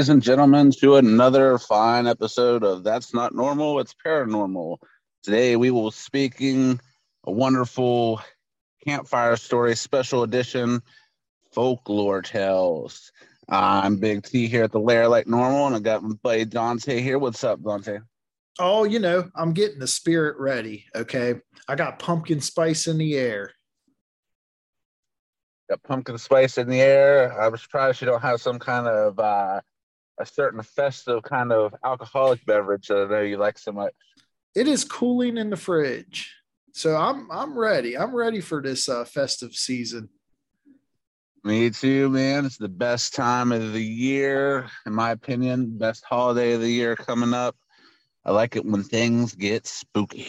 ladies 0.00 0.08
and 0.08 0.22
gentlemen, 0.22 0.70
to 0.70 0.96
another 0.96 1.58
fine 1.58 2.06
episode 2.06 2.64
of 2.64 2.82
That's 2.82 3.12
Not 3.12 3.34
Normal, 3.34 3.80
It's 3.80 3.94
Paranormal. 4.02 4.78
Today 5.22 5.56
we 5.56 5.70
will 5.70 5.90
be 5.90 5.94
speaking 5.94 6.80
a 7.24 7.30
wonderful 7.30 8.22
campfire 8.82 9.36
story 9.36 9.76
special 9.76 10.22
edition 10.22 10.80
folklore 11.52 12.22
tales. 12.22 13.12
I'm 13.46 13.98
Big 13.98 14.22
T 14.22 14.48
here 14.48 14.64
at 14.64 14.72
the 14.72 14.80
lair 14.80 15.06
like 15.06 15.26
normal, 15.26 15.66
and 15.66 15.76
I 15.76 15.80
got 15.80 16.02
my 16.02 16.14
buddy 16.22 16.46
Dante 16.46 17.02
here. 17.02 17.18
What's 17.18 17.44
up, 17.44 17.62
Dante? 17.62 17.98
Oh, 18.58 18.84
you 18.84 19.00
know, 19.00 19.30
I'm 19.36 19.52
getting 19.52 19.80
the 19.80 19.86
spirit 19.86 20.38
ready. 20.38 20.86
Okay. 20.96 21.34
I 21.68 21.74
got 21.74 21.98
pumpkin 21.98 22.40
spice 22.40 22.86
in 22.86 22.96
the 22.96 23.18
air. 23.18 23.52
Got 25.68 25.82
pumpkin 25.82 26.16
spice 26.16 26.56
in 26.56 26.70
the 26.70 26.80
air. 26.80 27.38
I 27.38 27.48
was 27.48 27.60
surprised 27.60 28.00
you 28.00 28.06
don't 28.06 28.22
have 28.22 28.40
some 28.40 28.58
kind 28.58 28.86
of 28.86 29.18
uh, 29.18 29.60
a 30.20 30.26
certain 30.26 30.62
festive 30.62 31.22
kind 31.22 31.52
of 31.52 31.74
alcoholic 31.84 32.44
beverage 32.44 32.88
that 32.88 33.06
I 33.06 33.08
know 33.08 33.20
you 33.22 33.38
like 33.38 33.58
so 33.58 33.72
much. 33.72 33.92
It 34.54 34.68
is 34.68 34.84
cooling 34.84 35.38
in 35.38 35.50
the 35.50 35.56
fridge. 35.56 36.34
So 36.72 36.96
I'm 36.96 37.30
I'm 37.30 37.58
ready. 37.58 37.96
I'm 37.96 38.14
ready 38.14 38.40
for 38.40 38.62
this 38.62 38.88
uh, 38.88 39.04
festive 39.04 39.54
season. 39.54 40.08
Me 41.42 41.70
too, 41.70 42.10
man. 42.10 42.44
It's 42.44 42.58
the 42.58 42.68
best 42.68 43.14
time 43.14 43.50
of 43.50 43.72
the 43.72 43.82
year, 43.82 44.68
in 44.84 44.92
my 44.92 45.10
opinion. 45.10 45.78
Best 45.78 46.04
holiday 46.04 46.52
of 46.52 46.60
the 46.60 46.70
year 46.70 46.94
coming 46.94 47.32
up. 47.32 47.56
I 48.24 48.32
like 48.32 48.56
it 48.56 48.64
when 48.64 48.82
things 48.84 49.34
get 49.34 49.66
spooky. 49.66 50.28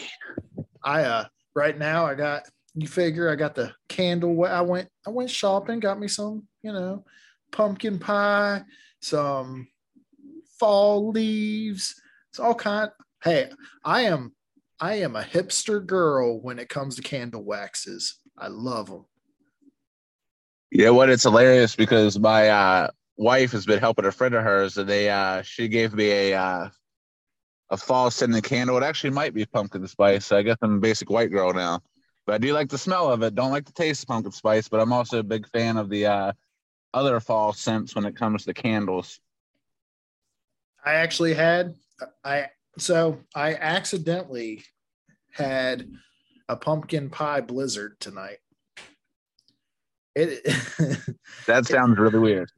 I 0.82 1.02
uh 1.02 1.24
right 1.54 1.78
now 1.78 2.06
I 2.06 2.14
got 2.14 2.48
you 2.74 2.88
figure 2.88 3.30
I 3.30 3.36
got 3.36 3.54
the 3.54 3.72
candle 3.88 4.44
I 4.44 4.62
went 4.62 4.88
I 5.06 5.10
went 5.10 5.30
shopping, 5.30 5.80
got 5.80 6.00
me 6.00 6.08
some, 6.08 6.48
you 6.62 6.72
know, 6.72 7.04
pumpkin 7.50 7.98
pie, 7.98 8.62
some 9.00 9.68
fall 10.58 11.10
leaves. 11.10 11.94
It's 12.30 12.38
all 12.38 12.54
kind 12.54 12.90
hey, 13.22 13.50
I 13.84 14.02
am 14.02 14.32
I 14.80 14.94
am 14.94 15.16
a 15.16 15.22
hipster 15.22 15.84
girl 15.84 16.40
when 16.40 16.58
it 16.58 16.68
comes 16.68 16.96
to 16.96 17.02
candle 17.02 17.44
waxes. 17.44 18.18
I 18.36 18.48
love 18.48 18.88
them. 18.90 19.06
Yeah, 20.70 20.90
what? 20.90 21.10
It's 21.10 21.22
hilarious 21.22 21.76
because 21.76 22.18
my 22.18 22.48
uh, 22.48 22.88
wife 23.16 23.52
has 23.52 23.66
been 23.66 23.78
helping 23.78 24.06
a 24.06 24.12
friend 24.12 24.34
of 24.34 24.42
hers, 24.42 24.78
and 24.78 24.88
they 24.88 25.10
uh, 25.10 25.42
she 25.42 25.68
gave 25.68 25.94
me 25.94 26.10
a 26.10 26.34
uh, 26.34 26.68
a 27.70 27.76
fall 27.76 28.10
scented 28.10 28.44
candle. 28.44 28.76
It 28.78 28.82
actually 28.82 29.10
might 29.10 29.34
be 29.34 29.46
pumpkin 29.46 29.86
spice. 29.86 30.32
I 30.32 30.42
guess 30.42 30.56
I'm 30.62 30.76
a 30.76 30.80
basic 30.80 31.10
white 31.10 31.30
girl 31.30 31.52
now, 31.52 31.80
but 32.26 32.34
I 32.34 32.38
do 32.38 32.52
like 32.52 32.70
the 32.70 32.78
smell 32.78 33.10
of 33.10 33.22
it. 33.22 33.34
Don't 33.34 33.50
like 33.52 33.66
the 33.66 33.72
taste 33.72 34.02
of 34.02 34.08
pumpkin 34.08 34.32
spice, 34.32 34.68
but 34.68 34.80
I'm 34.80 34.92
also 34.92 35.18
a 35.18 35.24
big 35.24 35.46
fan 35.48 35.76
of 35.76 35.90
the 35.90 36.06
uh, 36.06 36.32
other 36.94 37.20
fall 37.20 37.52
scents 37.52 37.94
when 37.94 38.04
it 38.04 38.16
comes 38.16 38.44
to 38.46 38.54
candles. 38.54 39.20
I 40.84 40.94
actually 40.94 41.34
had 41.34 41.74
I 42.24 42.48
so 42.78 43.20
I 43.34 43.54
accidentally 43.54 44.64
had 45.30 45.88
a 46.48 46.56
pumpkin 46.56 47.10
pie 47.10 47.40
blizzard 47.40 47.98
tonight. 48.00 48.38
It 50.14 50.44
That 51.46 51.66
sounds 51.66 51.98
really 51.98 52.18
weird. 52.18 52.50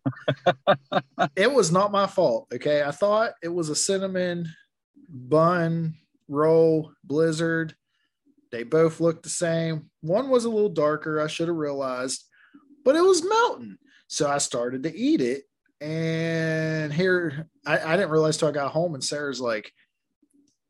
it 1.36 1.52
was 1.52 1.70
not 1.70 1.92
my 1.92 2.06
fault. 2.06 2.48
Okay. 2.52 2.82
I 2.82 2.90
thought 2.90 3.32
it 3.42 3.48
was 3.48 3.68
a 3.68 3.76
cinnamon 3.76 4.48
bun 5.08 5.94
roll 6.28 6.92
blizzard. 7.04 7.74
They 8.50 8.62
both 8.62 9.00
looked 9.00 9.24
the 9.24 9.28
same. 9.28 9.90
One 10.00 10.30
was 10.30 10.44
a 10.44 10.50
little 10.50 10.68
darker, 10.68 11.20
I 11.20 11.26
should 11.26 11.48
have 11.48 11.56
realized, 11.56 12.24
but 12.84 12.94
it 12.94 13.02
was 13.02 13.24
melting. 13.24 13.78
So 14.06 14.28
I 14.28 14.38
started 14.38 14.84
to 14.84 14.96
eat 14.96 15.20
it. 15.20 15.44
And 15.80 16.92
here, 16.92 17.48
I, 17.66 17.78
I 17.78 17.96
didn't 17.96 18.10
realize 18.10 18.36
till 18.36 18.48
I 18.48 18.52
got 18.52 18.72
home, 18.72 18.94
and 18.94 19.04
Sarah's 19.04 19.40
like, 19.40 19.72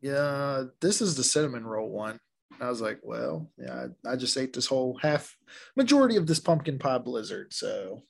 Yeah, 0.01 0.65
this 0.81 1.01
is 1.01 1.17
the 1.17 1.25
cinnamon 1.25 1.67
roll 1.67 1.91
one. 1.91 2.19
I 2.61 2.69
was 2.69 2.81
like, 2.81 3.01
Well, 3.03 3.51
yeah, 3.59 3.87
I, 4.07 4.13
I 4.13 4.17
just 4.17 4.37
ate 4.37 4.53
this 4.53 4.67
whole 4.67 4.99
half 5.03 5.37
majority 5.77 6.17
of 6.17 6.27
this 6.27 6.41
pumpkin 6.41 6.79
pie 6.79 6.99
blizzard. 6.99 7.53
So 7.53 8.03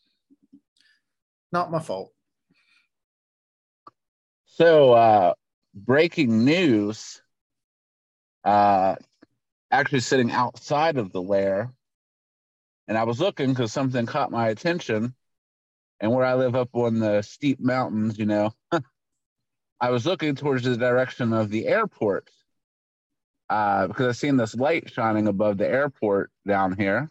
not 1.53 1.71
my 1.71 1.81
fault. 1.81 2.13
So, 4.47 4.93
uh, 4.93 5.35
breaking 5.75 6.45
news. 6.45 7.21
Uh, 8.45 8.97
actually 9.71 10.01
sitting 10.01 10.31
outside 10.31 10.97
of 10.97 11.13
the 11.13 11.21
lair, 11.21 11.73
and 12.87 12.97
I 12.97 13.05
was 13.05 13.21
looking 13.21 13.51
because 13.51 13.73
something 13.73 14.07
caught 14.07 14.31
my 14.31 14.49
attention. 14.49 15.15
And 16.05 16.13
where 16.13 16.27
I 16.27 16.35
live 16.35 16.55
up 16.55 16.69
on 16.75 16.99
the 16.99 17.23
steep 17.23 17.61
mountains, 17.61 18.19
you 18.19 18.27
know, 18.27 18.53
I 19.81 19.89
was 19.89 20.05
looking 20.05 20.35
towards 20.35 20.65
the 20.65 20.77
direction 20.77 21.33
of 21.33 21.49
the 21.49 21.67
airport 21.67 22.29
uh, 23.49 23.87
because 23.87 24.09
I 24.09 24.13
seen 24.13 24.37
this 24.37 24.55
light 24.55 24.91
shining 24.91 25.29
above 25.29 25.57
the 25.57 25.67
airport 25.67 26.31
down 26.47 26.77
here. 26.77 27.11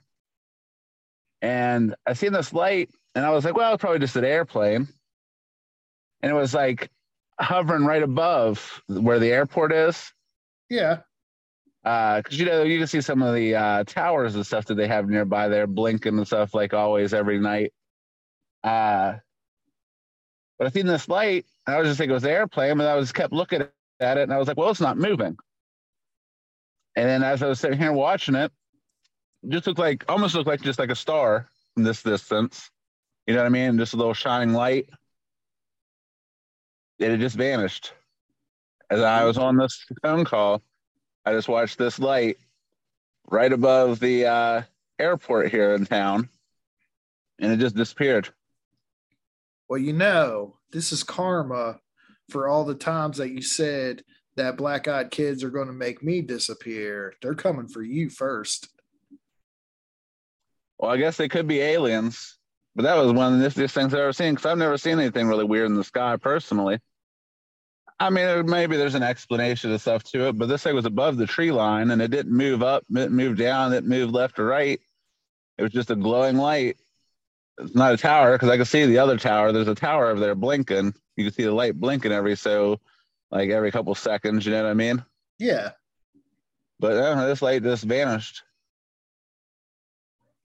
And 1.42 1.96
I 2.06 2.14
seen 2.14 2.34
this 2.34 2.54
light, 2.54 2.92
and 3.16 3.26
I 3.26 3.32
was 3.32 3.44
like, 3.44 3.56
well, 3.56 3.74
it's 3.74 3.82
probably 3.82 3.98
just 3.98 4.16
an 4.16 4.26
airplane. 4.26 4.88
And 6.22 6.32
it 6.32 6.36
was 6.36 6.54
like 6.54 6.92
hovering 7.40 7.86
right 7.86 8.04
above 8.04 8.84
where 8.86 9.18
the 9.18 9.32
airport 9.32 9.72
is. 9.72 10.14
Yeah. 10.70 11.00
Because, 11.82 12.38
you 12.38 12.46
know, 12.46 12.62
you 12.62 12.78
can 12.78 12.86
see 12.86 13.02
some 13.02 13.24
of 13.24 13.34
the 13.34 13.56
uh, 13.56 13.86
towers 13.86 14.36
and 14.36 14.46
stuff 14.46 14.66
that 14.66 14.76
they 14.76 14.88
have 14.88 15.10
nearby 15.10 15.48
there 15.48 15.66
blinking 15.66 16.16
and 16.16 16.28
stuff 16.28 16.54
like 16.54 16.76
always 16.76 17.12
every 17.12 17.40
night. 17.40 17.74
Uh, 18.64 19.16
but 20.58 20.68
I 20.68 20.70
seen 20.70 20.86
this 20.86 21.10
light, 21.10 21.46
and 21.66 21.76
I 21.76 21.80
was 21.80 21.90
just 21.90 21.98
thinking 21.98 22.12
it 22.12 22.14
was 22.14 22.24
the 22.24 22.32
airplane, 22.32 22.78
but 22.78 22.88
I 22.88 22.96
was 22.96 23.12
kept 23.12 23.34
looking 23.34 23.64
at 24.00 24.18
it, 24.18 24.24
and 24.24 24.34
I 24.34 24.38
was 24.38 24.48
like, 24.48 24.58
well, 24.58 24.70
it's 24.70 24.82
not 24.82 24.98
moving. 24.98 25.38
And 26.96 27.10
then 27.10 27.24
as 27.24 27.42
I 27.42 27.48
was 27.48 27.60
sitting 27.60 27.80
here 27.80 27.92
watching 27.92 28.36
it, 28.36 28.52
it 29.44 29.50
just 29.50 29.68
looked 29.68 29.80
like 29.80 30.06
almost 30.08 30.36
looked 30.36 30.48
like 30.48 30.62
just 30.62 30.80
like 30.80 30.92
a 30.92 30.96
star 30.96 31.48
in 31.76 31.84
this 31.84 32.04
distance. 32.04 32.70
You 33.28 33.34
know 33.34 33.42
what 33.42 33.48
I 33.48 33.50
mean? 33.50 33.78
Just 33.78 33.94
a 33.94 33.98
little 33.98 34.14
shining 34.14 34.54
light. 34.54 34.90
And 37.00 37.12
it 37.12 37.18
just 37.18 37.36
vanished. 37.36 37.94
As 38.90 39.02
I 39.02 39.24
was 39.24 39.38
on 39.38 39.58
this 39.58 39.86
phone 40.04 40.24
call, 40.24 40.62
I 41.26 41.32
just 41.32 41.48
watched 41.48 41.78
this 41.78 42.00
light 42.00 42.38
right 43.30 43.52
above 43.52 44.00
the 44.00 44.26
uh, 44.28 44.62
airport 45.00 45.50
here 45.50 45.74
in 45.74 45.86
town, 45.86 46.30
and 47.40 47.52
it 47.52 47.58
just 47.58 47.76
disappeared. 47.76 48.30
Well, 49.74 49.82
you 49.82 49.94
know, 49.94 50.58
this 50.72 50.92
is 50.92 51.02
karma 51.02 51.80
for 52.30 52.48
all 52.48 52.64
the 52.64 52.76
times 52.76 53.18
that 53.18 53.32
you 53.32 53.42
said 53.42 54.04
that 54.36 54.56
black 54.56 54.88
eyed 54.88 55.10
kids 55.10 55.44
are 55.44 55.50
going 55.50 55.66
to 55.66 55.74
make 55.74 56.04
me 56.04 56.22
disappear. 56.22 57.16
They're 57.24 57.34
coming 57.34 57.68
for 57.68 57.82
you 57.82 58.12
first. 58.12 58.68
Well, 60.78 60.92
I 60.92 60.98
guess 60.98 61.18
they 61.18 61.28
could 61.28 61.48
be 61.48 61.60
aliens, 61.60 62.38
but 62.76 62.84
that 62.84 62.98
was 62.98 63.14
one 63.14 63.34
of 63.34 63.40
the 63.40 63.48
niftiest 63.48 63.72
things 63.72 63.96
I've 63.96 64.02
ever 64.02 64.14
seen 64.14 64.36
because 64.36 64.46
I've 64.46 64.60
never 64.60 64.78
seen 64.78 65.00
anything 65.00 65.28
really 65.28 65.44
weird 65.44 65.66
in 65.66 65.76
the 65.76 65.84
sky 65.84 66.18
personally. 66.18 66.78
I 68.00 68.12
mean, 68.12 68.46
maybe 68.46 68.78
there's 68.78 68.94
an 68.94 69.02
explanation 69.02 69.72
and 69.72 69.82
stuff 69.82 70.04
to 70.04 70.28
it, 70.28 70.38
but 70.38 70.50
this 70.50 70.62
thing 70.62 70.76
was 70.76 70.86
above 70.86 71.18
the 71.18 71.26
tree 71.26 71.52
line 71.52 71.90
and 71.90 72.00
it 72.00 72.12
didn't 72.12 72.38
move 72.38 72.62
up, 72.62 72.84
it 72.92 72.94
didn't 72.94 73.18
move 73.18 73.38
down, 73.38 73.74
it 73.74 73.86
moved 73.86 74.14
left 74.14 74.38
or 74.38 74.46
right. 74.46 74.80
It 75.58 75.64
was 75.64 75.72
just 75.72 75.90
a 75.90 75.96
glowing 75.96 76.38
light. 76.38 76.78
It's 77.60 77.76
not 77.76 77.94
a 77.94 77.98
tower 77.98 78.34
because 78.34 78.50
I 78.50 78.58
can 78.58 78.66
see 78.66 78.86
the 78.86 78.98
other 78.98 79.18
tower. 79.18 79.52
There's 79.52 79.68
a 79.68 79.76
tower 79.76 80.08
over 80.08 80.20
there 80.20 80.36
blinking. 80.36 80.94
You 81.16 81.26
can 81.26 81.34
see 81.34 81.44
the 81.44 81.52
light 81.52 81.80
blinking 81.80 82.12
every 82.12 82.36
so, 82.36 82.80
like 83.32 83.50
every 83.50 83.72
couple 83.72 83.94
seconds. 83.96 84.46
You 84.46 84.54
know 84.54 84.64
what 84.64 84.70
I 84.70 84.74
mean? 84.74 85.04
Yeah, 85.40 85.72
But 86.80 86.94
uh, 86.98 87.28
this 87.28 87.42
light 87.42 87.64
just 87.64 87.84
vanished. 87.84 88.42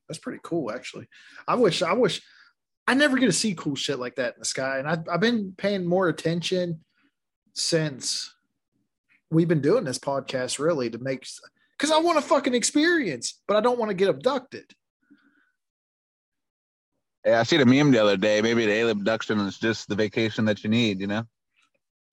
that's 0.09 0.19
pretty 0.19 0.41
cool, 0.43 0.71
actually. 0.73 1.09
I 1.47 1.55
wish, 1.55 1.83
I 1.83 1.93
wish, 1.93 2.21
I 2.87 2.95
never 2.95 3.19
get 3.19 3.27
to 3.27 3.33
see 3.33 3.55
cool 3.55 3.77
shit 3.77 3.99
like 3.99 4.17
that 4.17 4.35
in 4.35 4.41
the 4.41 4.45
sky. 4.45 4.79
And 4.79 4.89
I, 4.89 4.99
I've 5.13 5.21
been 5.21 5.55
paying 5.57 5.87
more 5.87 6.09
attention 6.09 6.81
since 7.55 8.35
we've 9.31 9.49
been 9.49 9.61
doing 9.61 9.85
this 9.85 9.99
podcast, 9.99 10.59
really, 10.59 10.89
to 10.91 10.99
make 10.99 11.27
Because 11.79 11.91
I 11.91 11.99
want 11.99 12.19
a 12.19 12.23
fucking 12.23 12.55
experience, 12.55 13.41
but 13.47 13.57
I 13.57 13.61
don't 13.61 13.79
want 13.79 13.91
to 13.91 13.95
get 13.95 14.09
abducted. 14.09 14.73
Yeah, 17.25 17.41
I 17.41 17.43
seen 17.43 17.61
a 17.61 17.67
meme 17.67 17.91
the 17.91 18.03
other 18.03 18.17
day. 18.17 18.41
Maybe 18.41 18.67
the 18.67 18.73
alien 18.73 18.99
abduction 18.99 19.41
is 19.41 19.59
just 19.59 19.89
the 19.89 19.95
vacation 19.95 20.45
that 20.47 20.63
you 20.63 20.71
need, 20.71 21.01
you 21.01 21.07
know? 21.07 21.25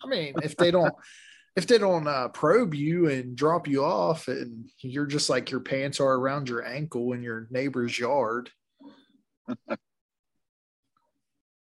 I 0.04 0.08
mean, 0.08 0.34
if 0.44 0.58
they 0.58 0.72
don't 0.72 0.94
if 1.56 1.68
they 1.68 1.78
don't 1.78 2.08
uh, 2.08 2.28
probe 2.30 2.74
you 2.74 3.08
and 3.10 3.36
drop 3.36 3.68
you 3.68 3.84
off 3.84 4.28
and 4.28 4.70
you're 4.80 5.06
just 5.06 5.30
like 5.30 5.52
your 5.52 5.62
pants 5.62 6.00
are 6.00 6.14
around 6.14 6.50
your 6.50 6.66
ankle 6.66 7.14
in 7.14 7.22
your 7.24 7.48
neighbor's 7.50 7.98
yard. 7.98 8.50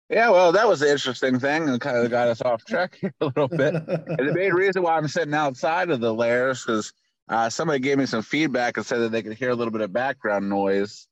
yeah, 0.08 0.30
well, 0.30 0.52
that 0.52 0.66
was 0.66 0.80
the 0.80 0.90
interesting 0.90 1.38
thing 1.38 1.68
and 1.68 1.80
kind 1.80 1.98
of 1.98 2.10
got 2.10 2.28
us 2.28 2.40
off 2.40 2.64
track 2.64 2.96
here 2.98 3.12
a 3.20 3.26
little 3.26 3.48
bit. 3.48 3.74
and 3.74 4.28
the 4.28 4.32
main 4.34 4.54
reason 4.54 4.82
why 4.82 4.96
I'm 4.96 5.08
sitting 5.08 5.34
outside 5.34 5.90
of 5.90 6.00
the 6.00 6.14
lairs 6.14 6.64
because 6.64 6.92
uh, 7.28 7.50
somebody 7.50 7.80
gave 7.80 7.98
me 7.98 8.06
some 8.06 8.22
feedback 8.22 8.78
and 8.78 8.86
said 8.86 9.00
that 9.00 9.12
they 9.12 9.22
could 9.22 9.34
hear 9.34 9.50
a 9.50 9.54
little 9.54 9.72
bit 9.72 9.82
of 9.82 9.92
background 9.92 10.48
noise. 10.48 11.06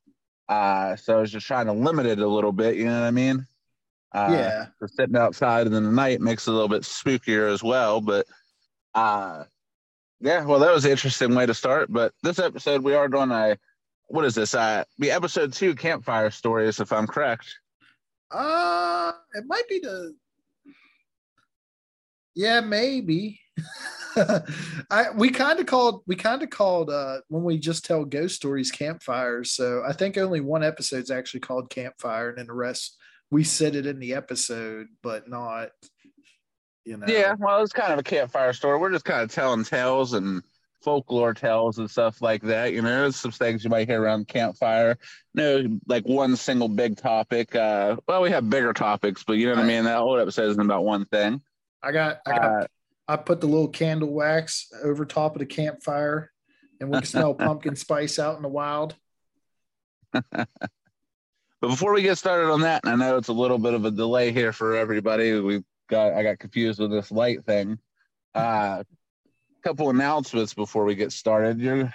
Uh, 0.48 0.96
so 0.96 1.18
I 1.18 1.20
was 1.20 1.32
just 1.32 1.46
trying 1.46 1.66
to 1.66 1.72
limit 1.72 2.06
it 2.06 2.18
a 2.18 2.26
little 2.26 2.52
bit. 2.52 2.76
You 2.76 2.86
know 2.86 3.00
what 3.00 3.06
I 3.06 3.10
mean? 3.10 3.46
Uh, 4.12 4.28
yeah. 4.30 4.66
So 4.78 4.86
sitting 4.86 5.16
outside 5.16 5.66
in 5.66 5.72
the 5.72 5.80
night 5.80 6.20
makes 6.20 6.46
it 6.46 6.50
a 6.50 6.54
little 6.54 6.68
bit 6.68 6.82
spookier 6.82 7.52
as 7.52 7.62
well. 7.62 8.00
But 8.00 8.26
uh, 8.94 9.44
yeah, 10.20 10.44
well, 10.44 10.60
that 10.60 10.72
was 10.72 10.84
an 10.84 10.92
interesting 10.92 11.34
way 11.34 11.46
to 11.46 11.54
start. 11.54 11.92
But 11.92 12.12
this 12.22 12.38
episode, 12.38 12.82
we 12.82 12.94
are 12.94 13.08
doing 13.08 13.30
a 13.30 13.58
what 14.08 14.24
is 14.24 14.34
this? 14.34 14.54
Uh, 14.54 14.84
be 14.98 15.10
episode 15.10 15.52
two 15.52 15.74
campfire 15.74 16.30
stories, 16.30 16.78
if 16.78 16.92
I'm 16.92 17.06
correct. 17.06 17.46
Uh, 18.30 19.12
it 19.34 19.44
might 19.46 19.68
be 19.68 19.78
the. 19.80 20.14
Yeah, 22.34 22.60
maybe. 22.60 23.40
I 24.16 25.06
we 25.14 25.30
kind 25.30 25.58
of 25.58 25.66
called 25.66 26.02
we 26.06 26.14
kind 26.16 26.42
of 26.42 26.50
called 26.50 26.90
uh 26.90 27.18
when 27.28 27.42
we 27.42 27.58
just 27.58 27.84
tell 27.84 28.04
ghost 28.04 28.36
stories 28.36 28.70
campfires. 28.70 29.50
So 29.52 29.82
I 29.86 29.92
think 29.92 30.16
only 30.16 30.40
one 30.40 30.62
episode's 30.62 31.10
actually 31.10 31.40
called 31.40 31.70
campfire, 31.70 32.28
and 32.28 32.38
then 32.38 32.46
the 32.46 32.52
rest 32.52 32.96
we 33.30 33.44
said 33.44 33.74
it 33.74 33.86
in 33.86 33.98
the 33.98 34.14
episode, 34.14 34.86
but 35.02 35.28
not 35.28 35.70
you 36.84 36.96
know. 36.96 37.06
Yeah, 37.08 37.34
well, 37.38 37.62
it's 37.62 37.72
kind 37.72 37.92
of 37.92 37.98
a 37.98 38.04
campfire 38.04 38.52
story. 38.52 38.78
We're 38.78 38.92
just 38.92 39.04
kind 39.04 39.22
of 39.22 39.32
telling 39.32 39.64
tales 39.64 40.12
and 40.12 40.42
folklore 40.82 41.34
tales 41.34 41.78
and 41.78 41.90
stuff 41.90 42.20
like 42.20 42.42
that. 42.42 42.72
You 42.72 42.82
know, 42.82 42.88
there's 42.88 43.16
some 43.16 43.32
things 43.32 43.64
you 43.64 43.70
might 43.70 43.88
hear 43.88 44.02
around 44.02 44.28
campfire. 44.28 44.98
No, 45.34 45.64
like 45.88 46.04
one 46.04 46.36
single 46.36 46.68
big 46.68 46.96
topic. 46.96 47.56
Uh, 47.56 47.96
well, 48.06 48.22
we 48.22 48.30
have 48.30 48.48
bigger 48.50 48.72
topics, 48.72 49.24
but 49.24 49.34
you 49.34 49.46
know 49.46 49.54
what 49.54 49.60
I, 49.60 49.64
I 49.64 49.66
mean. 49.66 49.84
That 49.84 49.98
whole 49.98 50.18
episode 50.18 50.50
isn't 50.50 50.64
about 50.64 50.84
one 50.84 51.06
thing. 51.06 51.40
I 51.84 51.92
got, 51.92 52.18
I 52.26 52.30
got, 52.30 52.62
uh, 52.62 52.66
I 53.06 53.16
put 53.16 53.40
the 53.40 53.46
little 53.46 53.68
candle 53.68 54.12
wax 54.12 54.68
over 54.82 55.04
top 55.04 55.34
of 55.34 55.40
the 55.40 55.46
campfire, 55.46 56.32
and 56.80 56.90
we 56.90 56.98
can 56.98 57.06
smell 57.06 57.34
pumpkin 57.34 57.76
spice 57.76 58.18
out 58.18 58.36
in 58.36 58.42
the 58.42 58.48
wild. 58.48 58.94
but 60.12 60.48
before 61.60 61.92
we 61.92 62.02
get 62.02 62.18
started 62.18 62.50
on 62.50 62.62
that, 62.62 62.84
and 62.84 62.92
I 62.92 62.96
know 62.96 63.16
it's 63.16 63.28
a 63.28 63.32
little 63.32 63.58
bit 63.58 63.74
of 63.74 63.84
a 63.84 63.90
delay 63.90 64.32
here 64.32 64.52
for 64.52 64.74
everybody. 64.74 65.38
We 65.40 65.62
got, 65.88 66.14
I 66.14 66.22
got 66.22 66.38
confused 66.38 66.80
with 66.80 66.90
this 66.90 67.10
light 67.10 67.44
thing. 67.44 67.78
Uh, 68.34 68.84
couple 69.64 69.88
announcements 69.88 70.52
before 70.52 70.84
we 70.84 70.94
get 70.94 71.10
started. 71.10 71.58
You're 71.58 71.92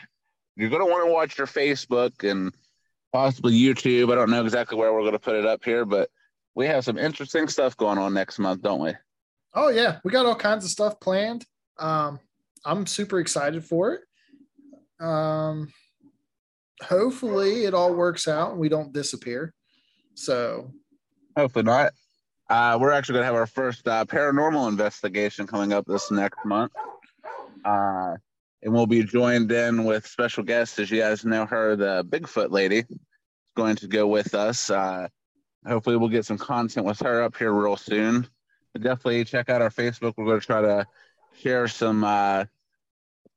you're 0.56 0.70
going 0.70 0.86
to 0.86 0.92
want 0.92 1.08
to 1.08 1.14
watch 1.14 1.38
your 1.38 1.48
Facebook 1.48 2.30
and 2.30 2.54
possibly 3.14 3.54
YouTube. 3.54 4.12
I 4.12 4.16
don't 4.16 4.32
know 4.32 4.44
exactly 4.44 4.78
where 4.78 4.92
we're 4.92 5.02
going 5.02 5.14
to 5.14 5.20
put 5.20 5.36
it 5.36 5.46
up 5.46 5.64
here, 5.64 5.86
but 5.86 6.10
we 6.56 6.66
have 6.66 6.84
some 6.84 6.98
interesting 6.98 7.48
stuff 7.48 7.78
going 7.78 7.98
on 7.98 8.14
next 8.14 8.40
month, 8.40 8.62
don't 8.62 8.82
we? 8.82 8.94
Oh 9.54 9.70
yeah, 9.70 10.00
we 10.04 10.12
got 10.12 10.26
all 10.26 10.36
kinds 10.36 10.64
of 10.64 10.72
stuff 10.72 11.00
planned. 11.00 11.46
Um, 11.78 12.20
I'm 12.66 12.86
super 12.86 13.20
excited 13.20 13.64
for 13.64 13.94
it. 13.94 14.02
Um, 15.04 15.72
hopefully 16.82 17.66
it 17.66 17.74
all 17.74 17.94
works 17.94 18.28
out 18.28 18.52
and 18.52 18.60
we 18.60 18.70
don't 18.70 18.94
disappear. 18.94 19.54
So 20.14 20.72
hopefully 21.36 21.64
not. 21.64 21.94
Uh, 22.50 22.78
we're 22.82 22.92
actually 22.92 23.14
going 23.14 23.24
to 23.24 23.28
have 23.28 23.36
our 23.36 23.48
first 23.48 23.88
uh, 23.88 24.06
paranormal 24.06 24.68
investigation 24.68 25.46
coming 25.46 25.72
up 25.72 25.86
this 25.86 26.10
next 26.10 26.44
month. 26.46 26.72
Uh, 27.64 28.16
and 28.64 28.74
we'll 28.74 28.88
be 28.88 29.04
joined 29.04 29.52
in 29.52 29.86
with 29.86 30.08
special 30.08 30.44
guests, 30.44 30.80
as 30.80 30.90
you 30.90 31.00
guys 31.00 31.24
know 31.24 31.46
her, 31.46 31.76
the 31.76 32.04
Bigfoot 32.10 32.52
lady, 32.52 32.80
is 32.80 32.98
going 33.56 33.76
to 33.78 33.88
go 33.88 34.08
with 34.08 34.34
us. 34.34 34.70
Uh, 34.70 35.08
hopefully, 35.66 35.96
we'll 35.96 36.10
get 36.10 36.26
some 36.26 36.38
content 36.38 36.86
with 36.86 37.00
her 37.00 37.22
up 37.22 37.38
here 37.38 37.54
real 37.54 37.78
soon. 37.78 38.28
Definitely 38.76 39.26
check 39.26 39.50
out 39.50 39.62
our 39.62 39.72
Facebook. 39.72 40.14
We're 40.16 40.26
going 40.26 40.40
to 40.40 40.46
try 40.46 40.62
to 40.62 40.88
share 41.42 41.68
some 41.68 42.04
uh, 42.04 42.46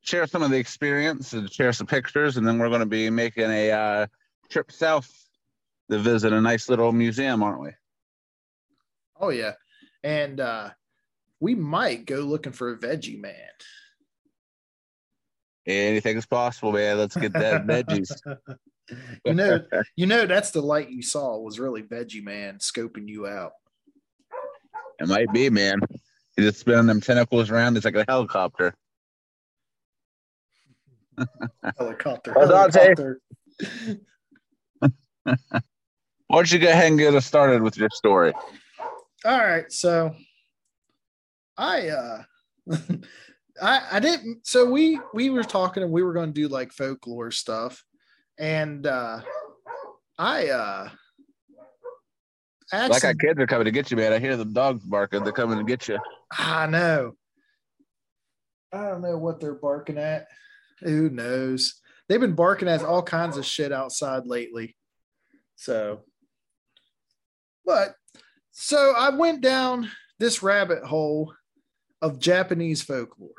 share 0.01 0.27
some 0.27 0.43
of 0.43 0.51
the 0.51 0.57
experience 0.57 1.33
and 1.33 1.51
share 1.51 1.73
some 1.73 1.87
pictures, 1.87 2.37
and 2.37 2.47
then 2.47 2.59
we're 2.59 2.69
going 2.69 2.81
to 2.81 2.85
be 2.85 3.09
making 3.09 3.49
a 3.49 3.71
uh, 3.71 4.07
trip 4.49 4.71
south 4.71 5.11
to 5.89 5.97
visit 5.97 6.33
a 6.33 6.41
nice 6.41 6.69
little 6.69 6.91
museum, 6.91 7.41
aren't 7.41 7.61
we? 7.61 7.71
Oh 9.19 9.29
yeah, 9.29 9.53
and 10.03 10.39
uh, 10.39 10.69
we 11.39 11.55
might 11.55 12.05
go 12.05 12.17
looking 12.17 12.53
for 12.53 12.71
a 12.71 12.77
veggie 12.77 13.19
man. 13.19 13.33
Anything 15.65 16.17
is 16.17 16.25
possible, 16.25 16.73
man. 16.73 16.97
Let's 16.97 17.15
get 17.15 17.33
that 17.33 17.65
veggies. 17.67 18.11
you 19.25 19.33
know, 19.33 19.61
you 19.95 20.05
know 20.05 20.25
that's 20.25 20.51
the 20.51 20.61
light 20.61 20.89
you 20.89 21.01
saw 21.01 21.37
was 21.37 21.59
really 21.59 21.81
Veggie 21.81 22.23
Man 22.23 22.57
scoping 22.57 23.07
you 23.07 23.27
out. 23.27 23.53
It 24.99 25.07
might 25.07 25.31
be, 25.33 25.49
man. 25.49 25.79
He's 26.35 26.45
just 26.45 26.59
spinning 26.59 26.87
them 26.87 27.01
tentacles 27.01 27.49
around. 27.49 27.77
It's 27.77 27.85
like 27.85 27.95
a 27.95 28.05
helicopter. 28.07 28.75
helicopter. 31.77 32.33
Well, 32.35 32.47
helicopter. 32.47 33.19
Why 36.27 36.37
don't 36.39 36.51
you 36.51 36.59
go 36.59 36.69
ahead 36.69 36.87
and 36.87 36.97
get 36.97 37.13
us 37.13 37.25
started 37.25 37.61
with 37.61 37.77
your 37.77 37.89
story? 37.93 38.33
All 39.25 39.37
right. 39.37 39.71
So 39.71 40.15
I 41.57 41.89
uh 41.89 42.23
I 43.61 43.81
I 43.91 43.99
didn't. 43.99 44.45
So 44.45 44.69
we 44.69 44.99
we 45.13 45.29
were 45.29 45.43
talking 45.43 45.83
and 45.83 45.91
we 45.91 46.03
were 46.03 46.13
going 46.13 46.33
to 46.33 46.41
do 46.41 46.47
like 46.47 46.71
folklore 46.71 47.31
stuff, 47.31 47.83
and 48.39 48.87
uh 48.87 49.21
I 50.17 50.49
uh 50.49 50.89
like 52.73 53.03
our 53.03 53.13
kids 53.13 53.39
are 53.39 53.47
coming 53.47 53.65
to 53.65 53.71
get 53.71 53.91
you, 53.91 53.97
man. 53.97 54.13
I 54.13 54.19
hear 54.19 54.35
the 54.35 54.45
dogs 54.45 54.83
barking. 54.83 55.23
They're 55.23 55.31
coming 55.31 55.57
to 55.57 55.63
get 55.63 55.87
you. 55.87 55.99
I 56.31 56.65
know. 56.67 57.13
I 58.71 58.89
don't 58.89 59.01
know 59.01 59.17
what 59.17 59.39
they're 59.39 59.53
barking 59.53 59.97
at. 59.97 60.27
Who 60.81 61.09
knows? 61.09 61.79
They've 62.09 62.19
been 62.19 62.35
barking 62.35 62.67
at 62.67 62.83
all 62.83 63.03
kinds 63.03 63.37
of 63.37 63.45
shit 63.45 63.71
outside 63.71 64.25
lately. 64.25 64.75
So, 65.55 66.01
but 67.65 67.95
so 68.51 68.93
I 68.97 69.09
went 69.09 69.41
down 69.41 69.89
this 70.19 70.43
rabbit 70.43 70.83
hole 70.83 71.33
of 72.01 72.19
Japanese 72.19 72.81
folklore. 72.81 73.29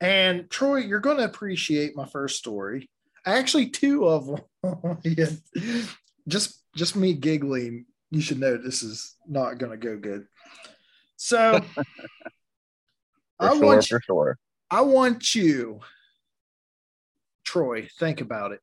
And 0.00 0.48
Troy, 0.48 0.78
you're 0.78 1.00
going 1.00 1.16
to 1.16 1.24
appreciate 1.24 1.96
my 1.96 2.06
first 2.06 2.38
story. 2.38 2.88
Actually, 3.26 3.70
two 3.70 4.06
of 4.06 4.26
them. 4.62 4.98
yeah. 5.02 5.26
Just 6.28 6.62
just 6.76 6.94
me 6.94 7.14
giggling. 7.14 7.86
You 8.10 8.20
should 8.20 8.40
know 8.40 8.56
this 8.56 8.82
is 8.82 9.14
not 9.26 9.58
going 9.58 9.72
to 9.72 9.76
go 9.76 9.96
good. 9.98 10.26
So 11.16 11.60
I 13.40 13.54
sure, 13.54 13.64
want 13.64 13.90
you, 13.90 13.98
sure. 14.04 14.38
I 14.70 14.80
want 14.82 15.34
you, 15.34 15.80
Troy. 17.44 17.88
Think 17.98 18.20
about 18.20 18.52
it. 18.52 18.60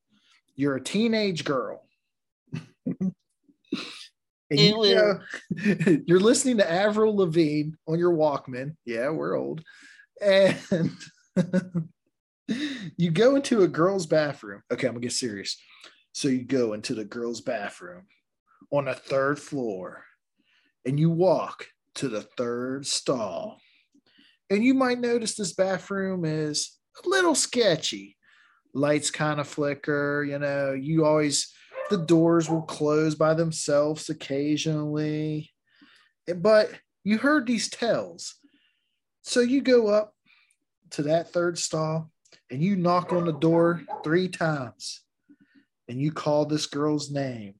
You're 0.55 0.75
a 0.75 0.83
teenage 0.83 1.43
girl. 1.43 1.87
And 4.51 4.59
you 4.59 4.95
know, 4.95 5.19
you're 6.05 6.19
listening 6.19 6.57
to 6.57 6.71
Avril 6.71 7.15
Lavigne 7.15 7.71
on 7.87 7.97
your 7.97 8.13
Walkman. 8.13 8.75
Yeah, 8.85 9.09
we're 9.09 9.35
old. 9.35 9.63
And 10.21 10.55
you 12.95 13.09
go 13.11 13.35
into 13.35 13.63
a 13.63 13.67
girl's 13.67 14.05
bathroom. 14.05 14.61
Okay, 14.71 14.87
I'm 14.87 14.93
gonna 14.93 15.01
get 15.01 15.13
serious. 15.13 15.59
So 16.11 16.27
you 16.27 16.43
go 16.43 16.73
into 16.73 16.93
the 16.93 17.05
girl's 17.05 17.41
bathroom 17.41 18.03
on 18.77 18.87
a 18.87 18.93
third 18.93 19.39
floor 19.39 20.03
and 20.85 20.99
you 20.99 21.09
walk 21.09 21.67
to 21.95 22.09
the 22.09 22.21
third 22.21 22.85
stall. 22.85 23.59
And 24.49 24.63
you 24.63 24.73
might 24.73 24.99
notice 24.99 25.35
this 25.35 25.53
bathroom 25.53 26.25
is 26.25 26.77
a 27.03 27.09
little 27.09 27.35
sketchy. 27.35 28.17
Lights 28.73 29.09
kind 29.09 29.39
of 29.39 29.47
flicker, 29.47 30.23
you 30.27 30.37
know, 30.37 30.73
you 30.73 31.05
always 31.05 31.53
the 31.89 31.97
doors 31.97 32.49
will 32.49 32.63
close 32.63 33.15
by 33.15 33.33
themselves 33.33 34.09
occasionally. 34.09 35.51
But 36.35 36.71
you 37.03 37.17
heard 37.17 37.47
these 37.47 37.69
tells. 37.69 38.35
So 39.21 39.39
you 39.39 39.61
go 39.61 39.87
up 39.87 40.13
to 40.91 41.03
that 41.03 41.31
third 41.31 41.57
stall 41.57 42.11
and 42.51 42.61
you 42.61 42.75
knock 42.75 43.13
on 43.13 43.25
the 43.25 43.33
door 43.33 43.81
three 44.03 44.27
times 44.27 45.01
and 45.87 46.01
you 46.01 46.11
call 46.11 46.45
this 46.45 46.65
girl's 46.65 47.11
name. 47.11 47.55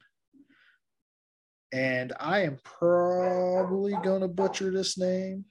And 1.76 2.14
I 2.22 2.44
am 2.44 2.58
probably 2.64 3.98
going 4.02 4.22
to 4.22 4.30
butcher 4.30 4.72
this 4.72 4.98
name. 4.98 5.44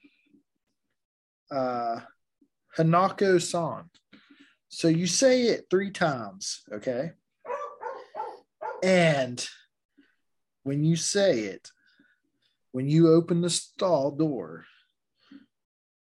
Uh, 1.51 2.01
Hanako 2.79 3.43
san. 3.43 3.91
So 4.71 4.89
you 4.89 5.07
say 5.07 5.43
it 5.43 5.67
three 5.69 5.91
times, 5.91 6.63
okay? 6.73 7.11
And 8.83 9.47
when 10.63 10.83
you 10.83 10.97
say 10.97 11.41
it, 11.41 11.71
when 12.73 12.89
you 12.89 13.13
open 13.13 13.43
the 13.43 13.51
stall 13.51 14.11
door, 14.11 14.65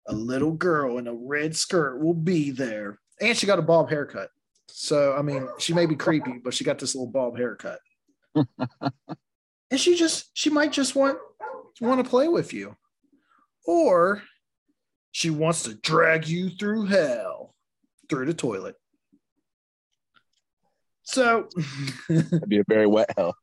a 0.06 0.14
little 0.14 0.52
girl 0.52 0.98
in 0.98 1.08
a 1.08 1.14
red 1.14 1.56
skirt 1.56 2.02
will 2.02 2.14
be 2.14 2.52
there. 2.52 3.00
And 3.22 3.38
she 3.38 3.48
got 3.48 3.58
a 3.60 3.62
bob 3.62 3.90
haircut. 3.90 4.32
So, 4.68 5.16
I 5.16 5.22
mean, 5.22 5.48
she 5.60 5.74
may 5.74 5.86
be 5.86 5.96
creepy, 5.96 6.42
but 6.44 6.54
she 6.54 6.66
got 6.66 6.78
this 6.78 6.94
little 6.94 7.10
bob 7.10 7.38
haircut. 7.38 7.80
and 9.72 9.80
she 9.80 9.96
just, 9.96 10.30
she 10.34 10.50
might 10.50 10.72
just 10.72 10.96
want, 10.96 11.18
want 11.82 12.04
to 12.04 12.10
play 12.10 12.28
with 12.28 12.54
you. 12.54 12.76
Or 13.66 14.24
she 15.12 15.30
wants 15.30 15.64
to 15.64 15.76
drag 15.76 16.28
you 16.28 16.50
through 16.50 16.86
hell, 16.86 17.54
through 18.10 18.26
the 18.26 18.34
toilet. 18.34 18.76
So, 21.04 21.50
That'd 22.10 22.50
be 22.50 22.60
a 22.60 22.64
very 22.68 22.88
wet 22.88 23.12
hell. 23.18 23.36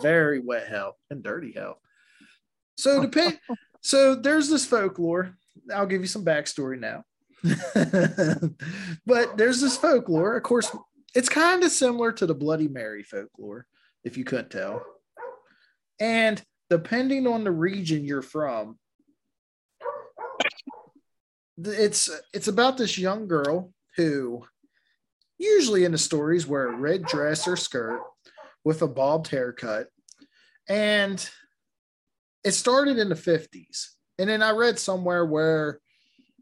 very 0.00 0.40
wet 0.40 0.68
hell 0.68 0.96
and 1.10 1.22
dirty 1.22 1.52
hell. 1.52 1.80
So 2.76 3.02
depend. 3.02 3.38
so 3.82 4.14
there's 4.14 4.48
this 4.48 4.64
folklore. 4.64 5.36
I'll 5.74 5.86
give 5.86 6.00
you 6.00 6.06
some 6.06 6.24
backstory 6.24 6.78
now. 6.78 7.04
but 9.06 9.36
there's 9.36 9.60
this 9.60 9.76
folklore. 9.76 10.36
Of 10.36 10.42
course, 10.42 10.74
it's 11.14 11.28
kind 11.28 11.62
of 11.62 11.70
similar 11.70 12.12
to 12.12 12.26
the 12.26 12.34
Bloody 12.34 12.68
Mary 12.68 13.02
folklore, 13.02 13.66
if 14.04 14.16
you 14.16 14.24
couldn't 14.24 14.50
tell. 14.50 14.82
And 16.00 16.42
depending 16.68 17.26
on 17.26 17.44
the 17.44 17.50
region 17.50 18.04
you're 18.04 18.22
from, 18.22 18.78
it's 21.62 22.08
it's 22.32 22.48
about 22.48 22.78
this 22.78 22.96
young 22.96 23.28
girl 23.28 23.72
who 23.96 24.44
usually 25.38 25.84
in 25.84 25.92
the 25.92 25.98
stories 25.98 26.46
wear 26.46 26.68
a 26.68 26.76
red 26.76 27.02
dress 27.04 27.46
or 27.46 27.56
skirt 27.56 28.00
with 28.64 28.80
a 28.82 28.88
bobbed 28.88 29.28
haircut. 29.28 29.88
And 30.68 31.28
it 32.44 32.52
started 32.52 32.98
in 32.98 33.08
the 33.08 33.14
50s 33.14 33.88
and 34.18 34.28
then 34.28 34.42
i 34.42 34.50
read 34.50 34.78
somewhere 34.78 35.24
where 35.24 35.80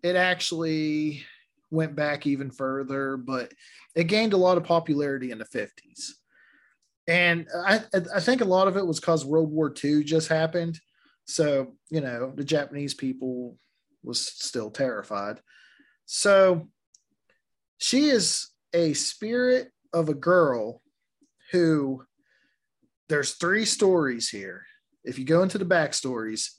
it 0.03 0.17
actually 0.17 1.25
went 1.71 1.95
back 1.95 2.27
even 2.27 2.50
further 2.50 3.17
but 3.17 3.53
it 3.95 4.05
gained 4.05 4.33
a 4.33 4.37
lot 4.37 4.57
of 4.57 4.65
popularity 4.65 5.31
in 5.31 5.38
the 5.38 5.45
50s 5.45 6.12
and 7.09 7.49
i 7.67 7.81
i 8.15 8.21
think 8.21 8.41
a 8.41 8.45
lot 8.45 8.69
of 8.69 8.77
it 8.77 8.87
was 8.87 9.00
because 9.00 9.25
world 9.25 9.50
war 9.50 9.75
ii 9.83 10.05
just 10.05 10.29
happened 10.29 10.79
so 11.25 11.75
you 11.91 12.00
know 12.00 12.33
the 12.37 12.45
japanese 12.45 12.95
people 12.95 13.59
was 14.05 14.21
still 14.21 14.71
terrified 14.71 15.41
so 16.07 16.69
she 17.79 18.07
is 18.09 18.49
a 18.73 18.93
spirit 18.93 19.73
of 19.93 20.09
a 20.09 20.15
girl 20.15 20.83
who 21.50 22.05
there's 23.09 23.35
three 23.35 23.65
stories 23.65 24.29
here. 24.29 24.67
If 25.05 25.19
you 25.19 25.25
go 25.25 25.43
into 25.43 25.59
the 25.59 25.65
backstories, 25.65 26.50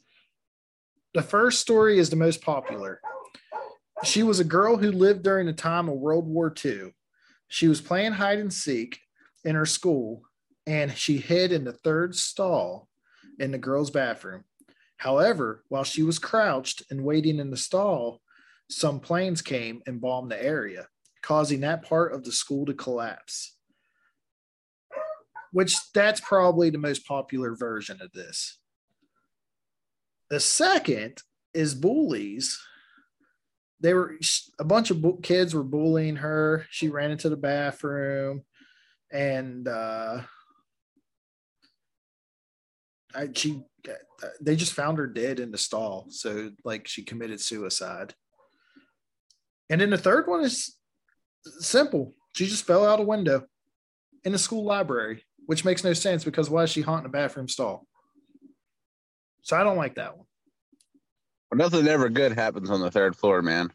the 1.14 1.22
first 1.22 1.62
story 1.62 2.00
is 2.00 2.10
the 2.10 2.16
most 2.16 2.42
popular. 2.42 3.00
She 4.04 4.24
was 4.24 4.40
a 4.40 4.46
girl 4.46 4.78
who 4.78 4.92
lived 4.92 5.24
during 5.24 5.46
the 5.46 5.54
time 5.54 5.90
of 5.90 5.96
World 5.96 6.26
War 6.26 6.54
II. 6.64 6.94
She 7.48 7.68
was 7.68 7.82
playing 7.82 8.14
hide 8.14 8.40
and 8.40 8.54
seek 8.54 9.00
in 9.44 9.56
her 9.56 9.66
school 9.66 10.24
and 10.70 10.96
she 10.96 11.18
hid 11.18 11.52
in 11.52 11.64
the 11.64 11.74
third 11.74 12.16
stall 12.16 12.88
in 13.40 13.52
the 13.52 13.58
girls' 13.58 13.92
bathroom. 13.92 14.44
However, 14.98 15.64
while 15.68 15.84
she 15.84 16.04
was 16.04 16.20
crouched 16.20 16.84
and 16.90 17.04
waiting 17.04 17.40
in 17.40 17.50
the 17.50 17.58
stall, 17.58 18.22
some 18.70 19.00
planes 19.00 19.42
came 19.42 19.82
and 19.88 20.00
bombed 20.00 20.32
the 20.32 20.42
area, 20.42 20.88
causing 21.22 21.62
that 21.62 21.84
part 21.84 22.14
of 22.14 22.24
the 22.24 22.32
school 22.32 22.66
to 22.68 22.74
collapse 22.74 23.56
which 25.52 25.92
that's 25.94 26.22
probably 26.22 26.70
the 26.70 26.78
most 26.78 27.06
popular 27.08 27.56
version 27.56 28.02
of 28.02 28.12
this. 28.12 28.60
The 30.30 30.40
second 30.40 31.22
is 31.54 31.74
bullies. 31.74 32.60
They 33.80 33.94
were 33.94 34.18
a 34.60 34.64
bunch 34.64 34.92
of 34.92 35.04
kids 35.24 35.56
were 35.56 35.64
bullying 35.64 36.18
her. 36.18 36.66
She 36.70 36.90
ran 36.90 37.12
into 37.12 37.30
the 37.30 37.38
bathroom, 37.38 38.44
and 39.12 39.68
uh, 39.68 40.22
I, 43.16 43.30
she 43.34 43.62
uh, 43.88 43.94
uh, 44.24 44.28
they 44.42 44.56
just 44.56 44.74
found 44.74 44.98
her 44.98 45.08
dead 45.08 45.40
in 45.40 45.52
the 45.52 45.58
stall. 45.58 46.08
So 46.10 46.52
like 46.64 46.88
she 46.88 47.04
committed 47.04 47.42
suicide. 47.42 48.14
And 49.70 49.82
then 49.82 49.90
the 49.90 49.98
third 49.98 50.28
one 50.28 50.44
is 50.44 50.76
simple. 51.60 52.16
She 52.36 52.48
just 52.48 52.66
fell 52.66 52.86
out 52.86 53.00
a 53.00 53.04
window 53.04 53.46
in 54.24 54.32
the 54.32 54.40
school 54.40 54.66
library 54.66 55.24
which 55.50 55.66
makes 55.66 55.84
no 55.84 55.94
sense 55.94 56.24
because 56.24 56.48
why 56.48 56.62
is 56.62 56.70
she 56.70 56.82
haunting 56.82 57.08
a 57.08 57.10
bathroom 57.10 57.48
stall? 57.48 57.88
So 59.42 59.58
I 59.58 59.64
don't 59.64 59.78
like 59.78 59.96
that 59.96 60.16
one. 60.16 60.28
Well, 61.50 61.58
nothing 61.58 61.88
ever 61.88 62.08
good 62.08 62.34
happens 62.34 62.70
on 62.70 62.82
the 62.82 62.92
third 62.92 63.16
floor, 63.16 63.42
man. 63.42 63.74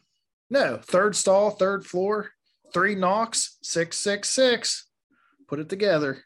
No, 0.49 0.77
third 0.81 1.17
stall, 1.17 1.49
third 1.51 1.85
floor, 1.85 2.31
three 2.73 2.95
knocks, 2.95 3.57
six, 3.61 3.97
six, 3.97 4.29
six. 4.29 4.87
Put 5.49 5.59
it 5.59 5.67
together. 5.67 6.23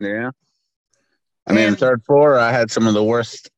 Yeah. 0.00 0.30
I 1.46 1.52
mean, 1.52 1.68
And- 1.68 1.78
third 1.78 2.04
floor, 2.04 2.38
I 2.38 2.52
had 2.52 2.70
some 2.70 2.86
of 2.86 2.94
the 2.94 3.04
worst, 3.04 3.50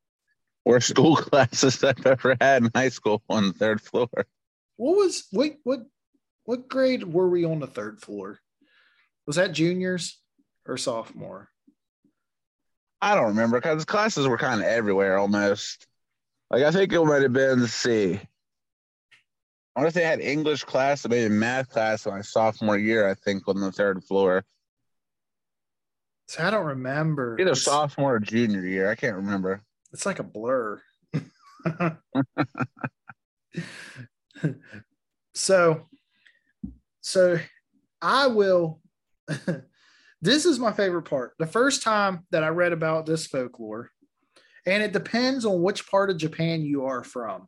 worst 0.64 0.88
school 0.94 1.16
classes 1.16 1.82
I've 1.84 2.04
ever 2.06 2.36
had 2.40 2.64
in 2.64 2.70
high 2.74 2.88
school 2.88 3.22
on 3.28 3.48
the 3.48 3.52
third 3.52 3.80
floor. 3.80 4.08
What 4.76 4.96
was 4.96 5.26
what 5.30 5.52
what 5.64 5.80
what 6.44 6.68
grade 6.68 7.02
were 7.04 7.28
we 7.28 7.44
on 7.44 7.60
the 7.60 7.66
third 7.66 8.00
floor? 8.00 8.40
Was 9.26 9.36
that 9.36 9.52
juniors 9.52 10.20
or 10.66 10.76
sophomore? 10.76 11.48
I 13.00 13.14
don't 13.14 13.28
remember 13.28 13.60
because 13.60 13.84
classes 13.84 14.26
were 14.28 14.38
kind 14.38 14.60
of 14.60 14.66
everywhere 14.66 15.18
almost. 15.18 15.86
Like 16.50 16.62
I 16.62 16.70
think 16.70 16.92
it 16.92 17.04
might 17.04 17.22
have 17.22 17.32
been. 17.32 17.66
See. 17.66 18.20
I 19.74 19.80
wonder 19.80 19.88
if 19.88 19.94
they 19.94 20.04
had 20.04 20.20
English 20.20 20.64
class 20.64 21.04
or 21.04 21.10
maybe 21.10 21.28
math 21.34 21.68
class 21.68 22.06
my 22.06 22.22
sophomore 22.22 22.78
year. 22.78 23.08
I 23.08 23.14
think 23.14 23.46
on 23.46 23.60
the 23.60 23.70
third 23.70 24.02
floor, 24.04 24.42
So 26.26 26.44
I 26.44 26.50
don't 26.50 26.66
remember. 26.66 27.38
either 27.40 27.54
sophomore 27.54 28.16
or 28.16 28.20
junior 28.20 28.66
year. 28.66 28.90
I 28.90 28.96
can't 28.96 29.16
remember. 29.16 29.62
It's 29.92 30.06
like 30.06 30.18
a 30.18 30.24
blur. 30.24 30.82
so, 35.34 35.86
so 37.00 37.38
I 38.02 38.26
will. 38.26 38.80
this 40.20 40.44
is 40.44 40.58
my 40.58 40.72
favorite 40.72 41.02
part. 41.02 41.34
The 41.38 41.46
first 41.46 41.82
time 41.82 42.26
that 42.30 42.42
I 42.42 42.48
read 42.48 42.72
about 42.72 43.06
this 43.06 43.26
folklore, 43.26 43.90
and 44.66 44.82
it 44.82 44.92
depends 44.92 45.44
on 45.44 45.62
which 45.62 45.88
part 45.88 46.10
of 46.10 46.18
Japan 46.18 46.62
you 46.62 46.86
are 46.86 47.04
from. 47.04 47.46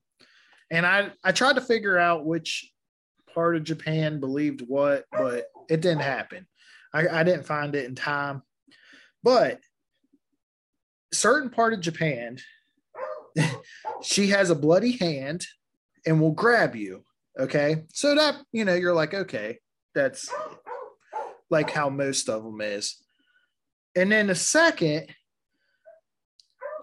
And 0.70 0.86
I 0.86 1.10
I 1.24 1.32
tried 1.32 1.56
to 1.56 1.60
figure 1.60 1.98
out 1.98 2.26
which 2.26 2.70
part 3.34 3.56
of 3.56 3.64
Japan 3.64 4.20
believed 4.20 4.62
what, 4.66 5.04
but 5.12 5.46
it 5.68 5.80
didn't 5.80 6.02
happen. 6.02 6.46
I, 6.92 7.08
I 7.08 7.22
didn't 7.22 7.46
find 7.46 7.74
it 7.74 7.86
in 7.86 7.94
time. 7.94 8.42
But 9.22 9.60
certain 11.12 11.50
part 11.50 11.72
of 11.72 11.80
Japan, 11.80 12.38
she 14.02 14.28
has 14.28 14.50
a 14.50 14.54
bloody 14.54 14.96
hand 14.96 15.46
and 16.06 16.20
will 16.20 16.32
grab 16.32 16.76
you. 16.76 17.04
Okay. 17.38 17.84
So 17.92 18.14
that, 18.14 18.36
you 18.52 18.64
know, 18.64 18.74
you're 18.74 18.94
like, 18.94 19.14
okay, 19.14 19.58
that's 19.94 20.30
like 21.50 21.70
how 21.70 21.88
most 21.88 22.28
of 22.28 22.42
them 22.42 22.60
is. 22.60 22.96
And 23.96 24.12
then 24.12 24.28
the 24.28 24.34
second, 24.34 25.06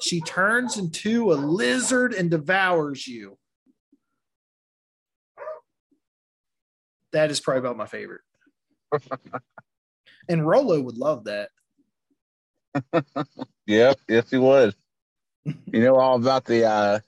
she 0.01 0.21
turns 0.21 0.77
into 0.77 1.31
a 1.31 1.35
lizard 1.35 2.13
and 2.13 2.29
devours 2.29 3.07
you. 3.07 3.37
That 7.13 7.31
is 7.31 7.39
probably 7.39 7.59
about 7.59 7.77
my 7.77 7.85
favorite. 7.85 8.21
and 10.29 10.45
Rolo 10.45 10.81
would 10.81 10.97
love 10.97 11.25
that. 11.25 11.49
Yep, 13.67 13.99
yes, 14.07 14.29
he 14.29 14.37
would. 14.37 14.75
you 15.45 15.81
know 15.81 15.95
all 15.95 16.15
about 16.15 16.45
the 16.45 16.65
uh 16.65 16.99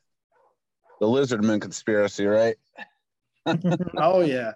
the 1.00 1.06
lizardman 1.06 1.62
conspiracy, 1.62 2.26
right? 2.26 2.56
oh 3.98 4.22
yeah. 4.22 4.54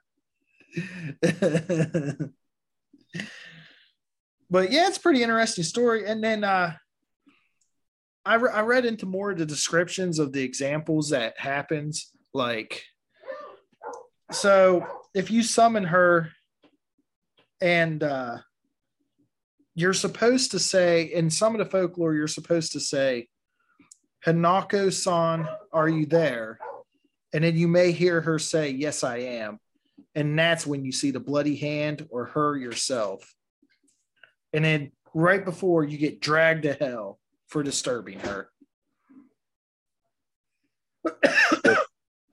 but 4.50 4.72
yeah, 4.72 4.88
it's 4.88 4.98
pretty 4.98 5.24
interesting 5.24 5.64
story. 5.64 6.06
And 6.06 6.24
then 6.24 6.44
uh, 6.44 6.74
I 8.26 8.36
re- 8.36 8.52
I 8.52 8.62
read 8.62 8.86
into 8.86 9.06
more 9.06 9.32
of 9.32 9.38
the 9.38 9.46
descriptions 9.46 10.20
of 10.20 10.34
the 10.34 10.44
examples 10.44 11.10
that 11.10 11.38
happens. 11.38 12.12
Like, 12.34 12.84
so 14.32 14.86
if 15.14 15.30
you 15.32 15.44
summon 15.44 15.84
her, 15.86 16.32
and 17.62 18.02
uh, 18.02 18.38
you're 19.76 19.94
supposed 19.94 20.52
to 20.52 20.60
say 20.60 21.04
in 21.04 21.30
some 21.30 21.54
of 21.54 21.60
the 21.60 21.66
folklore, 21.66 22.14
you're 22.14 22.28
supposed 22.28 22.74
to 22.74 22.80
say, 22.80 23.28
"Hanako-san, 24.26 25.48
are 25.72 25.90
you 25.90 26.06
there?" 26.06 26.60
and 27.34 27.44
then 27.44 27.56
you 27.56 27.68
may 27.68 27.92
hear 27.92 28.22
her 28.22 28.38
say, 28.40 28.70
"Yes, 28.70 29.04
I 29.04 29.18
am," 29.18 29.60
and 30.16 30.38
that's 30.38 30.68
when 30.68 30.84
you 30.84 30.92
see 30.92 31.12
the 31.12 31.20
bloody 31.20 31.56
hand 31.56 32.08
or 32.10 32.26
her 32.26 32.58
yourself. 32.58 33.34
And 34.54 34.66
then 34.66 34.92
right 35.14 35.44
before 35.44 35.84
you 35.84 35.98
get 35.98 36.20
dragged 36.20 36.64
to 36.64 36.74
hell 36.74 37.20
for 37.48 37.64
disturbing 37.64 38.20
her. 38.20 38.50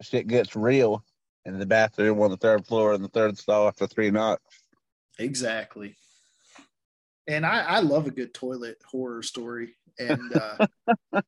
Shit 0.02 0.26
gets 0.26 0.54
real 0.54 1.04
in 1.45 1.59
the 1.59 1.66
bathroom 1.66 2.21
on 2.21 2.30
the 2.30 2.37
third 2.37 2.66
floor 2.66 2.95
in 2.95 3.02
the 3.02 3.09
third 3.09 3.38
stall 3.38 3.68
after 3.68 3.87
three 3.87 4.11
knocks. 4.11 4.62
Exactly. 5.18 5.97
And 7.29 7.45
I, 7.45 7.61
I 7.61 7.81
love 7.81 8.07
a 8.07 8.11
good 8.11 8.33
toilet 8.33 8.79
horror 8.91 9.23
story. 9.23 9.77
And 9.99 10.33
uh, 10.35 10.67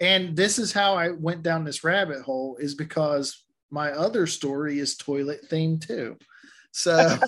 and 0.00 0.36
this 0.36 0.58
is 0.58 0.72
how 0.72 0.94
I 0.94 1.10
went 1.10 1.42
down 1.42 1.64
this 1.64 1.82
rabbit 1.82 2.22
hole 2.22 2.56
is 2.58 2.76
because 2.76 3.44
my 3.70 3.90
other 3.90 4.26
story 4.26 4.78
is 4.78 4.96
toilet 4.96 5.40
themed 5.50 5.86
too. 5.86 6.16
So 6.70 6.96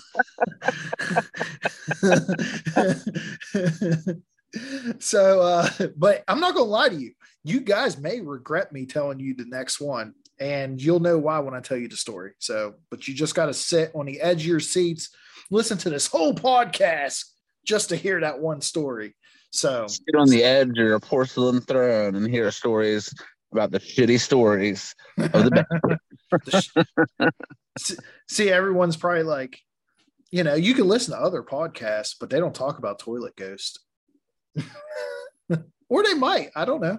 so 4.98 5.40
uh 5.40 5.68
but 5.96 6.22
I'm 6.28 6.40
not 6.40 6.54
gonna 6.54 6.66
lie 6.66 6.90
to 6.90 6.94
you. 6.94 7.12
You 7.42 7.60
guys 7.60 7.98
may 7.98 8.20
regret 8.20 8.72
me 8.72 8.86
telling 8.86 9.18
you 9.18 9.34
the 9.34 9.46
next 9.46 9.80
one, 9.80 10.14
and 10.38 10.80
you'll 10.80 11.00
know 11.00 11.18
why 11.18 11.40
when 11.40 11.54
I 11.54 11.60
tell 11.60 11.76
you 11.76 11.88
the 11.88 11.96
story. 11.96 12.32
So, 12.38 12.74
but 12.90 13.08
you 13.08 13.14
just 13.14 13.34
gotta 13.34 13.54
sit 13.54 13.90
on 13.94 14.06
the 14.06 14.20
edge 14.20 14.42
of 14.42 14.46
your 14.46 14.60
seats, 14.60 15.10
listen 15.50 15.78
to 15.78 15.90
this 15.90 16.06
whole 16.06 16.34
podcast 16.34 17.24
just 17.64 17.90
to 17.90 17.96
hear 17.96 18.20
that 18.20 18.40
one 18.40 18.60
story. 18.60 19.14
So 19.50 19.86
Sit 19.88 20.14
on 20.16 20.28
the 20.28 20.44
edge 20.44 20.70
of 20.70 20.76
your 20.76 21.00
porcelain 21.00 21.60
throne 21.60 22.14
and 22.14 22.28
hear 22.28 22.50
stories 22.50 23.12
about 23.52 23.72
the 23.72 23.80
shitty 23.80 24.20
stories 24.20 24.94
of 25.18 25.50
the 25.50 25.98
see- 27.78 27.96
see, 28.28 28.50
everyone's 28.50 28.96
probably 28.96 29.24
like, 29.24 29.58
you 30.30 30.44
know, 30.44 30.54
you 30.54 30.74
can 30.74 30.86
listen 30.86 31.14
to 31.14 31.20
other 31.20 31.42
podcasts, 31.42 32.14
but 32.18 32.30
they 32.30 32.38
don't 32.38 32.54
talk 32.54 32.78
about 32.78 33.00
toilet 33.00 33.34
ghost. 33.34 33.80
or 35.88 36.02
they 36.04 36.14
might. 36.14 36.50
I 36.54 36.64
don't 36.64 36.80
know. 36.80 36.98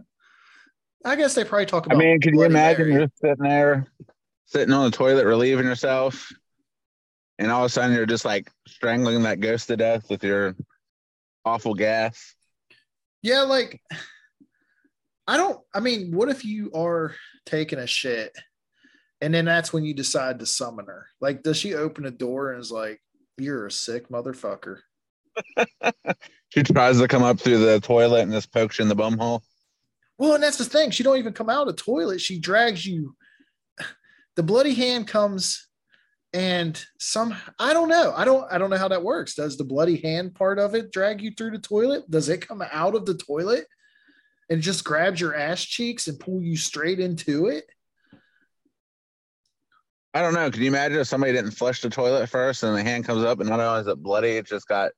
I 1.06 1.16
guess 1.16 1.34
they 1.34 1.46
probably 1.46 1.66
talk 1.66 1.86
about. 1.86 1.96
I 1.96 2.00
mean, 2.00 2.20
can 2.20 2.36
you 2.36 2.44
imagine 2.44 2.92
you're 2.92 3.08
sitting 3.16 3.44
there, 3.44 3.88
sitting 4.46 4.74
on 4.74 4.92
the 4.92 4.96
toilet, 4.96 5.26
relieving 5.26 5.66
yourself, 5.66 6.32
and 7.40 7.52
all 7.52 7.64
of 7.64 7.66
a 7.66 7.70
sudden 7.70 7.96
you're 7.96 8.06
just 8.06 8.26
like 8.26 8.50
strangling 8.68 9.24
that 9.24 9.40
ghost 9.40 9.68
to 9.68 9.78
death 9.78 10.10
with 10.10 10.24
your 10.24 10.56
awful 11.46 11.74
gas? 11.74 12.36
Yeah, 13.22 13.42
like 13.42 13.82
I 15.28 15.38
don't. 15.38 15.60
I 15.74 15.80
mean, 15.80 16.12
what 16.12 16.30
if 16.30 16.44
you 16.44 16.72
are 16.74 17.16
taking 17.46 17.80
a 17.80 17.88
shit, 17.88 18.36
and 19.22 19.34
then 19.34 19.46
that's 19.46 19.72
when 19.72 19.84
you 19.84 19.94
decide 19.94 20.40
to 20.40 20.46
summon 20.46 20.86
her? 20.88 21.08
Like, 21.20 21.44
does 21.44 21.58
she 21.58 21.76
open 21.76 22.06
a 22.06 22.12
door 22.12 22.52
and 22.52 22.60
is 22.60 22.72
like, 22.72 23.02
"You're 23.38 23.68
a 23.68 23.72
sick 23.72 24.10
motherfucker"? 24.10 24.80
She 26.52 26.64
tries 26.64 27.00
to 27.00 27.08
come 27.08 27.24
up 27.24 27.40
through 27.40 27.60
the 27.60 27.80
toilet 27.80 28.24
and 28.24 28.32
just 28.34 28.52
pokes 28.52 28.78
you 28.78 28.84
in 28.84 28.90
the 28.90 28.96
bum 28.96 29.18
hole. 29.18 29.42
Well, 30.18 30.36
and 30.36 30.44
that's 30.44 30.58
the 30.58 30.66
thing. 30.66 30.92
She 30.92 31.02
don't 31.02 31.18
even 31.18 31.32
come 31.32 31.50
out 31.50 31.68
of 31.68 31.76
the 31.76 31.82
toilet. 31.82 32.20
She 32.20 32.40
drags 32.40 32.86
you. 32.86 33.16
The 34.36 34.44
bloody 34.44 34.74
hand 34.74 35.08
comes 35.08 35.68
and 36.34 36.84
some 36.98 37.36
I 37.60 37.74
don't 37.74 37.90
know. 37.90 38.14
I 38.16 38.26
don't 38.26 38.52
I 38.52 38.58
don't 38.58 38.70
know 38.70 38.78
how 38.78 38.88
that 38.88 39.04
works. 39.04 39.36
Does 39.36 39.58
the 39.58 39.64
bloody 39.64 39.98
hand 39.98 40.36
part 40.36 40.60
of 40.60 40.76
it 40.76 40.92
drag 40.92 41.22
you 41.22 41.32
through 41.32 41.52
the 41.52 41.60
toilet? 41.60 42.10
Does 42.10 42.30
it 42.30 42.48
come 42.48 42.64
out 42.72 42.96
of 42.96 43.06
the 43.06 43.16
toilet 43.16 43.66
and 44.50 44.62
just 44.62 44.84
grabs 44.84 45.20
your 45.20 45.36
ass 45.36 45.64
cheeks 45.64 46.08
and 46.08 46.20
pull 46.20 46.42
you 46.42 46.56
straight 46.56 47.00
into 47.00 47.48
it? 47.48 47.66
I 50.14 50.22
don't 50.22 50.34
know. 50.34 50.52
Can 50.52 50.62
you 50.62 50.68
imagine 50.68 51.00
if 51.00 51.08
somebody 51.08 51.32
didn't 51.32 51.52
flush 51.52 51.82
the 51.82 51.90
toilet 51.90 52.28
first 52.28 52.64
and 52.64 52.76
the 52.76 52.84
hand 52.84 53.06
comes 53.06 53.24
up 53.24 53.40
and 53.40 53.50
not 53.50 53.60
only 53.60 53.82
is 53.82 53.88
it 53.88 54.04
bloody, 54.04 54.32
it 54.32 54.46
just 54.46 54.68
got 54.68 54.92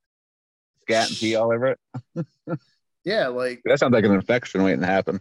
scat 0.82 1.10
and 1.10 1.18
pee 1.18 1.36
all 1.36 1.52
over 1.54 1.68
it? 1.68 1.80
Yeah, 3.06 3.28
like 3.28 3.62
That 3.66 3.80
sounds 3.80 3.92
like 3.92 4.06
an 4.06 4.14
infection 4.14 4.64
waiting 4.64 4.80
to 4.80 4.86
happen. 4.86 5.20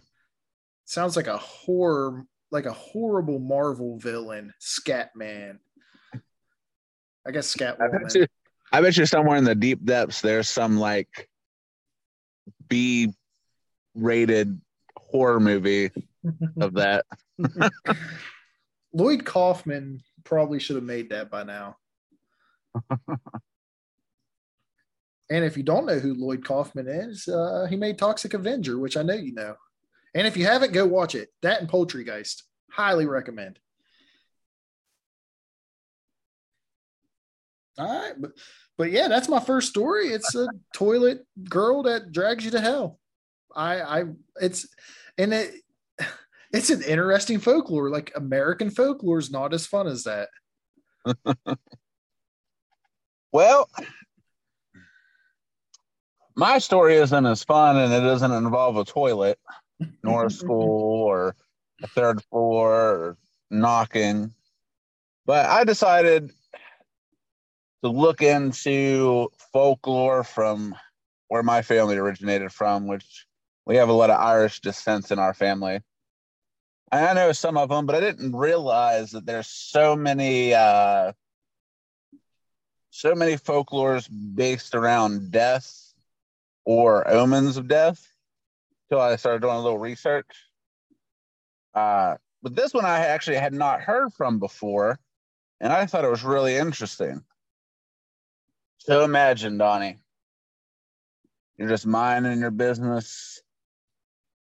sounds 0.85 1.15
like 1.15 1.27
a 1.27 1.37
horror 1.37 2.25
like 2.49 2.65
a 2.65 2.71
horrible 2.71 3.39
Marvel 3.39 3.97
villain, 3.97 4.53
Scatman. 4.61 5.57
I 7.25 7.31
guess 7.31 7.47
Scat 7.47 7.77
I 7.81 7.87
bet 7.87 8.13
you, 8.15 8.27
I 8.71 8.81
bet 8.81 8.97
you 8.97 9.05
somewhere 9.05 9.37
in 9.37 9.43
the 9.43 9.55
deep 9.55 9.83
depths 9.85 10.21
there's 10.21 10.49
some 10.49 10.77
like 10.77 11.29
B 12.67 13.13
rated 13.95 14.59
horror 14.97 15.39
movie 15.39 15.91
of 16.59 16.73
that. 16.75 17.05
Lloyd 18.93 19.25
Kaufman 19.25 20.01
probably 20.23 20.59
should 20.59 20.75
have 20.75 20.85
made 20.85 21.09
that 21.09 21.31
by 21.31 21.43
now. 21.43 21.77
and 25.29 25.45
if 25.45 25.57
you 25.57 25.63
don't 25.63 25.85
know 25.85 25.99
who 25.99 26.13
Lloyd 26.13 26.45
Kaufman 26.45 26.87
is, 26.87 27.27
uh, 27.27 27.67
he 27.69 27.75
made 27.75 27.97
Toxic 27.97 28.33
Avenger, 28.33 28.77
which 28.79 28.97
I 28.97 29.03
know 29.03 29.13
you 29.13 29.33
know. 29.33 29.55
And 30.15 30.27
if 30.27 30.37
you 30.37 30.45
haven't, 30.45 30.73
go 30.73 30.85
watch 30.85 31.15
it. 31.15 31.29
That 31.41 31.59
and 31.61 31.69
Poultrygeist. 31.69 32.43
Highly 32.71 33.05
recommend. 33.05 33.59
All 37.77 37.85
right, 37.87 38.13
but 38.19 38.31
but 38.77 38.91
yeah, 38.91 39.07
that's 39.07 39.29
my 39.29 39.39
first 39.39 39.69
story. 39.69 40.07
It's 40.07 40.35
a 40.35 40.47
toilet 40.73 41.25
girl 41.49 41.83
that 41.83 42.11
drags 42.11 42.45
you 42.45 42.51
to 42.51 42.61
hell. 42.61 42.99
I 43.55 43.81
I 43.81 44.03
it's 44.41 44.67
and 45.17 45.33
it 45.33 45.55
it's 46.53 46.69
an 46.69 46.83
interesting 46.83 47.39
folklore. 47.39 47.89
Like 47.89 48.11
American 48.15 48.69
folklore 48.69 49.19
is 49.19 49.31
not 49.31 49.53
as 49.53 49.65
fun 49.65 49.87
as 49.87 50.03
that. 50.03 50.29
Well, 53.33 53.67
my 56.35 56.59
story 56.59 56.95
isn't 56.97 57.25
as 57.25 57.43
fun 57.43 57.77
and 57.77 57.91
it 57.91 58.01
doesn't 58.01 58.31
involve 58.31 58.77
a 58.77 58.85
toilet, 58.85 59.39
nor 60.03 60.27
a 60.27 60.31
school 60.31 61.01
or 61.07 61.35
a 61.81 61.87
third 61.87 62.23
floor 62.25 62.71
or 62.71 63.17
knocking. 63.49 64.31
But 65.25 65.47
I 65.47 65.63
decided 65.63 66.31
to 67.83 67.89
look 67.89 68.21
into 68.21 69.29
folklore 69.51 70.23
from 70.23 70.75
where 71.27 71.43
my 71.43 71.61
family 71.61 71.97
originated 71.97 72.51
from, 72.51 72.87
which 72.87 73.25
we 73.65 73.75
have 73.75 73.89
a 73.89 73.93
lot 73.93 74.09
of 74.09 74.19
Irish 74.19 74.61
descent 74.61 75.11
in 75.11 75.19
our 75.19 75.33
family. 75.33 75.81
I 76.91 77.13
know 77.13 77.31
some 77.31 77.57
of 77.57 77.69
them, 77.69 77.85
but 77.85 77.95
I 77.95 77.99
didn't 77.99 78.35
realize 78.35 79.11
that 79.11 79.25
there's 79.25 79.47
so 79.47 79.95
many 79.95 80.53
uh, 80.53 81.13
so 82.91 83.15
many 83.15 83.33
folklores 83.33 84.07
based 84.35 84.75
around 84.75 85.31
death 85.31 85.93
or 86.65 87.09
omens 87.09 87.57
of 87.57 87.67
death 87.67 88.07
until 88.89 89.01
I 89.01 89.15
started 89.15 89.41
doing 89.41 89.55
a 89.55 89.61
little 89.61 89.79
research. 89.79 90.27
Uh, 91.73 92.15
but 92.43 92.55
this 92.55 92.73
one 92.73 92.85
I 92.85 92.99
actually 92.99 93.37
had 93.37 93.53
not 93.53 93.81
heard 93.81 94.13
from 94.13 94.37
before, 94.37 94.99
and 95.59 95.73
I 95.73 95.87
thought 95.87 96.05
it 96.05 96.11
was 96.11 96.23
really 96.23 96.55
interesting. 96.55 97.23
So 98.85 99.05
imagine, 99.05 99.57
Donnie, 99.57 99.97
you're 101.55 101.69
just 101.69 101.87
minding 101.87 102.41
your 102.41 102.51
business, 102.51 103.41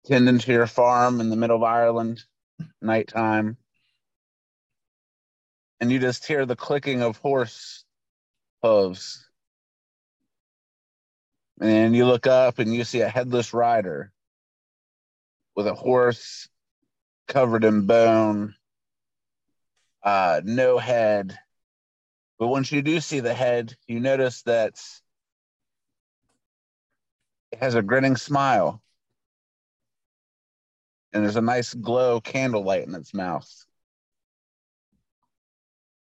tending 0.06 0.40
to 0.40 0.54
your 0.54 0.68
farm 0.68 1.20
in 1.20 1.30
the 1.30 1.36
middle 1.36 1.58
of 1.58 1.64
Ireland, 1.64 2.24
nighttime, 2.82 3.58
and 5.82 5.92
you 5.92 6.00
just 6.00 6.26
hear 6.26 6.46
the 6.46 6.56
clicking 6.56 7.02
of 7.02 7.18
horse 7.18 7.84
hooves. 8.64 9.28
And 11.60 11.94
you 11.94 12.06
look 12.06 12.26
up 12.26 12.60
and 12.60 12.74
you 12.74 12.86
see 12.86 13.02
a 13.02 13.10
headless 13.10 13.54
rider 13.54 14.14
with 15.58 15.68
a 15.68 15.76
horse 15.76 16.48
covered 17.28 17.66
in 17.66 17.86
bone, 17.86 18.56
uh, 20.02 20.40
no 20.46 20.78
head. 20.78 21.38
But 22.42 22.48
once 22.48 22.72
you 22.72 22.82
do 22.82 23.00
see 23.00 23.20
the 23.20 23.36
head, 23.36 23.76
you 23.88 24.00
notice 24.00 24.42
that 24.48 24.82
it 27.52 27.60
has 27.60 27.76
a 27.76 27.84
grinning 27.84 28.16
smile. 28.16 28.82
And 31.14 31.24
there's 31.24 31.36
a 31.36 31.42
nice 31.42 31.76
glow 31.76 32.20
candlelight 32.20 32.88
in 32.88 32.96
its 32.96 33.14
mouth. 33.14 33.48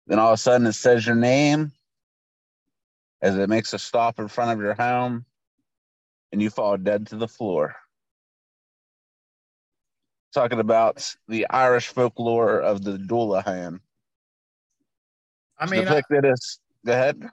Then 0.07 0.17
all 0.17 0.29
of 0.29 0.33
a 0.33 0.37
sudden 0.37 0.65
it 0.65 0.73
says 0.73 1.05
your 1.05 1.15
name 1.15 1.73
as 3.21 3.37
it 3.37 3.47
makes 3.47 3.73
a 3.73 3.77
stop 3.77 4.17
in 4.17 4.27
front 4.27 4.49
of 4.49 4.65
your 4.65 4.73
home 4.73 5.25
and 6.31 6.41
you 6.41 6.49
fall 6.49 6.75
dead 6.75 7.05
to 7.09 7.17
the 7.17 7.27
floor. 7.27 7.75
Talking 10.33 10.59
about 10.59 11.15
the 11.27 11.47
Irish 11.51 11.89
folklore 11.89 12.59
of 12.59 12.83
the 12.83 12.97
Dullahan. 12.97 13.81
I 15.61 15.65
mean, 15.67 15.87
I, 15.87 15.95
depicted 15.95 16.25
as 16.25 16.59
go 16.85 16.91
ahead. 16.91 17.29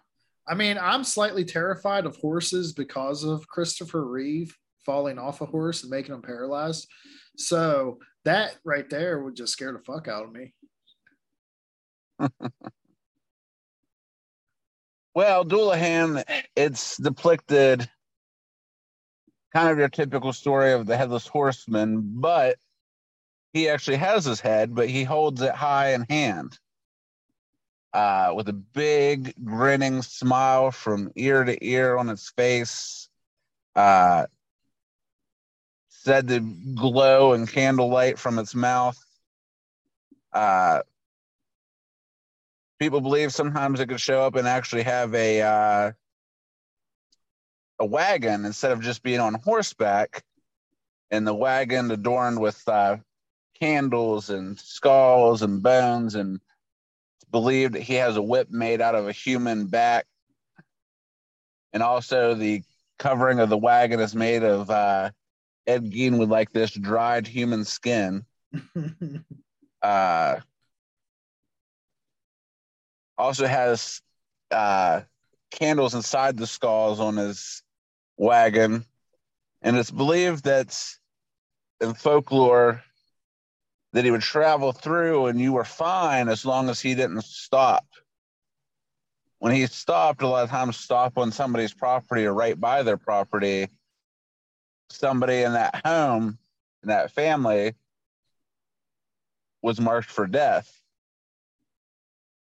I 0.46 0.54
mean, 0.54 0.78
I'm 0.80 1.02
slightly 1.02 1.44
terrified 1.44 2.06
of 2.06 2.16
horses 2.16 2.72
because 2.72 3.24
of 3.24 3.46
Christopher 3.48 4.04
Reeve 4.04 4.56
falling 4.86 5.18
off 5.18 5.40
a 5.40 5.46
horse 5.46 5.82
and 5.82 5.90
making 5.90 6.14
him 6.14 6.22
paralyzed. 6.22 6.88
So 7.36 7.98
that 8.24 8.56
right 8.64 8.88
there 8.88 9.22
would 9.22 9.34
just 9.36 9.52
scare 9.52 9.72
the 9.72 9.80
fuck 9.80 10.08
out 10.08 10.24
of 10.24 10.32
me. 10.32 10.52
Well, 15.18 15.44
Dullahan, 15.44 16.22
it's 16.54 16.96
depicted 16.96 17.90
kind 19.52 19.68
of 19.68 19.76
your 19.76 19.88
typical 19.88 20.32
story 20.32 20.70
of 20.70 20.86
the 20.86 20.96
headless 20.96 21.26
horseman, 21.26 22.02
but 22.20 22.56
he 23.52 23.68
actually 23.68 23.96
has 23.96 24.24
his 24.24 24.40
head, 24.40 24.76
but 24.76 24.88
he 24.88 25.02
holds 25.02 25.42
it 25.42 25.56
high 25.56 25.94
in 25.94 26.06
hand. 26.08 26.56
Uh, 27.92 28.32
with 28.36 28.48
a 28.48 28.52
big 28.52 29.34
grinning 29.44 30.02
smile 30.02 30.70
from 30.70 31.10
ear 31.16 31.42
to 31.44 31.66
ear 31.66 31.96
on 31.96 32.10
its 32.10 32.30
face. 32.30 33.08
Uh, 33.74 34.26
said 35.88 36.28
to 36.28 36.40
glow 36.74 37.32
in 37.32 37.46
candlelight 37.46 38.18
from 38.18 38.38
its 38.38 38.54
mouth. 38.54 38.98
Uh, 40.32 40.80
people 42.78 43.00
believe 43.00 43.32
sometimes 43.32 43.80
it 43.80 43.88
could 43.88 44.00
show 44.00 44.22
up 44.22 44.34
and 44.34 44.46
actually 44.46 44.82
have 44.82 45.14
a 45.14 45.42
uh, 45.42 45.92
a 47.78 47.86
wagon 47.86 48.44
instead 48.44 48.72
of 48.72 48.80
just 48.80 49.02
being 49.02 49.20
on 49.20 49.34
horseback, 49.34 50.24
and 51.10 51.26
the 51.26 51.34
wagon 51.34 51.90
adorned 51.90 52.40
with 52.40 52.66
uh, 52.68 52.96
candles 53.60 54.30
and 54.30 54.58
skulls 54.58 55.42
and 55.42 55.62
bones, 55.62 56.14
and 56.14 56.40
believed 57.30 57.74
that 57.74 57.82
he 57.82 57.94
has 57.94 58.16
a 58.16 58.22
whip 58.22 58.50
made 58.50 58.80
out 58.80 58.94
of 58.94 59.08
a 59.08 59.12
human 59.12 59.66
back, 59.66 60.06
and 61.72 61.82
also 61.82 62.34
the 62.34 62.62
covering 62.98 63.38
of 63.40 63.48
the 63.48 63.56
wagon 63.56 64.00
is 64.00 64.14
made 64.14 64.42
of 64.42 64.70
uh, 64.70 65.10
Ed 65.66 65.84
Gein 65.90 66.18
would 66.18 66.28
like 66.28 66.50
this 66.50 66.72
dried 66.72 67.26
human 67.26 67.64
skin. 67.64 68.24
uh, 69.82 70.36
also 73.16 73.46
has 73.46 74.00
uh, 74.50 75.02
candles 75.50 75.94
inside 75.94 76.36
the 76.36 76.46
skulls 76.46 77.00
on 77.00 77.16
his 77.16 77.62
wagon. 78.16 78.84
And 79.62 79.76
it's 79.76 79.90
believed 79.90 80.44
that 80.44 80.76
in 81.80 81.94
folklore 81.94 82.82
that 83.92 84.04
he 84.04 84.10
would 84.10 84.20
travel 84.20 84.72
through 84.72 85.26
and 85.26 85.40
you 85.40 85.52
were 85.52 85.64
fine 85.64 86.28
as 86.28 86.44
long 86.44 86.68
as 86.68 86.80
he 86.80 86.94
didn't 86.94 87.22
stop. 87.22 87.86
When 89.38 89.52
he 89.52 89.66
stopped, 89.66 90.22
a 90.22 90.26
lot 90.26 90.44
of 90.44 90.50
times 90.50 90.76
stop 90.76 91.16
on 91.16 91.32
somebody's 91.32 91.72
property 91.72 92.26
or 92.26 92.34
right 92.34 92.58
by 92.58 92.82
their 92.82 92.96
property, 92.96 93.68
somebody 94.90 95.42
in 95.42 95.52
that 95.52 95.80
home, 95.86 96.38
in 96.82 96.88
that 96.88 97.12
family, 97.12 97.74
was 99.62 99.80
marked 99.80 100.10
for 100.10 100.26
death. 100.26 100.80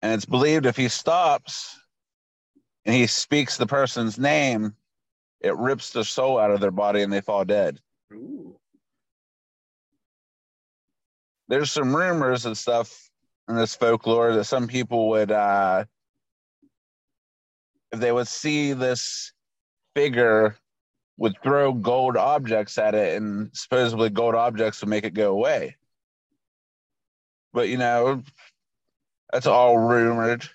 And 0.01 0.13
it's 0.13 0.25
believed 0.25 0.65
if 0.65 0.77
he 0.77 0.87
stops 0.87 1.79
and 2.85 2.93
he 2.95 3.07
speaks 3.07 3.57
the 3.57 3.67
person's 3.67 4.19
name, 4.19 4.75
it 5.41 5.55
rips 5.57 5.91
the 5.91 6.03
soul 6.03 6.39
out 6.39 6.51
of 6.51 6.59
their 6.59 6.71
body 6.71 7.01
and 7.01 7.11
they 7.11 7.21
fall 7.21 7.45
dead. 7.45 7.79
Ooh. 8.13 8.59
There's 11.53 11.71
some 11.71 11.95
rumors 11.95 12.47
and 12.47 12.57
stuff 12.57 13.11
in 13.47 13.55
this 13.55 13.75
folklore 13.75 14.33
that 14.33 14.45
some 14.45 14.67
people 14.67 15.09
would, 15.09 15.31
uh, 15.31 15.85
if 17.91 17.99
they 17.99 18.11
would 18.11 18.27
see 18.27 18.73
this 18.73 19.33
figure, 19.95 20.57
would 21.17 21.35
throw 21.43 21.71
gold 21.71 22.17
objects 22.17 22.79
at 22.79 22.95
it, 22.95 23.21
and 23.21 23.51
supposedly 23.53 24.09
gold 24.09 24.33
objects 24.33 24.81
would 24.81 24.89
make 24.89 25.03
it 25.03 25.13
go 25.13 25.29
away. 25.31 25.75
But 27.53 27.69
you 27.69 27.77
know, 27.77 28.23
that's 29.31 29.45
all 29.45 29.77
rumored. 29.77 30.49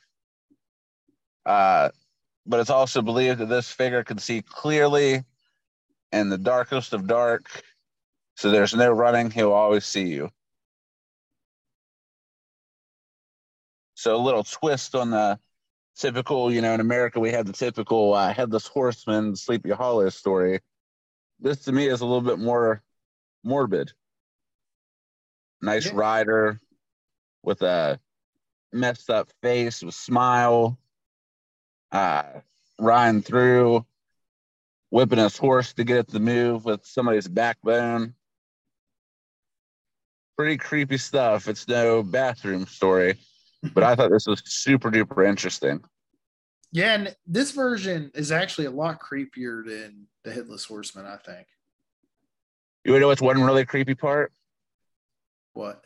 Uh, 1.46 1.90
but 2.44 2.58
it's 2.58 2.70
also 2.70 3.02
believed 3.02 3.38
that 3.38 3.48
this 3.48 3.70
figure 3.70 4.02
can 4.02 4.18
see 4.18 4.42
clearly 4.42 5.22
in 6.10 6.28
the 6.28 6.38
darkest 6.38 6.92
of 6.92 7.06
dark. 7.06 7.62
So 8.34 8.50
there's 8.50 8.74
no 8.74 8.90
running, 8.90 9.30
he'll 9.30 9.52
always 9.52 9.86
see 9.86 10.08
you. 10.08 10.32
So 13.98 14.14
a 14.14 14.16
little 14.16 14.44
twist 14.44 14.94
on 14.94 15.10
the 15.10 15.40
typical, 15.96 16.52
you 16.52 16.62
know, 16.62 16.72
in 16.72 16.78
America 16.78 17.18
we 17.18 17.32
have 17.32 17.46
the 17.46 17.52
typical 17.52 18.14
uh, 18.14 18.32
headless 18.32 18.68
horseman, 18.68 19.34
Sleepy 19.34 19.70
Hollow 19.70 20.08
story. 20.10 20.60
This 21.40 21.64
to 21.64 21.72
me 21.72 21.88
is 21.88 22.00
a 22.00 22.06
little 22.06 22.20
bit 22.20 22.38
more 22.38 22.80
morbid. 23.42 23.92
Nice 25.60 25.86
Yeah. 25.86 25.94
rider 25.94 26.60
with 27.42 27.60
a 27.62 27.98
messed 28.72 29.10
up 29.10 29.30
face 29.42 29.82
with 29.82 29.96
smile, 29.96 30.78
uh, 31.90 32.22
riding 32.78 33.22
through, 33.22 33.84
whipping 34.90 35.18
his 35.18 35.36
horse 35.36 35.72
to 35.72 35.82
get 35.82 35.96
it 35.96 36.08
to 36.10 36.20
move 36.20 36.64
with 36.64 36.86
somebody's 36.86 37.26
backbone. 37.26 38.14
Pretty 40.36 40.56
creepy 40.56 40.98
stuff. 40.98 41.48
It's 41.48 41.66
no 41.66 42.04
bathroom 42.04 42.64
story, 42.66 43.18
but 43.62 43.82
I 43.82 43.94
thought 43.94 44.10
this 44.10 44.26
was 44.26 44.42
super 44.44 44.90
duper 44.90 45.26
interesting. 45.28 45.82
Yeah, 46.72 46.94
and 46.94 47.16
this 47.26 47.52
version 47.52 48.10
is 48.14 48.30
actually 48.30 48.66
a 48.66 48.70
lot 48.70 49.00
creepier 49.00 49.64
than 49.64 50.06
the 50.24 50.32
Headless 50.32 50.64
Horseman, 50.64 51.06
I 51.06 51.16
think. 51.16 51.46
You 52.84 52.98
know 52.98 53.08
what's 53.08 53.22
one 53.22 53.42
really 53.42 53.64
creepy 53.64 53.94
part? 53.94 54.32
What? 55.54 55.82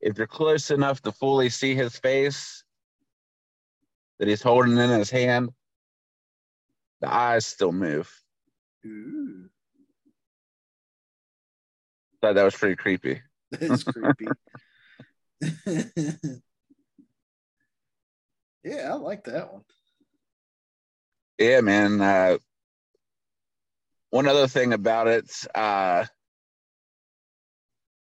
If 0.00 0.18
you're 0.18 0.26
close 0.26 0.70
enough 0.70 1.00
to 1.02 1.12
fully 1.12 1.48
see 1.48 1.74
his 1.74 1.98
face 1.98 2.62
that 4.18 4.28
he's 4.28 4.42
holding 4.42 4.76
in 4.76 4.90
his 4.90 5.10
hand, 5.10 5.50
the 7.00 7.12
eyes 7.12 7.46
still 7.46 7.72
move. 7.72 8.10
Ooh, 8.86 9.48
Thought 12.22 12.34
that 12.34 12.44
was 12.44 12.56
pretty 12.56 12.76
creepy. 12.76 13.22
that 13.50 13.62
is 13.62 13.84
creepy. 13.84 14.28
yeah, 18.66 18.92
I 18.92 18.94
like 18.94 19.22
that 19.24 19.52
one. 19.52 19.62
Yeah, 21.38 21.60
man. 21.60 22.00
Uh, 22.00 22.38
one 24.10 24.26
other 24.26 24.48
thing 24.48 24.72
about 24.72 25.06
it, 25.06 25.30
uh, 25.54 26.04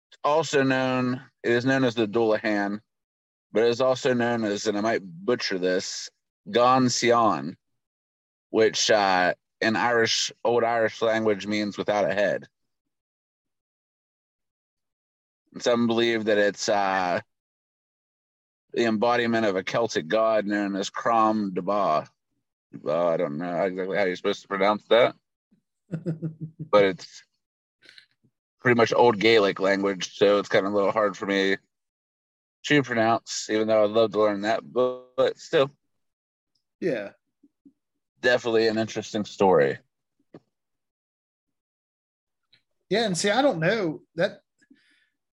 it's 0.08 0.18
also 0.24 0.62
known, 0.62 1.20
it 1.42 1.52
is 1.52 1.66
known 1.66 1.84
as 1.84 1.94
the 1.94 2.06
Dullahan, 2.06 2.80
but 3.52 3.64
it 3.64 3.68
is 3.68 3.82
also 3.82 4.14
known 4.14 4.44
as, 4.44 4.66
and 4.66 4.78
I 4.78 4.80
might 4.80 5.02
butcher 5.02 5.58
this, 5.58 6.08
Gon 6.50 6.88
Sion, 6.88 7.56
which 8.48 8.90
uh, 8.90 9.34
in 9.60 9.76
Irish, 9.76 10.32
old 10.44 10.64
Irish 10.64 11.02
language 11.02 11.46
means 11.46 11.76
without 11.76 12.10
a 12.10 12.14
head. 12.14 12.46
And 15.52 15.62
some 15.62 15.86
believe 15.86 16.24
that 16.24 16.38
it's 16.38 16.70
uh, 16.70 17.20
the 18.74 18.84
embodiment 18.84 19.46
of 19.46 19.56
a 19.56 19.62
Celtic 19.62 20.08
god 20.08 20.46
known 20.46 20.74
as 20.76 20.90
Crom 20.90 21.52
Daba. 21.52 22.08
Well, 22.82 23.08
I 23.08 23.16
don't 23.16 23.38
know 23.38 23.62
exactly 23.62 23.96
how 23.96 24.04
you're 24.04 24.16
supposed 24.16 24.42
to 24.42 24.48
pronounce 24.48 24.84
that, 24.88 25.14
but 25.90 26.84
it's 26.84 27.22
pretty 28.60 28.76
much 28.76 28.92
old 28.92 29.20
Gaelic 29.20 29.60
language, 29.60 30.16
so 30.16 30.38
it's 30.38 30.48
kind 30.48 30.66
of 30.66 30.72
a 30.72 30.76
little 30.76 30.90
hard 30.90 31.16
for 31.16 31.26
me 31.26 31.56
to 32.64 32.82
pronounce, 32.82 33.48
even 33.48 33.68
though 33.68 33.84
I'd 33.84 33.90
love 33.90 34.12
to 34.12 34.18
learn 34.18 34.40
that. 34.40 34.60
But, 34.64 35.02
but 35.16 35.38
still, 35.38 35.70
yeah. 36.80 37.10
definitely 38.22 38.66
an 38.66 38.78
interesting 38.78 39.24
story. 39.24 39.78
Yeah, 42.90 43.06
and 43.06 43.16
see, 43.16 43.30
I 43.30 43.42
don't 43.42 43.60
know 43.60 44.00
that. 44.16 44.40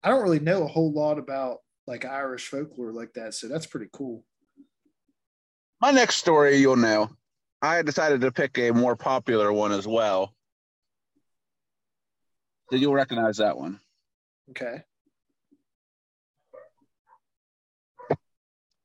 I 0.03 0.09
don't 0.09 0.23
really 0.23 0.41
know 0.41 0.63
a 0.63 0.69
whole 0.69 0.93
lot 0.93 1.19
about 1.19 1.59
like 1.87 2.05
Irish 2.05 2.49
folklore 2.49 2.93
like 2.93 3.13
that, 3.15 3.35
so 3.35 3.49
that's 3.49 3.67
pretty 3.67 3.89
cool. 3.93 4.25
My 5.81 5.91
next 5.91 6.17
story, 6.17 6.57
you'll 6.57 6.77
know. 6.77 7.11
I 7.63 7.83
decided 7.83 8.21
to 8.23 8.33
pick 8.33 8.59
a 8.59 8.71
more 8.71 8.97
popular 8.97 9.53
one 9.53 9.73
as 9.73 9.87
well. 9.87 10.35
Did 12.71 12.81
you'll 12.81 12.95
recognize 12.95 13.37
that 13.39 13.57
one? 13.57 13.81
Okay. 14.51 14.83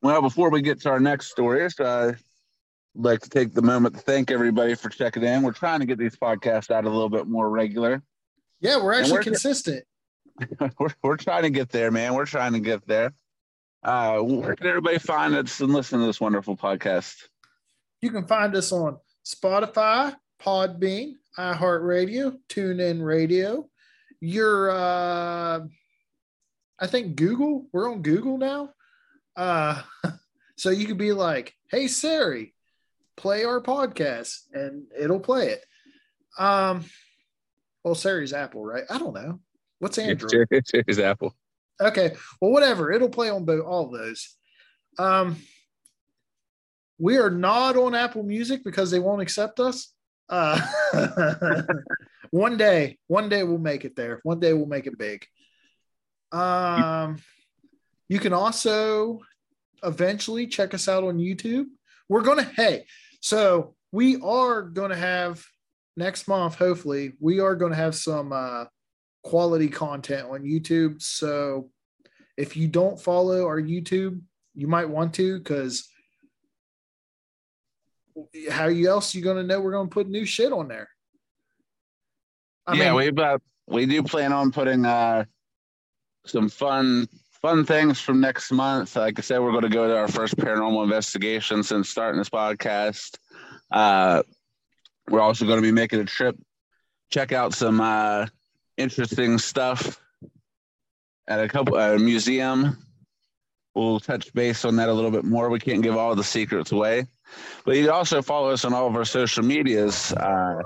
Well, 0.01 0.21
before 0.21 0.49
we 0.49 0.61
get 0.61 0.81
to 0.81 0.89
our 0.89 0.99
next 0.99 1.29
stories, 1.29 1.79
uh, 1.79 2.13
I'd 2.15 3.03
like 3.05 3.21
to 3.21 3.29
take 3.29 3.53
the 3.53 3.61
moment 3.61 3.95
to 3.95 4.01
thank 4.01 4.31
everybody 4.31 4.73
for 4.75 4.89
checking 4.89 5.23
in. 5.23 5.43
We're 5.43 5.51
trying 5.51 5.79
to 5.79 5.85
get 5.85 5.99
these 5.99 6.15
podcasts 6.15 6.71
out 6.71 6.85
a 6.85 6.89
little 6.89 7.09
bit 7.09 7.27
more 7.27 7.49
regular. 7.49 8.01
Yeah, 8.59 8.83
we're 8.83 8.93
actually 8.93 9.13
we're- 9.13 9.23
consistent. 9.23 9.85
we're, 10.80 10.93
we're 11.04 11.17
trying 11.17 11.43
to 11.43 11.49
get 11.49 11.69
there, 11.69 11.91
man. 11.91 12.13
We're 12.13 12.25
trying 12.25 12.54
to 12.54 12.60
get 12.60 12.86
there. 12.88 13.13
Uh, 13.84 14.19
where 14.19 14.56
can 14.56 14.67
everybody 14.67 14.99
find 14.99 15.36
us 15.36 15.60
and 15.60 15.73
listen 15.73 15.99
to 15.99 16.06
this 16.06 16.21
wonderful 16.21 16.56
podcast? 16.56 17.15
You 18.01 18.12
can 18.12 18.27
find 18.27 18.56
us 18.56 18.71
on 18.71 18.97
Spotify, 19.25 20.15
Podbean, 20.41 21.13
iHeartRadio, 21.38 22.38
TuneIn 22.49 23.04
Radio. 23.04 23.69
Your, 24.19 24.71
uh, 24.71 25.62
I 26.80 26.88
think 26.88 27.15
Google. 27.15 27.67
We're 27.71 27.91
on 27.91 28.01
Google 28.01 28.38
now. 28.38 28.69
Uh, 29.36 29.82
so 30.58 30.69
you 30.69 30.86
could 30.86 30.97
be 30.97 31.13
like, 31.13 31.56
"Hey 31.69 31.88
Siri, 31.88 32.54
play 33.21 33.45
our 33.45 33.62
podcast 33.62 34.39
and 34.54 34.86
it'll 34.97 35.19
play 35.19 35.49
it. 35.49 35.65
Um, 36.38 36.86
well, 37.84 37.95
Siri's 37.95 38.34
Apple, 38.34 38.65
right? 38.65 38.84
I 38.89 38.97
don't 38.97 39.13
know. 39.13 39.39
What's 39.81 39.97
Android? 39.97 40.47
Siri's 40.63 40.99
Apple. 41.11 41.35
Okay. 41.81 42.15
Well, 42.39 42.51
whatever. 42.51 42.91
It'll 42.91 43.09
play 43.09 43.31
on 43.31 43.45
both 43.45 43.65
all 43.65 43.85
of 43.87 43.99
those. 43.99 44.37
Um, 44.99 45.37
we 46.99 47.17
are 47.17 47.31
not 47.31 47.75
on 47.75 47.95
Apple 47.95 48.21
Music 48.21 48.63
because 48.63 48.91
they 48.91 48.99
won't 48.99 49.23
accept 49.23 49.59
us. 49.59 49.91
Uh, 50.29 50.61
one 52.29 52.57
day, 52.57 52.99
one 53.07 53.27
day 53.27 53.41
we'll 53.41 53.57
make 53.57 53.83
it 53.83 53.95
there. 53.95 54.19
One 54.21 54.39
day 54.39 54.53
we'll 54.53 54.67
make 54.67 54.85
it 54.85 54.99
big. 54.99 55.25
Um, 56.31 57.17
you 58.07 58.19
can 58.19 58.33
also 58.33 59.21
eventually 59.81 60.45
check 60.45 60.75
us 60.75 60.87
out 60.87 61.03
on 61.03 61.17
YouTube. 61.17 61.65
We're 62.07 62.21
gonna 62.21 62.43
hey, 62.43 62.85
so 63.19 63.73
we 63.91 64.21
are 64.21 64.61
gonna 64.61 64.95
have 64.95 65.43
next 65.97 66.27
month. 66.27 66.55
Hopefully, 66.55 67.13
we 67.19 67.39
are 67.39 67.55
gonna 67.55 67.75
have 67.75 67.95
some 67.95 68.31
uh, 68.31 68.65
quality 69.23 69.69
content 69.69 70.27
on 70.29 70.43
YouTube. 70.43 71.01
So 71.01 71.69
if 72.38 72.55
you 72.57 72.67
don't 72.67 72.99
follow 72.99 73.45
our 73.45 73.62
YouTube, 73.62 74.21
you 74.53 74.67
might 74.67 74.89
want 74.89 75.13
to 75.15 75.38
because 75.38 75.88
how 78.49 78.67
else 78.67 79.15
you 79.15 79.21
gonna 79.21 79.43
know 79.43 79.62
we're 79.62 79.71
gonna 79.71 79.89
put 79.89 80.10
new 80.10 80.25
shit 80.25 80.51
on 80.51 80.67
there? 80.67 80.89
I 82.67 82.75
yeah, 82.75 82.93
mean, 82.93 83.15
we 83.15 83.23
uh, 83.23 83.38
we 83.67 83.86
do 83.86 84.03
plan 84.03 84.34
on 84.34 84.51
putting 84.51 84.86
uh 84.86 85.25
some 86.25 86.49
fun 86.49 87.07
fun 87.41 87.65
things 87.65 87.99
from 87.99 88.21
next 88.21 88.51
month. 88.51 88.95
Like 88.95 89.17
I 89.17 89.21
said, 89.21 89.39
we're 89.39 89.51
going 89.51 89.63
to 89.63 89.69
go 89.69 89.88
to 89.88 89.97
our 89.97 90.07
first 90.07 90.38
paranormal 90.38 90.84
investigation 90.84 91.63
since 91.63 91.89
starting 91.89 92.19
this 92.19 92.29
podcast. 92.29 93.17
Uh, 93.71 94.21
we're 95.10 95.21
also 95.21 95.45
going 95.45 95.57
to 95.57 95.63
be 95.63 95.71
making 95.71 95.99
a 95.99 96.05
trip, 96.05 96.38
check 97.10 97.31
out 97.31 97.53
some 97.53 97.81
uh, 97.81 98.27
interesting 98.77 99.38
stuff 99.38 100.01
at 101.27 101.39
a 101.39 101.47
couple 101.47 101.77
at 101.77 101.95
a 101.95 101.99
museum. 101.99 102.77
We'll 103.73 103.99
touch 103.99 104.34
base 104.34 104.65
on 104.65 104.75
that 104.77 104.89
a 104.89 104.93
little 104.93 105.12
bit 105.12 105.23
more. 105.23 105.49
We 105.49 105.60
can't 105.60 105.81
give 105.81 105.95
all 105.95 106.15
the 106.15 106.23
secrets 106.23 106.71
away, 106.71 107.07
but 107.65 107.77
you 107.77 107.84
can 107.84 107.93
also 107.93 108.21
follow 108.21 108.49
us 108.49 108.65
on 108.65 108.73
all 108.73 108.88
of 108.88 108.95
our 108.95 109.05
social 109.05 109.43
medias. 109.43 110.12
Uh, 110.13 110.62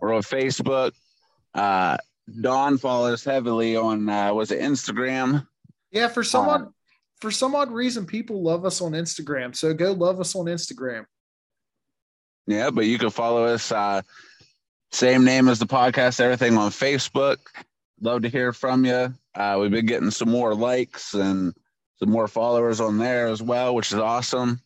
we're 0.00 0.14
on 0.14 0.22
Facebook. 0.22 0.92
Uh, 1.52 1.96
Don 2.40 2.78
follows 2.78 3.24
heavily 3.24 3.76
on 3.76 4.08
uh, 4.08 4.32
was 4.32 4.50
it 4.50 4.60
Instagram? 4.60 5.46
yeah, 5.94 6.08
for 6.08 6.24
some 6.24 6.48
uh, 6.48 6.52
odd 6.52 6.72
for 7.20 7.30
some 7.30 7.54
odd 7.54 7.70
reason, 7.70 8.04
people 8.04 8.42
love 8.42 8.66
us 8.66 8.82
on 8.82 8.92
Instagram. 8.92 9.56
So 9.56 9.72
go 9.72 9.92
love 9.92 10.20
us 10.20 10.34
on 10.34 10.46
Instagram. 10.46 11.06
Yeah, 12.46 12.70
but 12.70 12.84
you 12.84 12.98
can 12.98 13.10
follow 13.10 13.44
us. 13.46 13.72
Uh, 13.72 14.02
same 14.94 15.24
name 15.24 15.48
as 15.48 15.58
the 15.58 15.66
podcast, 15.66 16.20
everything 16.20 16.56
on 16.56 16.70
Facebook. 16.70 17.38
Love 18.00 18.22
to 18.22 18.28
hear 18.28 18.52
from 18.52 18.84
you. 18.84 19.12
Uh, 19.34 19.58
we've 19.60 19.72
been 19.72 19.86
getting 19.86 20.12
some 20.12 20.30
more 20.30 20.54
likes 20.54 21.14
and 21.14 21.52
some 21.98 22.10
more 22.10 22.28
followers 22.28 22.80
on 22.80 22.98
there 22.98 23.26
as 23.26 23.42
well, 23.42 23.74
which 23.74 23.90
is 23.90 23.98
awesome. 23.98 24.60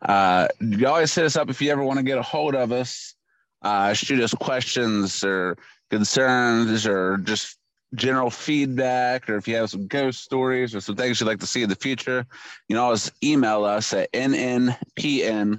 Uh, 0.00 0.46
you 0.60 0.86
always 0.86 1.12
hit 1.12 1.24
us 1.24 1.34
up 1.34 1.50
if 1.50 1.60
you 1.60 1.72
ever 1.72 1.82
want 1.82 1.98
to 1.98 2.04
get 2.04 2.16
a 2.16 2.22
hold 2.22 2.54
of 2.54 2.70
us. 2.70 3.16
Uh, 3.60 3.92
shoot 3.92 4.22
us 4.22 4.32
questions 4.34 5.24
or 5.24 5.58
concerns 5.90 6.86
or 6.86 7.16
just 7.16 7.58
general 7.96 8.30
feedback, 8.30 9.28
or 9.28 9.36
if 9.36 9.48
you 9.48 9.56
have 9.56 9.70
some 9.70 9.88
ghost 9.88 10.22
stories 10.22 10.76
or 10.76 10.80
some 10.80 10.94
things 10.94 11.18
you'd 11.18 11.26
like 11.26 11.40
to 11.40 11.46
see 11.46 11.64
in 11.64 11.68
the 11.68 11.74
future, 11.74 12.24
you 12.68 12.76
can 12.76 12.80
always 12.80 13.10
email 13.20 13.64
us 13.64 13.92
at 13.92 14.12
nnpnpodcast 14.12 15.58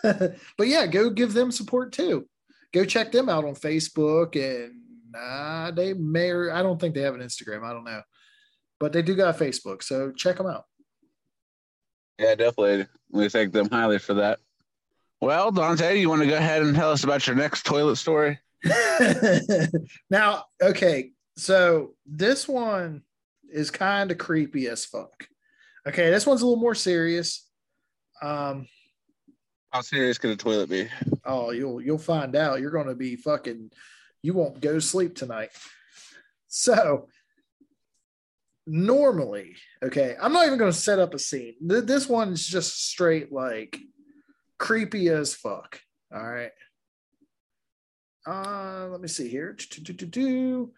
but 0.56 0.66
yeah, 0.66 0.86
go 0.86 1.10
give 1.10 1.34
them 1.34 1.52
support 1.52 1.92
too. 1.92 2.26
Go 2.72 2.84
check 2.84 3.12
them 3.12 3.28
out 3.28 3.44
on 3.44 3.54
Facebook 3.54 4.34
and 4.34 4.72
uh, 5.14 5.70
they 5.70 5.92
may 5.92 6.30
or 6.30 6.50
I 6.50 6.62
don't 6.62 6.80
think 6.80 6.94
they 6.94 7.02
have 7.02 7.14
an 7.14 7.20
Instagram. 7.20 7.62
I 7.62 7.72
don't 7.72 7.84
know, 7.84 8.00
but 8.80 8.92
they 8.92 9.02
do 9.02 9.14
got 9.14 9.38
a 9.38 9.44
Facebook, 9.44 9.82
so 9.82 10.12
check 10.12 10.38
them 10.38 10.46
out. 10.46 10.64
Yeah, 12.18 12.34
definitely. 12.36 12.86
We 13.10 13.28
thank 13.28 13.52
them 13.52 13.68
highly 13.68 13.98
for 13.98 14.14
that. 14.14 14.40
Well, 15.20 15.50
Dante, 15.50 15.98
you 15.98 16.08
want 16.08 16.22
to 16.22 16.28
go 16.28 16.36
ahead 16.36 16.62
and 16.62 16.74
tell 16.74 16.90
us 16.90 17.04
about 17.04 17.26
your 17.26 17.36
next 17.36 17.64
toilet 17.66 17.96
story? 17.96 18.38
now, 20.10 20.44
okay, 20.62 21.12
so 21.36 21.94
this 22.06 22.48
one 22.48 23.02
is 23.52 23.70
kind 23.70 24.10
of 24.10 24.18
creepy 24.18 24.68
as 24.68 24.84
fuck. 24.84 25.28
Okay, 25.86 26.10
this 26.10 26.26
one's 26.26 26.42
a 26.42 26.46
little 26.46 26.60
more 26.60 26.74
serious. 26.74 27.46
Um, 28.22 28.66
How 29.70 29.82
serious 29.82 30.18
could 30.18 30.30
a 30.30 30.36
toilet 30.36 30.70
be? 30.70 30.88
oh, 31.24 31.50
you'll 31.50 31.80
you'll 31.82 31.98
find 31.98 32.34
out. 32.36 32.60
You're 32.60 32.70
gonna 32.70 32.94
be 32.94 33.16
fucking. 33.16 33.70
You 34.22 34.32
won't 34.32 34.60
go 34.60 34.72
to 34.74 34.80
sleep 34.80 35.14
tonight. 35.14 35.50
So, 36.48 37.08
normally, 38.66 39.56
okay, 39.82 40.16
I'm 40.20 40.32
not 40.32 40.46
even 40.46 40.58
gonna 40.58 40.72
set 40.72 40.98
up 40.98 41.12
a 41.14 41.18
scene. 41.18 41.54
Th- 41.68 41.84
This 41.84 42.08
one's 42.08 42.46
just 42.46 42.88
straight 42.88 43.32
like 43.32 43.78
creepy 44.58 45.08
as 45.08 45.34
fuck. 45.34 45.80
All 46.14 46.26
right. 46.26 46.52
Uh, 48.26 48.88
let 48.90 49.02
me 49.02 49.08
see 49.08 49.28
here. 49.28 49.52
Do-do-do-do-do. 49.52 50.72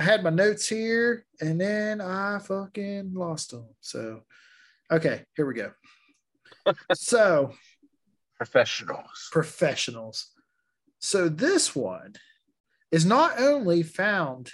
I 0.00 0.02
had 0.02 0.24
my 0.24 0.30
notes 0.30 0.66
here 0.66 1.26
and 1.42 1.60
then 1.60 2.00
I 2.00 2.38
fucking 2.38 3.12
lost 3.12 3.50
them. 3.50 3.66
So, 3.82 4.22
okay, 4.90 5.26
here 5.36 5.44
we 5.44 5.52
go. 5.52 5.72
so, 6.94 7.52
Professionals. 8.38 9.28
professionals. 9.30 10.30
So, 11.00 11.28
this 11.28 11.76
one 11.76 12.14
is 12.90 13.04
not 13.04 13.38
only 13.38 13.82
found 13.82 14.50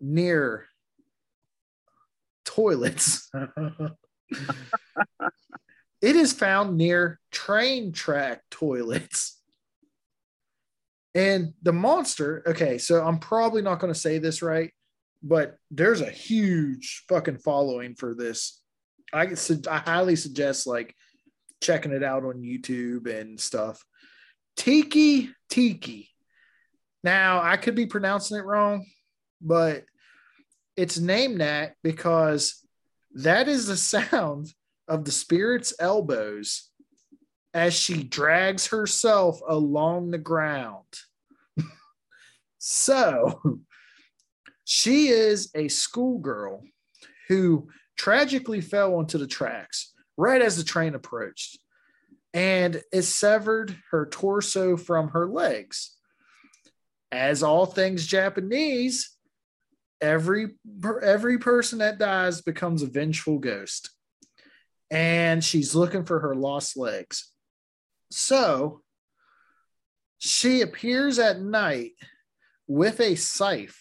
near 0.00 0.66
toilets, 2.44 3.28
it 6.00 6.14
is 6.14 6.32
found 6.32 6.76
near 6.76 7.18
train 7.32 7.90
track 7.90 8.42
toilets. 8.52 9.35
And 11.16 11.54
the 11.62 11.72
monster, 11.72 12.42
okay, 12.46 12.76
so 12.76 13.02
I'm 13.02 13.18
probably 13.18 13.62
not 13.62 13.78
going 13.78 13.92
to 13.92 13.98
say 13.98 14.18
this 14.18 14.42
right, 14.42 14.70
but 15.22 15.56
there's 15.70 16.02
a 16.02 16.10
huge 16.10 17.04
fucking 17.08 17.38
following 17.38 17.94
for 17.94 18.14
this. 18.14 18.60
I, 19.14 19.34
I 19.70 19.78
highly 19.78 20.16
suggest 20.16 20.66
like 20.66 20.94
checking 21.62 21.92
it 21.92 22.02
out 22.02 22.24
on 22.24 22.42
YouTube 22.42 23.08
and 23.08 23.40
stuff. 23.40 23.82
Teke 24.58 25.30
Teke. 25.50 26.08
Now, 27.02 27.40
I 27.42 27.56
could 27.56 27.74
be 27.74 27.86
pronouncing 27.86 28.36
it 28.36 28.44
wrong, 28.44 28.84
but 29.40 29.84
it's 30.76 30.98
named 30.98 31.40
that 31.40 31.76
because 31.82 32.62
that 33.14 33.48
is 33.48 33.68
the 33.68 33.76
sound 34.10 34.52
of 34.86 35.06
the 35.06 35.12
spirit's 35.12 35.72
elbows 35.80 36.68
as 37.56 37.72
she 37.72 38.02
drags 38.02 38.66
herself 38.66 39.40
along 39.48 40.10
the 40.10 40.18
ground. 40.18 40.84
so, 42.58 43.60
she 44.64 45.08
is 45.08 45.50
a 45.54 45.66
schoolgirl 45.68 46.62
who 47.28 47.66
tragically 47.96 48.60
fell 48.60 48.96
onto 48.96 49.16
the 49.16 49.26
tracks 49.26 49.94
right 50.18 50.42
as 50.42 50.58
the 50.58 50.64
train 50.64 50.94
approached. 50.94 51.58
and 52.34 52.82
it 52.92 53.02
severed 53.02 53.74
her 53.90 54.04
torso 54.04 54.76
from 54.76 55.08
her 55.08 55.26
legs. 55.26 55.96
As 57.10 57.42
all 57.42 57.64
things 57.64 58.06
Japanese, 58.06 59.16
every 60.02 60.56
every 61.02 61.38
person 61.38 61.78
that 61.78 61.98
dies 61.98 62.42
becomes 62.42 62.82
a 62.82 62.86
vengeful 62.86 63.38
ghost. 63.38 63.88
And 64.90 65.42
she's 65.42 65.74
looking 65.74 66.04
for 66.04 66.20
her 66.20 66.34
lost 66.34 66.76
legs. 66.76 67.32
So 68.10 68.82
she 70.18 70.60
appears 70.60 71.18
at 71.18 71.40
night 71.40 71.92
with 72.66 73.00
a 73.00 73.14
scythe, 73.14 73.78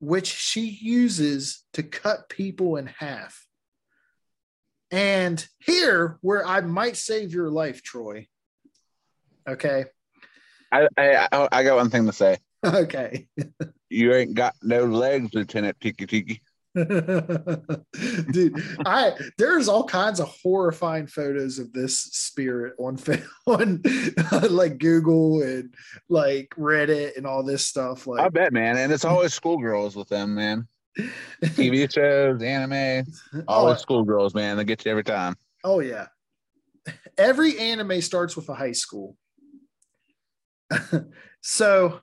which 0.00 0.26
she 0.26 0.78
uses 0.80 1.64
to 1.74 1.82
cut 1.82 2.28
people 2.28 2.76
in 2.76 2.86
half. 2.86 3.46
And 4.90 5.46
here, 5.58 6.18
where 6.22 6.46
I 6.46 6.60
might 6.62 6.96
save 6.96 7.32
your 7.32 7.50
life, 7.50 7.82
Troy. 7.82 8.26
Okay. 9.46 9.84
I, 10.72 10.88
I 10.96 11.48
I 11.52 11.62
got 11.62 11.76
one 11.76 11.90
thing 11.90 12.06
to 12.06 12.12
say. 12.12 12.38
Okay. 12.64 13.28
You 13.88 14.12
ain't 14.12 14.34
got 14.34 14.54
no 14.64 14.84
legs, 14.84 15.32
Lieutenant 15.32 15.78
Teke 15.78 16.08
Teke. 16.08 16.40
Dude, 18.32 18.62
I 18.86 19.12
there's 19.36 19.68
all 19.68 19.84
kinds 19.84 20.20
of 20.20 20.28
horrifying 20.28 21.08
photos 21.08 21.58
of 21.58 21.72
this 21.72 21.98
spirit 21.98 22.74
on 22.78 22.98
on 23.46 23.82
like 24.50 24.78
Google 24.78 25.42
and 25.42 25.74
like 26.08 26.50
Reddit 26.56 27.16
and 27.16 27.26
all 27.26 27.42
this 27.42 27.66
stuff. 27.66 28.06
Like 28.06 28.20
I 28.20 28.28
bet, 28.28 28.52
man. 28.52 28.76
And 28.76 28.92
it's 28.92 29.04
always 29.04 29.34
schoolgirls 29.34 29.96
with 29.96 30.08
them, 30.08 30.34
man. 30.34 30.68
TV 31.42 31.92
shows, 31.92 32.42
anime, 32.42 33.06
oh, 33.34 33.42
always 33.48 33.78
oh, 33.78 33.82
schoolgirls, 33.82 34.34
man. 34.34 34.56
They 34.56 34.64
get 34.64 34.84
you 34.84 34.90
every 34.90 35.04
time. 35.04 35.36
oh 35.64 35.80
yeah. 35.80 36.06
Every 37.16 37.58
anime 37.58 38.00
starts 38.00 38.36
with 38.36 38.48
a 38.48 38.54
high 38.54 38.72
school. 38.72 39.16
so 41.40 42.00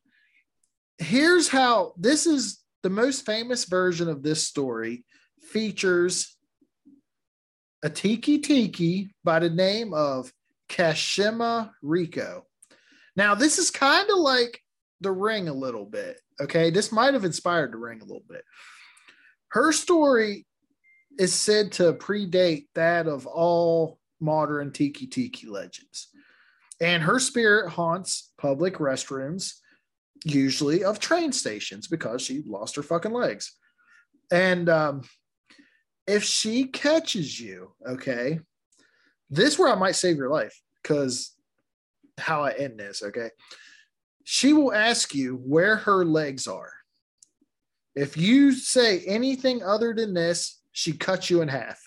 here's 0.97 1.47
how 1.47 1.93
this 1.97 2.25
is 2.25 2.64
the 2.85 2.89
most 2.91 3.25
famous 3.25 3.65
version 3.65 4.07
of 4.07 4.21
this 4.21 4.45
story 4.45 5.03
features 5.41 6.37
a 7.83 7.89
Teke 7.89 8.43
Teke 8.43 9.09
by 9.23 9.39
the 9.39 9.49
name 9.49 9.91
of 9.91 10.31
Kashima 10.69 11.71
Reiko. 11.83 12.43
Now, 13.15 13.33
this 13.33 13.57
is 13.57 13.71
kind 13.71 14.07
of 14.11 14.19
like 14.19 14.61
the 15.01 15.11
ring 15.11 15.47
a 15.47 15.53
little 15.53 15.87
bit. 15.87 16.21
Okay. 16.39 16.69
This 16.69 16.91
might 16.91 17.15
have 17.15 17.25
inspired 17.25 17.73
the 17.73 17.77
ring 17.77 18.01
a 18.01 18.05
little 18.05 18.23
bit. 18.29 18.43
Her 19.47 19.71
story 19.71 20.45
is 21.17 21.33
said 21.33 21.71
to 21.73 21.93
predate 21.93 22.67
that 22.75 23.07
of 23.07 23.25
all 23.25 23.97
modern 24.19 24.69
Teke 24.69 25.09
Teke 25.09 25.49
legends. 25.49 26.09
And 26.79 27.01
her 27.01 27.17
spirit 27.17 27.71
haunts 27.71 28.31
public 28.37 28.75
restrooms, 28.75 29.53
usually 30.25 30.83
of 30.83 30.99
train 30.99 31.31
stations, 31.31 31.88
because 31.88 32.21
she 32.21 32.43
lost 32.45 32.75
her 32.75 32.83
fucking 32.83 33.13
legs. 33.13 33.53
And 34.31 34.67
um, 34.67 35.03
if 36.07 36.23
she 36.23 36.65
catches 36.65 37.39
you, 37.39 37.73
okay, 37.88 38.39
this 39.29 39.57
where 39.57 39.71
I 39.71 39.75
might 39.75 39.95
save 39.95 40.17
your 40.17 40.29
life 40.29 40.59
because 40.81 41.35
how 42.17 42.43
I 42.43 42.51
end 42.51 42.79
this, 42.79 43.01
okay? 43.03 43.29
She 44.23 44.53
will 44.53 44.73
ask 44.73 45.13
you 45.13 45.35
where 45.35 45.77
her 45.77 46.03
legs 46.03 46.47
are. 46.47 46.73
If 47.95 48.17
you 48.17 48.51
say 48.51 49.01
anything 49.05 49.63
other 49.63 49.93
than 49.93 50.13
this, 50.13 50.59
she 50.71 50.93
cuts 50.93 51.29
you 51.29 51.41
in 51.41 51.47
half. 51.47 51.79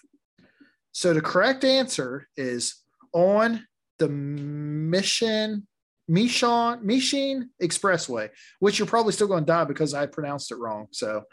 So 0.92 1.12
the 1.12 1.20
correct 1.20 1.64
answer 1.64 2.28
is 2.36 2.82
on 3.12 3.66
the 3.98 4.08
Meishin 4.08 5.62
Meishin 6.10 6.82
Meishin 6.82 7.48
Expressway, 7.62 8.30
which 8.60 8.78
you're 8.78 8.88
probably 8.88 9.12
still 9.12 9.26
going 9.26 9.44
to 9.44 9.52
die 9.52 9.64
because 9.64 9.94
I 9.94 10.06
pronounced 10.06 10.50
it 10.50 10.58
wrong. 10.58 10.86
So 10.90 11.24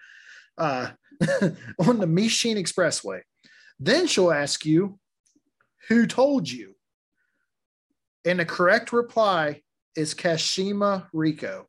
uh, 0.57 0.91
on 1.79 1.99
the 1.99 2.07
Meishin 2.07 2.57
Expressway. 2.57 3.21
Then 3.79 4.07
she'll 4.07 4.31
ask 4.31 4.65
you, 4.65 4.99
who 5.89 6.07
told 6.07 6.49
you? 6.49 6.75
And 8.23 8.39
the 8.39 8.45
correct 8.45 8.91
reply 8.91 9.61
is 9.95 10.15
Kashima 10.15 11.07
Reiko. 11.13 11.65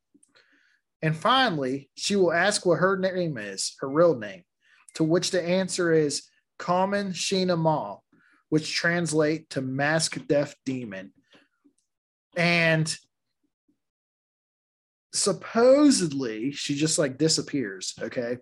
And 1.01 1.15
finally, 1.15 1.89
she 1.95 2.15
will 2.15 2.33
ask 2.33 2.65
what 2.65 2.79
her 2.79 2.97
name 2.97 3.37
is, 3.37 3.75
her 3.79 3.89
real 3.89 4.17
name, 4.17 4.43
to 4.95 5.03
which 5.03 5.31
the 5.31 5.41
answer 5.41 5.91
is 5.93 6.23
Common 6.57 7.11
Sheena 7.11 7.57
Ma, 7.57 7.97
which 8.49 8.73
translate 8.73 9.49
to 9.51 9.61
mask 9.61 10.17
deaf 10.27 10.55
demon. 10.65 11.11
And 12.37 12.95
supposedly 15.11 16.51
she 16.51 16.75
just 16.75 16.99
like 16.99 17.17
disappears, 17.17 17.95
okay? 17.99 18.37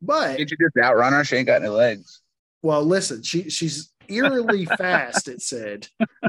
But 0.00 0.38
Did 0.38 0.50
you 0.50 0.56
just 0.56 0.76
outrun 0.82 1.12
her? 1.12 1.24
She 1.24 1.36
ain't 1.36 1.46
got 1.46 1.62
any 1.62 1.68
legs. 1.68 2.22
well, 2.62 2.84
listen, 2.84 3.22
she 3.22 3.50
she's 3.50 3.92
eerily 4.08 4.64
fast, 4.78 5.28
it 5.28 5.42
said. 5.42 5.88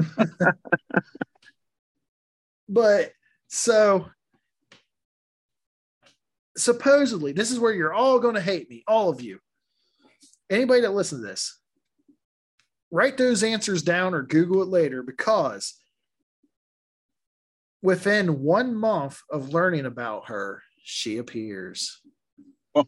but 2.68 3.12
so 3.46 4.06
supposedly, 6.56 7.32
this 7.32 7.52
is 7.52 7.60
where 7.60 7.72
you're 7.72 7.94
all 7.94 8.18
going 8.18 8.34
to 8.34 8.40
hate 8.40 8.68
me, 8.68 8.82
all 8.88 9.08
of 9.08 9.20
you. 9.20 9.38
Anybody 10.50 10.80
that 10.80 10.94
listens 10.94 11.20
to 11.20 11.26
this, 11.26 11.60
write 12.90 13.16
those 13.16 13.42
answers 13.42 13.82
down 13.82 14.14
or 14.14 14.22
Google 14.22 14.62
it 14.62 14.68
later 14.68 15.02
because 15.02 15.74
within 17.82 18.42
one 18.42 18.74
month 18.74 19.20
of 19.30 19.52
learning 19.52 19.86
about 19.86 20.28
her, 20.28 20.62
she 20.82 21.18
appears. 21.18 22.00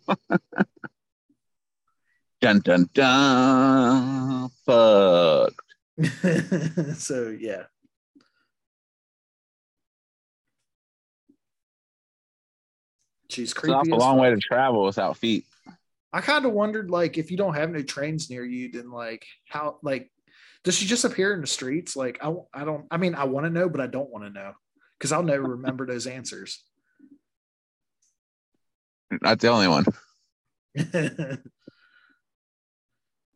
Dun 2.40 2.60
dun 2.60 2.88
dun. 2.94 4.48
Fuck. 4.64 5.52
so 6.94 7.36
yeah. 7.38 7.64
She's 13.28 13.50
It's 13.50 13.52
creepy. 13.52 13.74
off 13.74 13.86
a 13.88 13.94
long 13.94 14.16
way 14.18 14.30
to 14.30 14.38
travel 14.38 14.84
without 14.84 15.18
feet. 15.18 15.44
I 16.12 16.20
kind 16.22 16.44
of 16.46 16.52
wondered, 16.52 16.90
like, 16.90 17.18
if 17.18 17.30
you 17.30 17.36
don't 17.36 17.54
have 17.54 17.68
any 17.72 17.84
trains 17.84 18.30
near 18.30 18.44
you, 18.44 18.72
then 18.72 18.90
like, 18.90 19.24
how, 19.46 19.78
like, 19.82 20.10
does 20.64 20.74
she 20.76 20.86
just 20.86 21.04
appear 21.04 21.34
in 21.34 21.42
the 21.42 21.46
streets? 21.46 21.94
Like, 21.94 22.18
I, 22.22 22.34
I 22.54 22.64
don't. 22.64 22.86
I 22.90 22.96
mean, 22.96 23.14
I 23.14 23.24
want 23.24 23.44
to 23.44 23.50
know, 23.50 23.68
but 23.68 23.80
I 23.82 23.86
don't 23.86 24.10
want 24.10 24.24
to 24.24 24.30
know 24.30 24.52
because 25.00 25.12
I'll 25.12 25.22
never 25.22 25.42
remember 25.42 25.86
those 25.86 26.06
answers. 26.06 26.62
Not 29.22 29.40
the 29.40 29.48
only 29.48 29.66
one. 29.66 29.86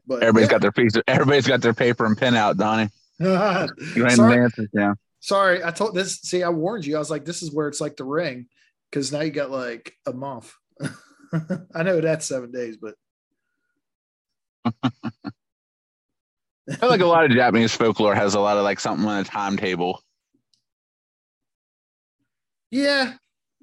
but 0.06 0.22
Everybody's 0.22 0.50
got 0.50 0.60
their 0.60 0.72
piece. 0.72 0.94
Of, 0.94 1.04
everybody's 1.06 1.46
got 1.46 1.62
their 1.62 1.72
paper 1.72 2.04
and 2.04 2.18
pen 2.18 2.36
out, 2.36 2.58
Donnie. 2.58 2.90
got. 3.18 3.70
You 3.96 4.02
writing 4.02 4.16
sorry, 4.16 4.42
answers 4.42 4.68
down. 4.76 4.96
sorry, 5.20 5.64
I 5.64 5.70
told 5.70 5.94
this. 5.94 6.20
See, 6.20 6.42
I 6.42 6.50
warned 6.50 6.84
you. 6.84 6.96
I 6.96 6.98
was 6.98 7.10
like, 7.10 7.24
this 7.24 7.42
is 7.42 7.50
where 7.50 7.68
it's 7.68 7.80
like 7.80 7.96
the 7.96 8.04
ring, 8.04 8.46
because 8.90 9.10
now 9.10 9.22
you 9.22 9.30
got 9.30 9.50
like 9.50 9.94
a 10.06 10.12
month. 10.12 10.52
I 11.74 11.82
know 11.82 12.00
that's 12.00 12.26
seven 12.26 12.52
days, 12.52 12.76
but 12.76 12.94
I 14.66 14.72
feel 16.76 16.88
like 16.88 17.00
a 17.00 17.06
lot 17.06 17.24
of 17.24 17.32
Japanese 17.32 17.74
folklore 17.74 18.14
has 18.14 18.34
a 18.34 18.40
lot 18.40 18.58
of 18.58 18.64
like 18.64 18.80
something 18.80 19.06
on 19.06 19.20
a 19.20 19.24
timetable. 19.24 20.02
Yeah, 22.70 23.14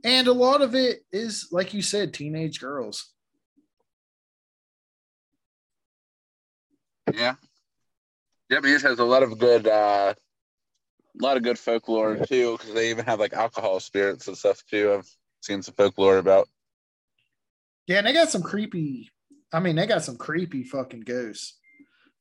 and 0.04 0.28
a 0.28 0.34
lot 0.34 0.62
of 0.62 0.76
it 0.76 1.00
is 1.12 1.48
like 1.52 1.74
you 1.74 1.82
said, 1.82 2.14
teenage 2.14 2.60
girls. 2.60 3.12
Yeah. 7.14 7.36
Japanese 8.52 8.82
has 8.84 9.00
a 9.00 9.06
lot 9.06 9.24
of 9.24 9.38
good 9.40 9.68
uh 9.68 10.14
a 11.20 11.24
lot 11.24 11.38
of 11.38 11.44
good 11.44 11.60
folklore 11.60 12.18
too, 12.26 12.58
because 12.58 12.74
they 12.74 12.90
even 12.90 13.06
have 13.06 13.20
like 13.20 13.34
alcohol 13.34 13.80
spirits 13.80 14.28
and 14.28 14.38
stuff 14.38 14.64
too. 14.70 14.94
I've 14.98 15.10
seen 15.42 15.62
some 15.62 15.76
folklore 15.76 16.18
about. 16.18 16.48
Yeah, 17.88 17.98
and 17.98 18.08
they 18.08 18.14
got 18.14 18.30
some 18.30 18.44
creepy. 18.44 19.10
I 19.54 19.60
mean, 19.60 19.76
they 19.76 19.86
got 19.86 20.04
some 20.04 20.18
creepy 20.18 20.64
fucking 20.64 21.02
ghosts. 21.02 21.60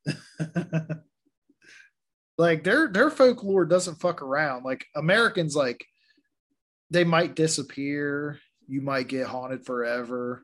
like 2.37 2.63
their 2.63 2.89
their 2.89 3.09
folklore 3.09 3.65
doesn't 3.65 4.01
fuck 4.01 4.21
around. 4.21 4.63
Like 4.63 4.85
Americans, 4.95 5.55
like 5.55 5.85
they 6.91 7.05
might 7.05 7.35
disappear. 7.35 8.39
You 8.67 8.81
might 8.81 9.07
get 9.07 9.25
haunted 9.25 9.65
forever. 9.65 10.43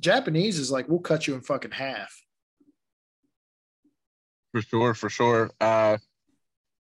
Japanese 0.00 0.58
is 0.58 0.70
like 0.70 0.88
we'll 0.88 0.98
cut 0.98 1.26
you 1.26 1.34
in 1.34 1.42
fucking 1.42 1.70
half. 1.70 2.12
For 4.52 4.62
sure, 4.62 4.94
for 4.94 5.10
sure. 5.10 5.50
Uh 5.60 5.98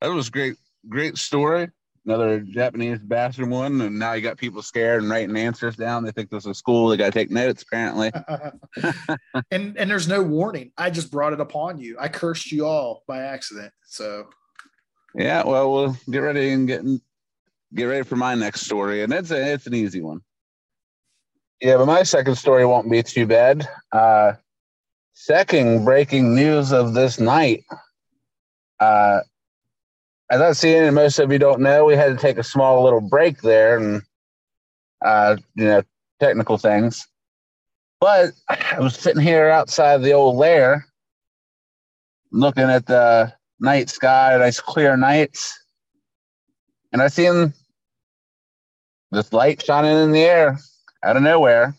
that 0.02 0.10
was 0.10 0.30
great, 0.30 0.58
great 0.88 1.18
story. 1.18 1.70
Another 2.06 2.42
Japanese 2.42 3.00
bathroom 3.00 3.50
one, 3.50 3.82
and 3.82 3.98
now 3.98 4.14
you 4.14 4.22
got 4.22 4.38
people 4.38 4.62
scared 4.62 5.02
and 5.02 5.10
writing 5.10 5.36
answers 5.36 5.76
down. 5.76 6.04
They 6.04 6.12
think 6.12 6.30
this 6.30 6.46
is 6.46 6.60
school. 6.60 6.90
They 6.90 6.98
got 6.98 7.06
to 7.06 7.12
take 7.12 7.32
notes, 7.32 7.64
apparently. 7.64 8.12
and 9.52 9.76
and 9.76 9.90
there's 9.90 10.08
no 10.08 10.22
warning. 10.22 10.72
I 10.78 10.92
just 10.92 11.10
brought 11.10 11.34
it 11.34 11.40
upon 11.40 11.80
you. 11.80 11.98
I 12.00 12.08
cursed 12.08 12.52
you 12.52 12.68
all 12.68 13.04
by 13.08 13.24
accident. 13.24 13.74
So 13.88 14.28
Yeah, 15.16 15.44
well, 15.46 15.72
we'll 15.72 15.98
get 16.12 16.20
ready 16.20 16.50
and 16.52 16.68
get 16.68 16.84
get 17.76 17.86
ready 17.86 18.04
for 18.04 18.16
my 18.16 18.36
next 18.36 18.62
story, 18.62 19.04
and 19.04 19.14
it's 19.14 19.32
a, 19.32 19.54
it's 19.54 19.68
an 19.68 19.74
easy 19.74 20.02
one. 20.02 20.22
Yeah, 21.62 21.78
but 21.78 21.86
my 21.86 22.04
second 22.04 22.36
story 22.36 22.66
won't 22.66 22.90
be 22.90 23.04
too 23.04 23.26
bad. 23.26 23.68
Uh, 23.92 24.34
second 25.14 25.86
breaking 25.86 26.36
news 26.36 26.72
of 26.72 26.94
this 26.94 27.20
night. 27.20 27.64
Uh, 28.80 29.22
as 30.30 30.42
I've 30.42 30.58
seen, 30.58 30.84
and 30.84 30.96
most 30.96 31.20
of 31.20 31.32
you 31.32 31.40
don't 31.40 31.62
know, 31.62 31.86
we 31.86 31.96
had 31.96 32.16
to 32.16 32.22
take 32.22 32.38
a 32.38 32.44
small 32.44 32.84
little 32.84 33.02
break 33.02 33.42
there, 33.42 33.78
and 33.78 34.02
uh, 35.04 35.38
you 35.56 35.66
know, 35.66 35.84
technical 36.20 36.58
things. 36.58 37.06
But 38.00 38.32
I 38.50 38.80
was 38.80 38.96
sitting 38.96 39.22
here 39.22 39.50
outside 39.50 40.02
the 40.02 40.14
old 40.14 40.36
lair, 40.36 40.86
looking 42.32 42.64
at 42.64 42.86
the 42.86 43.34
night 43.60 43.90
sky, 43.90 44.36
nice 44.38 44.60
clear 44.60 44.98
nights, 44.98 45.58
and 46.92 47.02
I 47.02 47.08
seen 47.08 47.54
this 49.12 49.34
light 49.34 49.64
shining 49.64 49.98
in 49.98 50.12
the 50.12 50.24
air 50.24 50.60
out 51.04 51.18
of 51.18 51.24
nowhere, 51.24 51.76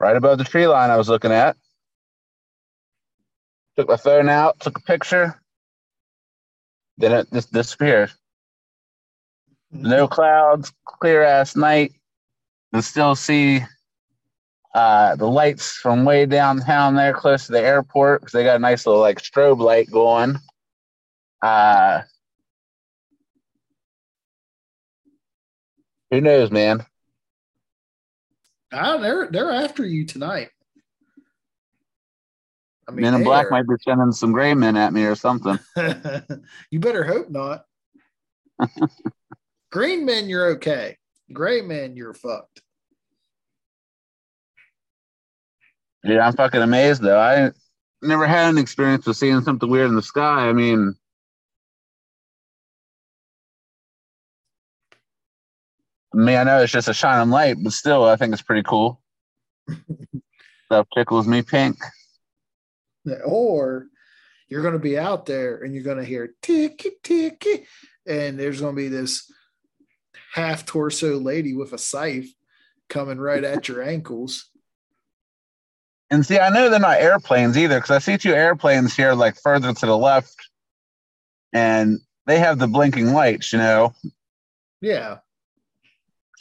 right 0.00 0.16
above 0.16 0.38
the 0.38 0.44
tree 0.44 0.66
line 0.66 0.90
I 0.90 0.96
was 0.96 1.08
looking 1.08 1.32
at. 1.32 1.56
Took 3.76 3.88
my 3.88 3.96
phone 3.96 4.28
out, 4.28 4.58
took 4.60 4.78
a 4.78 4.82
picture, 4.82 5.40
then 6.98 7.12
it 7.12 7.28
just 7.32 7.52
disappeared. 7.52 8.10
No 9.70 10.08
clouds, 10.08 10.72
clear 10.84 11.22
ass 11.22 11.56
night, 11.56 11.92
and 12.72 12.82
still 12.82 13.14
see 13.14 13.60
uh, 14.74 15.16
the 15.16 15.26
lights 15.26 15.72
from 15.72 16.04
way 16.04 16.26
downtown 16.26 16.94
there, 16.94 17.12
close 17.12 17.46
to 17.46 17.52
the 17.52 17.60
airport, 17.60 18.20
because 18.20 18.32
they 18.32 18.44
got 18.44 18.56
a 18.56 18.60
nice 18.60 18.86
little 18.86 19.00
like 19.00 19.20
strobe 19.20 19.58
light 19.58 19.90
going. 19.90 20.38
Uh, 21.42 22.02
who 26.10 26.20
knows, 26.20 26.50
man? 26.50 26.84
Ah, 28.72 28.96
they're 28.98 29.28
they're 29.30 29.52
after 29.52 29.84
you 29.84 30.04
tonight. 30.06 30.48
I 32.88 32.92
mean, 32.92 33.02
Men 33.02 33.14
in 33.14 33.24
Black 33.24 33.46
are- 33.46 33.50
might 33.50 33.66
be 33.68 33.74
sending 33.80 34.12
some 34.12 34.32
gray 34.32 34.54
men 34.54 34.76
at 34.76 34.92
me 34.92 35.04
or 35.04 35.14
something. 35.16 35.58
you 36.70 36.78
better 36.78 37.04
hope 37.04 37.30
not. 37.30 37.64
Green 39.72 40.04
men, 40.06 40.28
you're 40.28 40.46
okay. 40.52 40.96
Gray 41.32 41.60
men, 41.62 41.96
you're 41.96 42.14
fucked. 42.14 42.62
Dude, 46.04 46.18
I'm 46.18 46.34
fucking 46.34 46.62
amazed 46.62 47.02
though. 47.02 47.18
I 47.18 47.50
never 48.00 48.26
had 48.26 48.50
an 48.50 48.58
experience 48.58 49.06
with 49.06 49.16
seeing 49.16 49.40
something 49.42 49.68
weird 49.68 49.88
in 49.88 49.96
the 49.96 50.02
sky. 50.02 50.48
I 50.48 50.52
mean, 50.52 50.94
I 56.16 56.18
mean, 56.18 56.36
I 56.36 56.44
know 56.44 56.62
it's 56.62 56.72
just 56.72 56.88
a 56.88 56.94
shining 56.94 57.30
light, 57.30 57.58
but 57.62 57.72
still, 57.72 58.04
I 58.04 58.16
think 58.16 58.32
it's 58.32 58.40
pretty 58.40 58.62
cool. 58.62 59.02
Stuff 60.66 60.86
tickles 60.94 61.26
me 61.26 61.42
pink. 61.42 61.76
Or 63.24 63.86
you're 64.48 64.62
going 64.62 64.72
to 64.72 64.78
be 64.78 64.98
out 64.98 65.26
there 65.26 65.62
and 65.62 65.74
you're 65.74 65.84
going 65.84 65.98
to 65.98 66.04
hear 66.04 66.34
ticky 66.40 66.92
ticky, 67.02 67.66
and 68.06 68.38
there's 68.38 68.60
going 68.60 68.74
to 68.74 68.80
be 68.80 68.88
this 68.88 69.30
half 70.32 70.64
torso 70.64 71.18
lady 71.18 71.54
with 71.54 71.74
a 71.74 71.78
scythe 71.78 72.30
coming 72.88 73.18
right 73.18 73.44
at 73.44 73.68
your 73.68 73.82
ankles. 73.82 74.48
And 76.10 76.24
see, 76.24 76.38
I 76.38 76.48
know 76.48 76.70
they're 76.70 76.80
not 76.80 77.00
airplanes 77.00 77.58
either, 77.58 77.78
because 77.78 77.90
I 77.90 77.98
see 77.98 78.16
two 78.16 78.32
airplanes 78.32 78.96
here, 78.96 79.12
like 79.12 79.36
further 79.42 79.74
to 79.74 79.86
the 79.86 79.98
left, 79.98 80.34
and 81.52 81.98
they 82.26 82.38
have 82.38 82.58
the 82.58 82.68
blinking 82.68 83.12
lights, 83.12 83.52
you 83.52 83.58
know. 83.58 83.92
Yeah. 84.80 85.18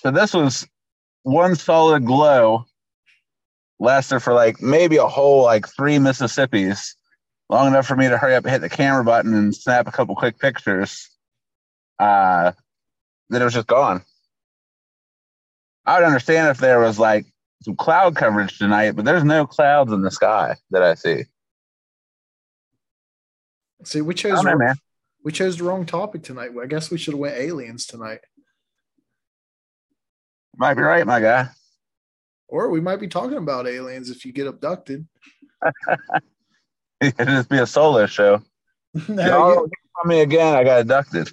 So 0.05 0.11
this 0.11 0.35
was 0.35 0.67
one 1.23 1.55
solid 1.55 2.05
glow, 2.05 2.65
lasted 3.79 4.19
for 4.19 4.33
like 4.33 4.61
maybe 4.61 4.97
a 4.97 5.07
whole 5.07 5.43
like 5.43 5.67
three 5.67 5.95
Mississippis, 5.95 6.93
long 7.49 7.65
enough 7.65 7.87
for 7.87 7.95
me 7.95 8.07
to 8.07 8.15
hurry 8.15 8.35
up 8.35 8.43
and 8.43 8.51
hit 8.51 8.61
the 8.61 8.69
camera 8.69 9.03
button 9.03 9.33
and 9.33 9.55
snap 9.55 9.87
a 9.87 9.91
couple 9.91 10.15
quick 10.15 10.37
pictures. 10.37 11.09
Uh, 11.97 12.51
then 13.31 13.41
it 13.41 13.45
was 13.45 13.55
just 13.55 13.65
gone. 13.65 14.03
I 15.87 15.97
would 15.97 16.05
understand 16.05 16.49
if 16.49 16.59
there 16.59 16.79
was 16.79 16.99
like 16.99 17.25
some 17.63 17.75
cloud 17.75 18.15
coverage 18.15 18.59
tonight, 18.59 18.91
but 18.91 19.05
there's 19.05 19.23
no 19.23 19.47
clouds 19.47 19.91
in 19.91 20.03
the 20.03 20.11
sky 20.11 20.55
that 20.69 20.83
I 20.83 20.93
see. 20.93 21.23
See, 23.83 24.01
we 24.01 24.13
chose 24.13 24.43
know, 24.43 24.55
man. 24.55 24.75
we 25.23 25.31
chose 25.31 25.57
the 25.57 25.63
wrong 25.63 25.87
topic 25.87 26.21
tonight. 26.21 26.51
I 26.61 26.67
guess 26.67 26.91
we 26.91 26.99
should 26.99 27.15
have 27.15 27.19
went 27.19 27.37
aliens 27.37 27.87
tonight, 27.87 28.19
Might 30.57 30.75
be 30.75 30.81
right, 30.81 31.05
my 31.05 31.19
guy. 31.19 31.49
or 32.47 32.69
we 32.69 32.79
might 32.81 32.99
be 32.99 33.07
talking 33.07 33.37
about 33.37 33.67
aliens 33.67 34.09
if 34.09 34.25
you 34.25 34.31
get 34.31 34.47
abducted. 34.47 35.07
It'd 37.01 37.27
just 37.27 37.49
be 37.49 37.57
a 37.57 37.67
solo 37.67 38.05
show. 38.05 38.41
no, 39.09 39.25
Y'all 39.25 39.67
me 40.05 40.21
again. 40.21 40.55
I 40.55 40.63
got 40.63 40.81
abducted. 40.81 41.29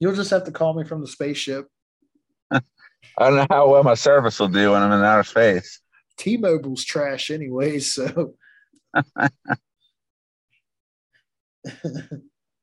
you'll 0.00 0.14
just 0.14 0.30
have 0.30 0.44
to 0.44 0.52
call 0.52 0.74
me 0.74 0.84
from 0.84 1.00
the 1.00 1.06
spaceship. 1.06 1.66
I 2.50 2.60
don't 3.18 3.36
know 3.36 3.46
how 3.50 3.68
well 3.70 3.82
my 3.84 3.94
service 3.94 4.38
will 4.38 4.48
do 4.48 4.72
when 4.72 4.82
I'm 4.82 4.92
in 4.92 5.04
outer 5.04 5.22
space. 5.24 5.80
T-Mobile's 6.18 6.84
trash 6.84 7.30
anyways, 7.30 7.92
so 7.92 8.34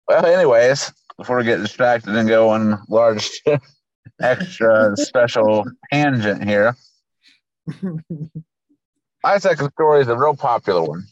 Well, 0.08 0.26
anyways, 0.26 0.92
before 1.18 1.38
we 1.38 1.44
get 1.44 1.58
distracted 1.62 2.16
and 2.16 2.28
go 2.28 2.50
on 2.50 2.82
large, 2.90 3.30
extra 4.22 4.96
special 4.98 5.66
tangent 5.92 6.44
here, 6.44 6.76
my 9.24 9.38
second 9.38 9.72
story 9.72 10.02
is 10.02 10.08
a 10.08 10.18
real 10.18 10.36
popular 10.36 10.84
one. 10.84 11.06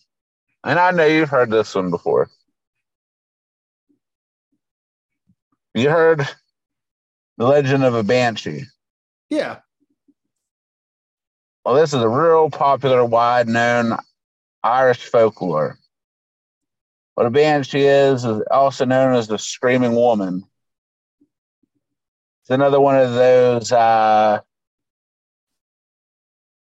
And 0.64 0.80
I 0.80 0.92
know 0.92 1.06
you've 1.06 1.30
heard 1.30 1.50
this 1.50 1.74
one 1.76 1.90
before. 1.92 2.30
You 5.74 5.90
heard 5.90 6.28
the 7.38 7.46
legend 7.46 7.84
of 7.84 7.94
a 7.94 8.04
banshee. 8.04 8.64
yeah. 9.30 9.60
Well, 11.64 11.76
this 11.76 11.94
is 11.94 12.02
a 12.02 12.08
real 12.08 12.50
popular, 12.50 13.04
wide 13.04 13.50
known 13.50 13.98
Irish 14.64 15.04
folklore. 15.04 15.78
What 17.16 17.26
a 17.26 17.30
banshee 17.30 17.86
is 17.86 18.24
is 18.24 18.42
also 18.50 18.86
known 18.86 19.16
as 19.16 19.28
the 19.28 19.38
screaming 19.38 19.94
woman. 19.94 20.44
It's 22.48 22.54
another 22.54 22.80
one 22.80 22.96
of 22.96 23.14
those. 23.14 23.74
Uh, 23.74 24.40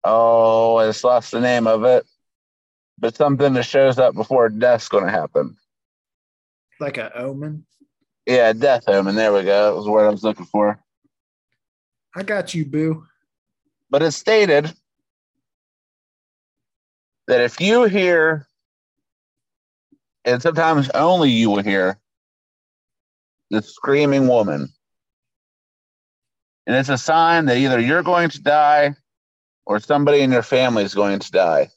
oh, 0.03 0.75
I 0.75 0.87
just 0.87 1.05
lost 1.05 1.31
the 1.31 1.39
name 1.39 1.67
of 1.67 1.85
it, 1.85 2.05
but 2.97 3.15
something 3.15 3.53
that 3.53 3.63
shows 3.63 3.97
up 3.97 4.13
before 4.13 4.49
death's 4.49 4.89
going 4.89 5.05
to 5.05 5.09
happen. 5.09 5.55
Like 6.81 6.97
a 6.97 7.17
omen. 7.17 7.65
Yeah, 8.25 8.51
death 8.51 8.89
omen. 8.89 9.15
There 9.15 9.31
we 9.31 9.43
go. 9.43 9.69
That 9.69 9.77
was 9.77 9.87
word 9.87 10.07
I 10.07 10.09
was 10.09 10.21
looking 10.21 10.47
for. 10.47 10.77
I 12.13 12.23
got 12.23 12.53
you, 12.53 12.65
boo. 12.65 13.05
But 13.89 14.03
it's 14.03 14.17
stated 14.17 14.73
that 17.27 17.39
if 17.39 17.61
you 17.61 17.85
hear, 17.85 18.45
and 20.25 20.41
sometimes 20.41 20.89
only 20.89 21.29
you 21.29 21.49
will 21.49 21.63
hear, 21.63 21.97
the 23.49 23.61
screaming 23.61 24.27
woman, 24.27 24.73
and 26.69 26.77
it's 26.77 26.89
a 26.89 26.99
sign 26.99 27.45
that 27.45 27.57
either 27.57 27.79
you're 27.79 28.03
going 28.03 28.29
to 28.29 28.39
die 28.39 28.93
or 29.65 29.79
somebody 29.79 30.21
in 30.21 30.31
your 30.31 30.43
family 30.43 30.83
is 30.83 30.93
going 30.93 31.17
to 31.17 31.31
die. 31.31 31.67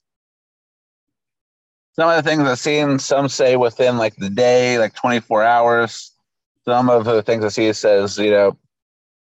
Some 1.95 2.11
of 2.11 2.22
the 2.22 2.28
things 2.28 2.43
I've 2.43 2.59
seen, 2.59 2.99
some 2.99 3.30
say 3.30 3.57
within 3.57 3.97
like 3.97 4.14
the 4.16 4.28
day, 4.28 4.76
like 4.76 4.95
24 4.95 5.45
hours. 5.45 6.12
Some 6.66 6.90
of 6.90 7.07
the 7.07 7.22
things 7.22 7.43
I 7.43 7.49
see 7.49 7.72
says, 7.72 8.18
you 8.18 8.32
know, 8.32 8.59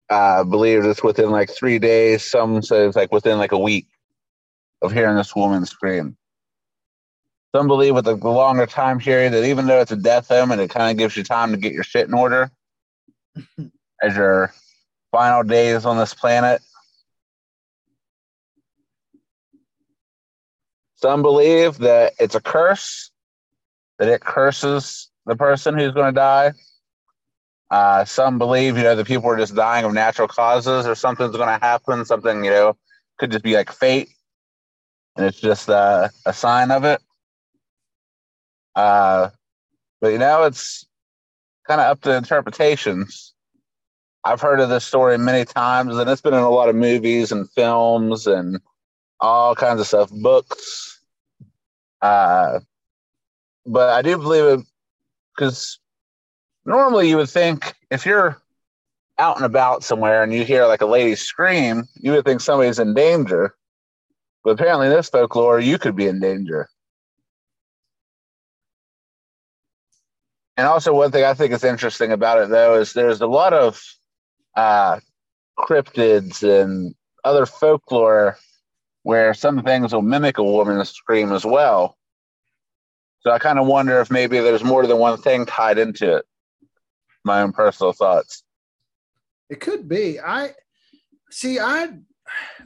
uh, 0.08 0.42
believe 0.42 0.86
it's 0.86 1.02
within 1.02 1.30
like 1.30 1.50
three 1.50 1.78
days. 1.78 2.24
Some 2.24 2.62
say 2.62 2.86
it's 2.86 2.96
like 2.96 3.12
within 3.12 3.36
like 3.36 3.52
a 3.52 3.58
week 3.58 3.88
of 4.80 4.90
hearing 4.90 5.16
this 5.16 5.36
woman 5.36 5.66
scream. 5.66 6.16
Some 7.54 7.66
believe 7.66 7.94
with 7.94 8.06
the 8.06 8.14
longer 8.14 8.64
time 8.64 9.00
period 9.00 9.34
that 9.34 9.44
even 9.44 9.66
though 9.66 9.82
it's 9.82 9.92
a 9.92 9.96
death 9.96 10.32
omen, 10.32 10.60
it 10.60 10.70
kind 10.70 10.90
of 10.90 10.96
gives 10.96 11.14
you 11.14 11.24
time 11.24 11.50
to 11.50 11.58
get 11.58 11.74
your 11.74 11.84
shit 11.84 12.08
in 12.08 12.14
order 12.14 12.50
as 14.02 14.16
your 14.16 14.50
final 15.10 15.42
days 15.42 15.84
on 15.84 15.96
this 15.96 16.14
planet. 16.14 16.60
Some 20.96 21.22
believe 21.22 21.78
that 21.78 22.14
it's 22.18 22.34
a 22.34 22.40
curse, 22.40 23.10
that 23.98 24.08
it 24.08 24.20
curses 24.20 25.10
the 25.26 25.36
person 25.36 25.78
who's 25.78 25.92
going 25.92 26.12
to 26.12 26.18
die. 26.18 26.52
Uh, 27.70 28.04
some 28.04 28.38
believe, 28.38 28.76
you 28.76 28.82
know, 28.82 28.96
the 28.96 29.04
people 29.04 29.28
are 29.30 29.36
just 29.36 29.54
dying 29.54 29.84
of 29.84 29.92
natural 29.92 30.26
causes 30.26 30.86
or 30.86 30.94
something's 30.94 31.36
going 31.36 31.48
to 31.48 31.64
happen. 31.64 32.04
Something, 32.04 32.44
you 32.44 32.50
know, 32.50 32.76
could 33.18 33.30
just 33.30 33.44
be 33.44 33.54
like 33.54 33.70
fate, 33.70 34.08
and 35.16 35.26
it's 35.26 35.40
just 35.40 35.68
uh, 35.68 36.08
a 36.24 36.32
sign 36.32 36.70
of 36.70 36.84
it. 36.84 37.00
Uh, 38.74 39.30
but 40.00 40.08
you 40.08 40.18
know, 40.18 40.44
it's 40.44 40.86
kind 41.66 41.80
of 41.80 41.86
up 41.88 42.00
to 42.02 42.16
interpretations. 42.16 43.34
I've 44.28 44.42
heard 44.42 44.60
of 44.60 44.68
this 44.68 44.84
story 44.84 45.16
many 45.16 45.46
times, 45.46 45.96
and 45.96 46.10
it's 46.10 46.20
been 46.20 46.34
in 46.34 46.40
a 46.40 46.50
lot 46.50 46.68
of 46.68 46.76
movies 46.76 47.32
and 47.32 47.50
films 47.52 48.26
and 48.26 48.60
all 49.20 49.54
kinds 49.54 49.80
of 49.80 49.86
stuff, 49.86 50.10
books. 50.10 51.00
Uh, 52.02 52.60
but 53.64 53.88
I 53.88 54.02
do 54.02 54.18
believe 54.18 54.58
it 54.58 54.66
because 55.34 55.78
normally 56.66 57.08
you 57.08 57.16
would 57.16 57.30
think 57.30 57.72
if 57.90 58.04
you're 58.04 58.36
out 59.16 59.36
and 59.36 59.46
about 59.46 59.82
somewhere 59.82 60.22
and 60.22 60.34
you 60.34 60.44
hear 60.44 60.66
like 60.66 60.82
a 60.82 60.86
lady 60.86 61.14
scream, 61.14 61.88
you 61.94 62.12
would 62.12 62.26
think 62.26 62.42
somebody's 62.42 62.78
in 62.78 62.92
danger. 62.92 63.54
But 64.44 64.50
apparently, 64.50 64.88
in 64.88 64.92
this 64.92 65.08
folklore, 65.08 65.58
you 65.58 65.78
could 65.78 65.96
be 65.96 66.06
in 66.06 66.20
danger. 66.20 66.68
And 70.58 70.66
also, 70.66 70.92
one 70.92 71.12
thing 71.12 71.24
I 71.24 71.32
think 71.32 71.54
is 71.54 71.64
interesting 71.64 72.12
about 72.12 72.42
it, 72.42 72.50
though, 72.50 72.78
is 72.78 72.92
there's 72.92 73.22
a 73.22 73.26
lot 73.26 73.54
of 73.54 73.82
uh, 74.58 74.98
cryptids 75.56 76.42
and 76.42 76.94
other 77.24 77.46
folklore 77.46 78.36
where 79.04 79.32
some 79.32 79.62
things 79.62 79.92
will 79.92 80.02
mimic 80.02 80.38
a 80.38 80.42
woman's 80.42 80.90
scream 80.90 81.30
as 81.32 81.44
well. 81.44 81.96
So 83.20 83.30
I 83.30 83.38
kind 83.38 83.60
of 83.60 83.68
wonder 83.68 84.00
if 84.00 84.10
maybe 84.10 84.40
there's 84.40 84.64
more 84.64 84.84
than 84.86 84.98
one 84.98 85.20
thing 85.20 85.46
tied 85.46 85.78
into 85.78 86.16
it. 86.16 86.24
My 87.24 87.42
own 87.42 87.52
personal 87.52 87.92
thoughts. 87.92 88.42
It 89.48 89.60
could 89.60 89.88
be. 89.88 90.18
I 90.20 90.50
see. 91.30 91.60
I 91.60 91.90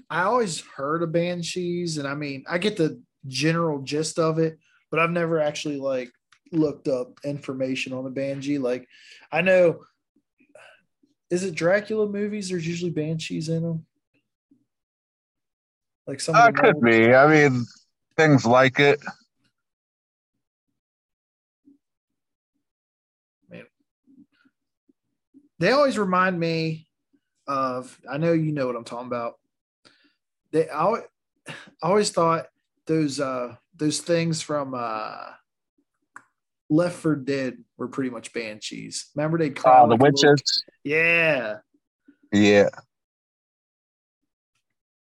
I 0.09 0.22
always 0.22 0.61
heard 0.61 1.03
of 1.03 1.12
banshees, 1.12 1.99
and 1.99 2.09
I 2.09 2.14
mean, 2.14 2.45
I 2.49 2.57
get 2.57 2.76
the 2.76 3.03
general 3.26 3.82
gist 3.82 4.18
of 4.18 4.38
it, 4.38 4.59
but 4.90 4.99
I've 4.99 5.11
never 5.11 5.40
actually 5.40 5.76
like 5.76 6.11
looked 6.53 6.88
up 6.88 7.18
information 7.24 7.93
on 7.93 8.05
the 8.05 8.11
banshee. 8.11 8.59
Like, 8.59 8.88
I 9.30 9.43
know, 9.43 9.80
is 11.33 11.45
it 11.45 11.55
Dracula 11.55 12.07
movies? 12.07 12.51
There's 12.51 12.66
usually 12.66 12.91
banshees 12.91 13.49
in 13.49 13.62
them. 13.62 13.87
Like 16.07 16.20
some. 16.20 16.37
Uh, 16.37 16.53
could 16.53 16.78
be. 16.83 17.14
I 17.14 17.26
mean, 17.26 17.64
things 18.18 18.45
like 18.45 18.78
it. 18.78 19.01
they 25.59 25.70
always 25.70 25.97
remind 25.97 26.39
me 26.39 26.89
of 27.47 27.99
I 28.11 28.18
know 28.18 28.33
you 28.33 28.53
know 28.53 28.66
what 28.66 28.76
I'm 28.76 28.85
talking 28.85 29.07
about. 29.07 29.39
They 30.51 30.68
I 30.68 30.80
always, 30.80 31.03
I 31.49 31.53
always 31.83 32.11
thought 32.11 32.47
those 32.87 33.20
uh 33.20 33.55
those 33.76 34.01
things 34.01 34.43
from 34.43 34.74
uh 34.74 35.30
Left 36.73 36.97
4 36.97 37.16
Dead 37.16 37.59
were 37.77 37.89
pretty 37.89 38.11
much 38.11 38.33
banshees. 38.33 39.11
Remember 39.14 39.37
they 39.37 39.51
called 39.51 39.93
uh, 39.93 39.97
the 39.97 40.03
witches? 40.03 40.23
Little, 40.23 40.43
yeah. 40.85 41.57
Yeah. 42.33 42.68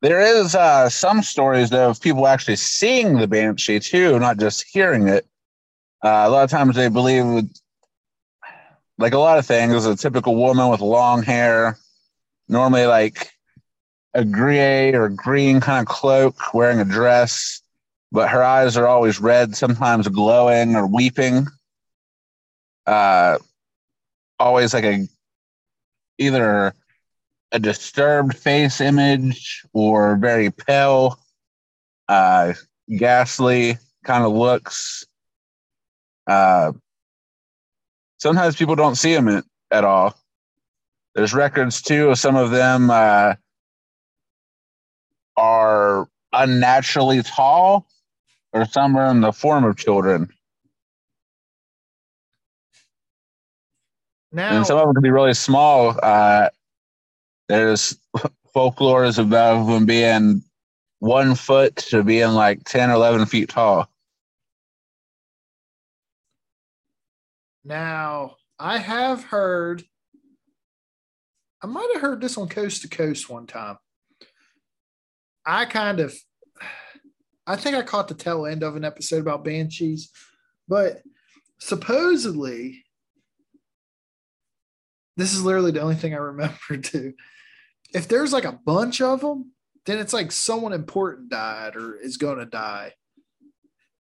There 0.01 0.21
is 0.21 0.53
uh, 0.53 0.89
some 0.89 1.23
stories 1.23 1.71
though 1.71 1.89
of 1.89 1.99
people 1.99 2.27
actually 2.27 2.57
seeing 2.57 3.17
the 3.17 3.27
banshee 3.27 3.79
too, 3.79 4.19
not 4.19 4.37
just 4.37 4.65
hearing 4.71 5.07
it. 5.07 5.25
Uh, 6.05 6.25
a 6.25 6.29
lot 6.29 6.43
of 6.43 6.51
times 6.51 6.75
they 6.75 6.89
believe 6.89 7.49
like 8.99 9.13
a 9.13 9.19
lot 9.19 9.39
of 9.39 9.45
things, 9.45 9.85
a 9.85 9.95
typical 9.95 10.35
woman 10.35 10.69
with 10.69 10.81
long 10.81 11.23
hair, 11.23 11.77
normally 12.47 12.85
like 12.85 13.31
a 14.13 14.23
gray 14.23 14.93
or 14.93 15.09
green 15.09 15.59
kind 15.59 15.87
of 15.87 15.93
cloak, 15.93 16.53
wearing 16.53 16.79
a 16.79 16.85
dress, 16.85 17.61
but 18.11 18.29
her 18.29 18.43
eyes 18.43 18.77
are 18.77 18.87
always 18.87 19.19
red, 19.19 19.55
sometimes 19.55 20.07
glowing 20.07 20.75
or 20.75 20.87
weeping. 20.87 21.47
Uh, 22.85 23.37
always 24.39 24.73
like 24.73 24.85
a 24.85 25.07
either 26.17 26.73
a 27.51 27.59
disturbed 27.59 28.35
face 28.35 28.81
image 28.81 29.63
or 29.73 30.15
very 30.15 30.51
pale, 30.51 31.19
uh, 32.07 32.53
ghastly 32.97 33.77
kind 34.03 34.23
of 34.23 34.31
looks. 34.31 35.05
Uh, 36.25 36.71
sometimes 38.19 38.55
people 38.55 38.75
don't 38.75 38.95
see 38.95 39.13
them 39.13 39.27
in, 39.27 39.43
at 39.71 39.83
all. 39.83 40.15
There's 41.15 41.33
records 41.33 41.81
too 41.81 42.09
of 42.09 42.19
some 42.19 42.35
of 42.35 42.51
them 42.51 42.89
uh, 42.89 43.35
are 45.35 46.07
unnaturally 46.33 47.23
tall, 47.23 47.87
or 48.57 48.65
some 48.65 48.95
are 48.95 49.09
in 49.11 49.21
the 49.21 49.31
form 49.31 49.63
of 49.63 49.77
children. 49.77 50.29
Now, 54.31 54.57
and 54.57 54.65
some 54.65 54.77
of 54.77 54.85
them 54.85 54.93
can 54.93 55.03
be 55.03 55.09
really 55.09 55.33
small. 55.33 55.97
Uh, 56.01 56.49
there's 57.47 57.97
folklore 58.53 59.05
is 59.05 59.19
about 59.19 59.65
them 59.65 59.85
being 59.85 60.43
one 60.99 61.35
foot 61.35 61.75
to 61.75 62.03
being 62.03 62.31
like 62.31 62.63
10 62.65 62.89
or 62.89 62.93
11 62.93 63.27
feet 63.27 63.49
tall. 63.49 63.89
Now, 67.63 68.37
I 68.59 68.77
have 68.77 69.23
heard, 69.23 69.83
I 71.61 71.67
might 71.67 71.89
have 71.93 72.01
heard 72.01 72.21
this 72.21 72.37
on 72.37 72.49
Coast 72.49 72.81
to 72.81 72.89
Coast 72.89 73.29
one 73.29 73.45
time. 73.45 73.77
I 75.45 75.65
kind 75.65 75.99
of, 75.99 76.15
I 77.47 77.55
think 77.55 77.75
I 77.75 77.81
caught 77.81 78.07
the 78.07 78.13
tail 78.13 78.45
end 78.45 78.61
of 78.61 78.75
an 78.75 78.85
episode 78.85 79.21
about 79.21 79.45
banshees, 79.45 80.11
but 80.67 81.01
supposedly, 81.59 82.83
this 85.15 85.33
is 85.33 85.43
literally 85.43 85.71
the 85.71 85.81
only 85.81 85.95
thing 85.95 86.13
I 86.13 86.17
remember 86.17 86.77
too. 86.81 87.13
If 87.93 88.07
there's 88.07 88.33
like 88.33 88.45
a 88.45 88.59
bunch 88.65 89.01
of 89.01 89.21
them, 89.21 89.53
then 89.85 89.97
it's 89.97 90.13
like 90.13 90.31
someone 90.31 90.73
important 90.73 91.29
died 91.29 91.75
or 91.75 91.95
is 91.95 92.17
going 92.17 92.39
to 92.39 92.45
die, 92.45 92.93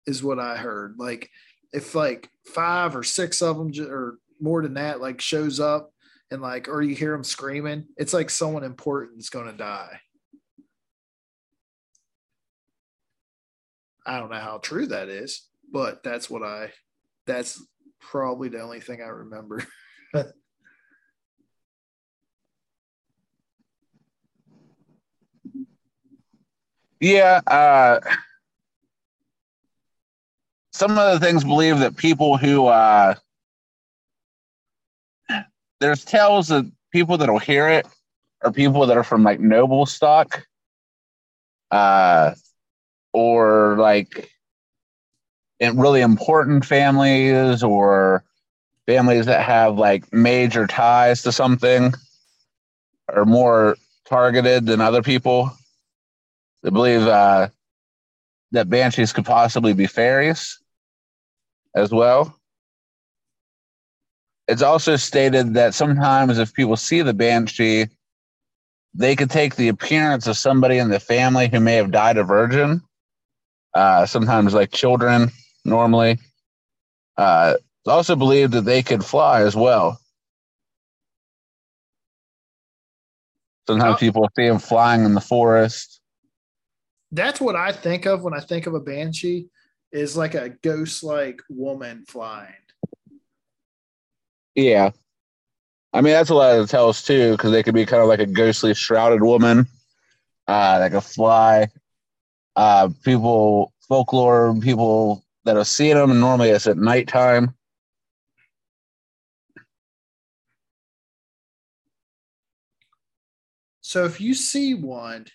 is 0.06 0.22
what 0.22 0.38
I 0.38 0.56
heard. 0.56 0.94
Like, 0.98 1.28
if 1.72 1.94
like 1.94 2.28
five 2.46 2.94
or 2.94 3.02
six 3.02 3.40
of 3.40 3.56
them 3.56 3.72
or 3.88 4.18
more 4.40 4.62
than 4.62 4.74
that 4.74 5.00
like 5.00 5.20
shows 5.20 5.60
up 5.60 5.92
and 6.30 6.42
like 6.42 6.68
or 6.68 6.82
you 6.82 6.94
hear 6.94 7.12
them 7.12 7.24
screaming 7.24 7.86
it's 7.96 8.12
like 8.12 8.30
someone 8.30 8.64
important 8.64 9.18
is 9.18 9.30
going 9.30 9.46
to 9.46 9.52
die 9.52 10.00
i 14.06 14.18
don't 14.18 14.30
know 14.30 14.36
how 14.38 14.58
true 14.58 14.86
that 14.86 15.08
is 15.08 15.46
but 15.72 16.02
that's 16.02 16.28
what 16.28 16.42
i 16.42 16.70
that's 17.26 17.64
probably 18.00 18.48
the 18.48 18.60
only 18.60 18.80
thing 18.80 19.00
i 19.02 19.08
remember. 19.08 19.64
Yeah 27.00 27.40
uh 27.48 27.98
some 30.72 30.98
of 30.98 31.20
the 31.20 31.24
things 31.24 31.44
believe 31.44 31.78
that 31.78 31.96
people 31.96 32.36
who 32.36 32.66
uh, 32.66 33.14
there's 35.80 36.04
tales 36.04 36.48
that 36.48 36.70
people 36.90 37.16
that'll 37.16 37.38
hear 37.38 37.68
it 37.68 37.86
are 38.42 38.52
people 38.52 38.86
that 38.86 38.96
are 38.96 39.04
from 39.04 39.22
like 39.22 39.38
noble 39.38 39.86
stock, 39.86 40.44
uh, 41.70 42.34
or 43.12 43.76
like 43.78 44.30
really 45.60 46.00
important 46.00 46.64
families 46.64 47.62
or 47.62 48.24
families 48.86 49.26
that 49.26 49.42
have 49.42 49.78
like 49.78 50.12
major 50.12 50.66
ties 50.66 51.22
to 51.22 51.32
something 51.32 51.92
are 53.08 53.24
more 53.24 53.76
targeted 54.08 54.66
than 54.66 54.80
other 54.80 55.02
people. 55.02 55.50
They 56.62 56.70
believe 56.70 57.02
uh, 57.02 57.48
that 58.52 58.70
banshees 58.70 59.12
could 59.12 59.24
possibly 59.24 59.72
be 59.72 59.86
fairies 59.86 60.60
as 61.74 61.90
well. 61.90 62.36
It's 64.48 64.62
also 64.62 64.96
stated 64.96 65.54
that 65.54 65.74
sometimes 65.74 66.38
if 66.38 66.52
people 66.52 66.76
see 66.76 67.02
the 67.02 67.14
banshee, 67.14 67.86
they 68.94 69.16
could 69.16 69.30
take 69.30 69.56
the 69.56 69.68
appearance 69.68 70.26
of 70.26 70.36
somebody 70.36 70.78
in 70.78 70.90
the 70.90 71.00
family 71.00 71.48
who 71.48 71.60
may 71.60 71.76
have 71.76 71.90
died 71.90 72.18
a 72.18 72.24
virgin. 72.24 72.82
Uh, 73.74 74.06
sometimes, 74.06 74.54
like 74.54 74.70
children, 74.70 75.30
normally. 75.64 76.18
Uh, 77.16 77.54
it's 77.56 77.88
also 77.88 78.16
believed 78.16 78.52
that 78.52 78.64
they 78.64 78.82
could 78.82 79.04
fly 79.04 79.42
as 79.42 79.56
well. 79.56 79.98
Sometimes 83.66 83.94
oh. 83.96 83.98
people 83.98 84.28
see 84.36 84.48
them 84.48 84.58
flying 84.58 85.04
in 85.04 85.14
the 85.14 85.20
forest. 85.20 86.00
That's 87.10 87.40
what 87.40 87.56
I 87.56 87.72
think 87.72 88.06
of 88.06 88.22
when 88.22 88.34
I 88.34 88.40
think 88.40 88.66
of 88.66 88.74
a 88.74 88.80
banshee 88.80 89.48
is 89.92 90.16
like 90.16 90.34
a 90.34 90.48
ghost 90.48 91.02
like 91.02 91.40
woman 91.48 92.04
flying. 92.08 92.54
Yeah. 94.54 94.90
I 95.92 96.00
mean, 96.00 96.14
that's 96.14 96.30
a 96.30 96.34
lot 96.34 96.56
of 96.56 96.66
the 96.66 96.70
tales 96.70 97.02
too, 97.02 97.32
because 97.32 97.52
they 97.52 97.62
could 97.62 97.74
be 97.74 97.84
kind 97.84 98.02
of 98.02 98.08
like 98.08 98.20
a 98.20 98.26
ghostly 98.26 98.74
shrouded 98.74 99.22
woman, 99.22 99.66
uh, 100.48 100.78
like 100.80 100.94
a 100.94 101.00
fly 101.00 101.68
uh, 102.56 102.88
people, 103.04 103.72
folklore, 103.88 104.54
people 104.60 105.24
that 105.44 105.56
are 105.56 105.64
seeing 105.64 105.96
them. 105.96 106.20
Normally 106.20 106.50
it's 106.50 106.66
at 106.66 106.76
nighttime. 106.76 107.54
So 113.80 114.04
if 114.04 114.20
you 114.20 114.34
see 114.34 114.74
one 114.74 115.26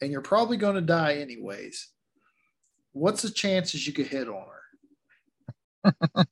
and 0.00 0.10
you're 0.10 0.20
probably 0.20 0.56
going 0.56 0.74
to 0.74 0.80
die 0.80 1.16
anyways, 1.16 1.88
what's 2.92 3.22
the 3.22 3.30
chances 3.30 3.86
you 3.86 3.92
could 3.92 4.08
hit 4.08 4.28
on 4.28 4.46
her? 5.84 5.94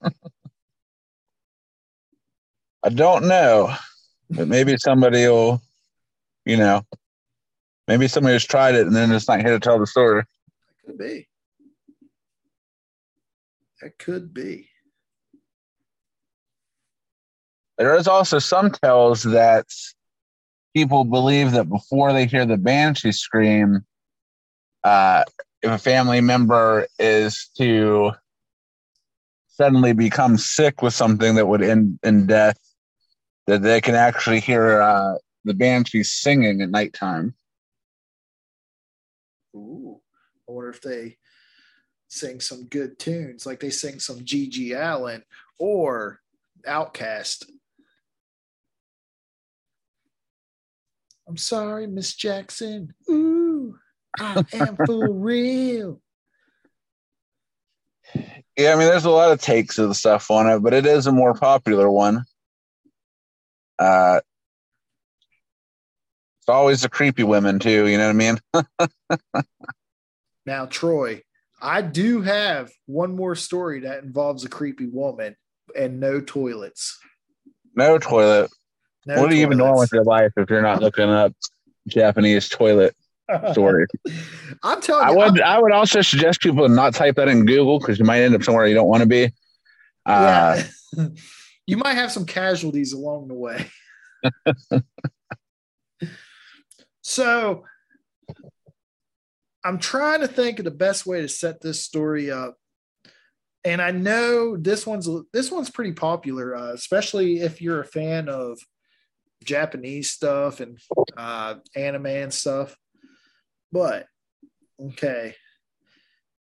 I 2.83 2.89
don't 2.89 3.29
know, 3.29 3.73
but 4.31 4.49
maybe 4.49 4.77
somebody 4.79 5.27
will, 5.27 5.61
you 6.45 6.57
know, 6.57 6.83
maybe 7.89 8.07
somebody 8.07 8.35
has 8.35 8.45
tried 8.45 8.75
it 8.75 8.87
and 8.87 8.95
then 8.95 9.11
it's 9.11 9.27
not 9.27 9.41
here 9.41 9.51
to 9.51 9.61
tell 9.61 9.79
the 9.79 9.87
story. 9.87 10.23
That 10.23 10.87
could 10.87 10.99
be. 10.99 11.29
That 13.83 13.99
could 13.99 14.35
be. 14.35 14.69
There 17.79 17.97
is 17.97 18.07
also 18.09 18.39
some 18.39 18.71
tales 18.71 19.23
that 19.23 19.67
people 20.75 21.05
believe 21.05 21.53
that 21.53 21.69
before 21.69 22.13
they 22.13 22.27
hear 22.27 22.45
the 22.45 22.57
banshee 22.57 23.13
scream, 23.13 23.85
uh, 24.85 25.25
if 25.63 25.71
a 25.71 25.79
family 25.79 26.21
member 26.21 26.87
is 26.99 27.51
to 27.57 28.13
suddenly 29.49 29.93
become 29.93 30.37
sick 30.37 30.83
with 30.83 30.95
something 30.95 31.35
that 31.37 31.47
would 31.47 31.63
end 31.63 31.99
in 32.03 32.27
death, 32.27 32.59
that 33.47 33.63
they 33.63 33.81
can 33.81 33.95
actually 33.95 34.41
hear 34.41 34.81
uh, 34.81 35.15
the 35.45 35.55
banshee 35.55 36.05
singing 36.05 36.61
at 36.61 36.71
nighttime. 36.71 37.35
Ooh. 39.59 40.01
I 40.49 40.53
wonder 40.53 40.71
if 40.71 40.81
they 40.81 41.19
sing 42.09 42.41
some 42.41 42.65
good 42.65 42.99
tunes, 42.99 43.45
like 43.47 43.61
they 43.61 43.71
sing 43.71 44.01
some 44.01 44.25
G.G. 44.25 44.75
Allen 44.75 45.23
or 45.59 46.21
OutKast. 46.67 47.45
I'm 51.29 51.37
sorry, 51.37 51.87
Miss 51.87 52.15
Jackson. 52.15 52.95
Ooh, 53.11 53.77
I 54.19 54.43
am 54.55 54.77
for 54.87 55.13
real. 55.13 56.01
Yeah, 58.57 58.73
I 58.73 58.77
mean, 58.77 58.89
there's 58.89 59.05
a 59.05 59.11
lot 59.11 59.31
of 59.31 59.41
takes 59.41 59.79
of 59.79 59.89
the 59.89 59.95
stuff 59.95 60.31
on 60.31 60.49
it, 60.49 60.61
but 60.61 60.73
it 60.73 60.87
is 60.87 61.07
a 61.07 61.13
more 61.13 61.35
popular 61.35 61.91
one. 61.91 62.25
Uh, 63.79 64.21
it's 66.49 66.55
always 66.55 66.81
the 66.81 66.89
creepy 66.89 67.25
women 67.25 67.59
too. 67.59 67.89
You 67.89 67.99
know 67.99 68.07
what 68.07 68.11
I 68.11 68.89
mean? 69.13 69.19
Now, 70.47 70.65
Troy, 70.65 71.21
I 71.61 71.83
do 71.83 72.23
have 72.23 72.71
one 72.87 73.15
more 73.15 73.35
story 73.35 73.81
that 73.81 74.03
involves 74.03 74.47
a 74.47 74.49
creepy 74.49 74.87
woman 74.87 75.37
and 75.77 76.01
no 76.01 76.23
toilets. 76.23 76.99
no 77.75 77.99
toilet. 77.99 78.51
No 79.05 79.21
what 79.21 79.31
are 79.31 79.35
you 79.35 79.43
even 79.43 79.59
doing 79.59 79.77
with 79.77 79.93
your 79.93 80.05
life 80.05 80.33
if 80.39 80.49
you're 80.49 80.63
not 80.63 80.81
looking 80.81 81.11
up 81.11 81.35
Japanese 81.87 82.49
toilet 82.49 82.97
story? 83.53 83.85
I'm 84.63 84.81
telling 84.81 85.07
I 85.07 85.11
you, 85.11 85.19
would. 85.19 85.43
I 85.43 85.61
would 85.61 85.73
also 85.73 86.01
suggest 86.01 86.41
people 86.41 86.67
not 86.67 86.95
type 86.95 87.17
that 87.17 87.29
in 87.29 87.45
Google 87.45 87.79
because 87.79 87.99
you 87.99 88.07
might 88.07 88.23
end 88.23 88.35
up 88.35 88.43
somewhere 88.43 88.67
you 88.67 88.75
don't 88.75 88.89
want 88.89 89.03
to 89.03 89.07
be. 89.07 89.25
Uh, 90.07 90.63
yeah. 90.97 91.09
you 91.67 91.77
might 91.77 91.97
have 91.97 92.11
some 92.11 92.25
casualties 92.25 92.95
along 92.95 93.29
the 93.29 93.35
way. 93.35 93.67
So 97.09 97.65
I'm 99.65 99.79
trying 99.79 100.21
to 100.21 100.29
think 100.29 100.59
of 100.59 100.67
the 100.67 100.71
best 100.71 101.07
way 101.07 101.23
to 101.23 101.29
set 101.29 101.61
this 101.63 101.83
story 101.83 102.31
up. 102.31 102.57
And 103.65 103.81
I 103.81 103.93
know 103.93 104.59
this 104.59 104.87
one's 104.87 105.09
this 105.33 105.51
one's 105.51 105.71
pretty 105.71 105.93
popular, 105.93 106.55
uh, 106.55 106.73
especially 106.75 107.41
if 107.41 107.63
you're 107.63 107.81
a 107.81 107.87
fan 107.87 108.29
of 108.29 108.59
Japanese 109.43 110.11
stuff 110.11 110.61
and 110.61 110.79
uh, 111.17 111.55
anime 111.75 112.07
and 112.07 112.33
stuff. 112.33 112.77
But 113.73 114.07
okay, 114.79 115.35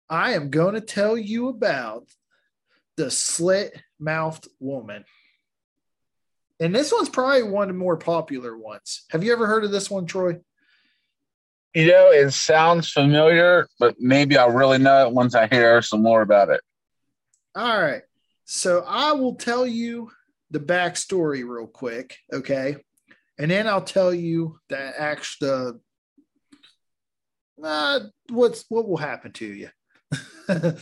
I 0.08 0.32
am 0.32 0.48
going 0.48 0.74
to 0.74 0.80
tell 0.80 1.16
you 1.16 1.48
about 1.48 2.08
the 2.96 3.10
slit 3.10 3.78
mouthed 4.00 4.48
woman. 4.60 5.04
And 6.58 6.74
this 6.74 6.90
one's 6.90 7.10
probably 7.10 7.42
one 7.42 7.68
of 7.68 7.74
the 7.74 7.78
more 7.78 7.96
popular 7.96 8.56
ones. 8.56 9.04
Have 9.10 9.24
you 9.24 9.32
ever 9.32 9.46
heard 9.46 9.64
of 9.64 9.70
this 9.70 9.90
one, 9.90 10.06
Troy? 10.06 10.40
You 11.74 11.88
know, 11.88 12.10
it 12.10 12.30
sounds 12.30 12.90
familiar, 12.90 13.66
but 13.80 13.96
maybe 13.98 14.38
I'll 14.38 14.52
really 14.52 14.78
know 14.78 15.06
it 15.06 15.12
once 15.12 15.34
I 15.34 15.48
hear 15.48 15.82
some 15.82 16.02
more 16.02 16.22
about 16.22 16.48
it. 16.48 16.60
All 17.56 17.80
right. 17.80 18.02
So 18.44 18.84
I 18.86 19.12
will 19.12 19.34
tell 19.34 19.66
you 19.66 20.10
the 20.50 20.60
backstory 20.60 21.46
real 21.46 21.66
quick, 21.66 22.18
okay? 22.32 22.76
And 23.38 23.50
then 23.50 23.66
I'll 23.66 23.82
tell 23.82 24.14
you 24.14 24.60
that 24.68 24.94
actually 24.96 25.80
uh, 27.62 28.00
what's 28.28 28.64
what 28.68 28.88
will 28.88 28.96
happen 28.96 29.32
to 29.32 29.46
you. 29.46 29.68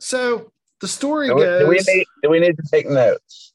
so 0.00 0.52
the 0.80 0.88
story 0.88 1.28
Do 1.28 1.36
we, 1.36 1.42
goes 1.42 1.60
do 1.60 1.68
we 1.68 1.80
need? 1.94 2.06
Do 2.22 2.30
we 2.30 2.40
need 2.40 2.56
to 2.56 2.64
take 2.70 2.88
notes? 2.88 3.52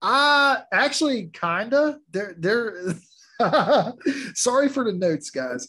Uh 0.00 0.58
actually 0.72 1.30
kinda. 1.32 1.98
They're 2.10 2.34
they're 2.38 2.94
sorry 4.34 4.68
for 4.68 4.84
the 4.84 4.92
notes, 4.92 5.30
guys. 5.30 5.68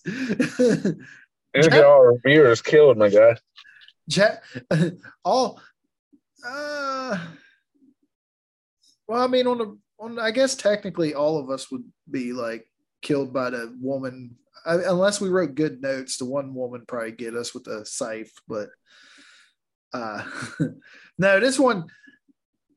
Look 1.56 1.74
at 1.74 1.84
all 1.84 2.00
our 2.00 2.18
viewers 2.26 2.62
killed, 2.62 2.98
my 2.98 3.10
guy. 3.10 3.36
Ja- 4.08 4.38
all 5.24 5.60
uh 6.48 7.18
well, 9.08 9.24
I 9.24 9.28
mean 9.28 9.48
on 9.48 9.58
the 9.58 9.78
on 10.00 10.20
I 10.20 10.32
guess 10.32 10.56
technically 10.56 11.14
all 11.16 11.40
of 11.40 11.50
us 11.50 11.72
would 11.72 11.84
be 12.10 12.34
like 12.34 12.68
killed 13.02 13.34
by 13.34 13.50
the 13.50 13.76
woman 13.82 14.36
I, 14.66 14.76
unless 14.76 15.22
we 15.22 15.30
wrote 15.30 15.56
good 15.56 15.82
notes, 15.82 16.18
the 16.18 16.26
one 16.26 16.54
woman 16.54 16.86
probably 16.88 17.12
get 17.12 17.36
us 17.36 17.54
with 17.54 17.68
a 17.68 17.86
scythe, 17.86 18.34
but 18.48 18.70
uh 19.94 20.24
no, 21.18 21.40
this 21.40 21.58
one 21.58 21.86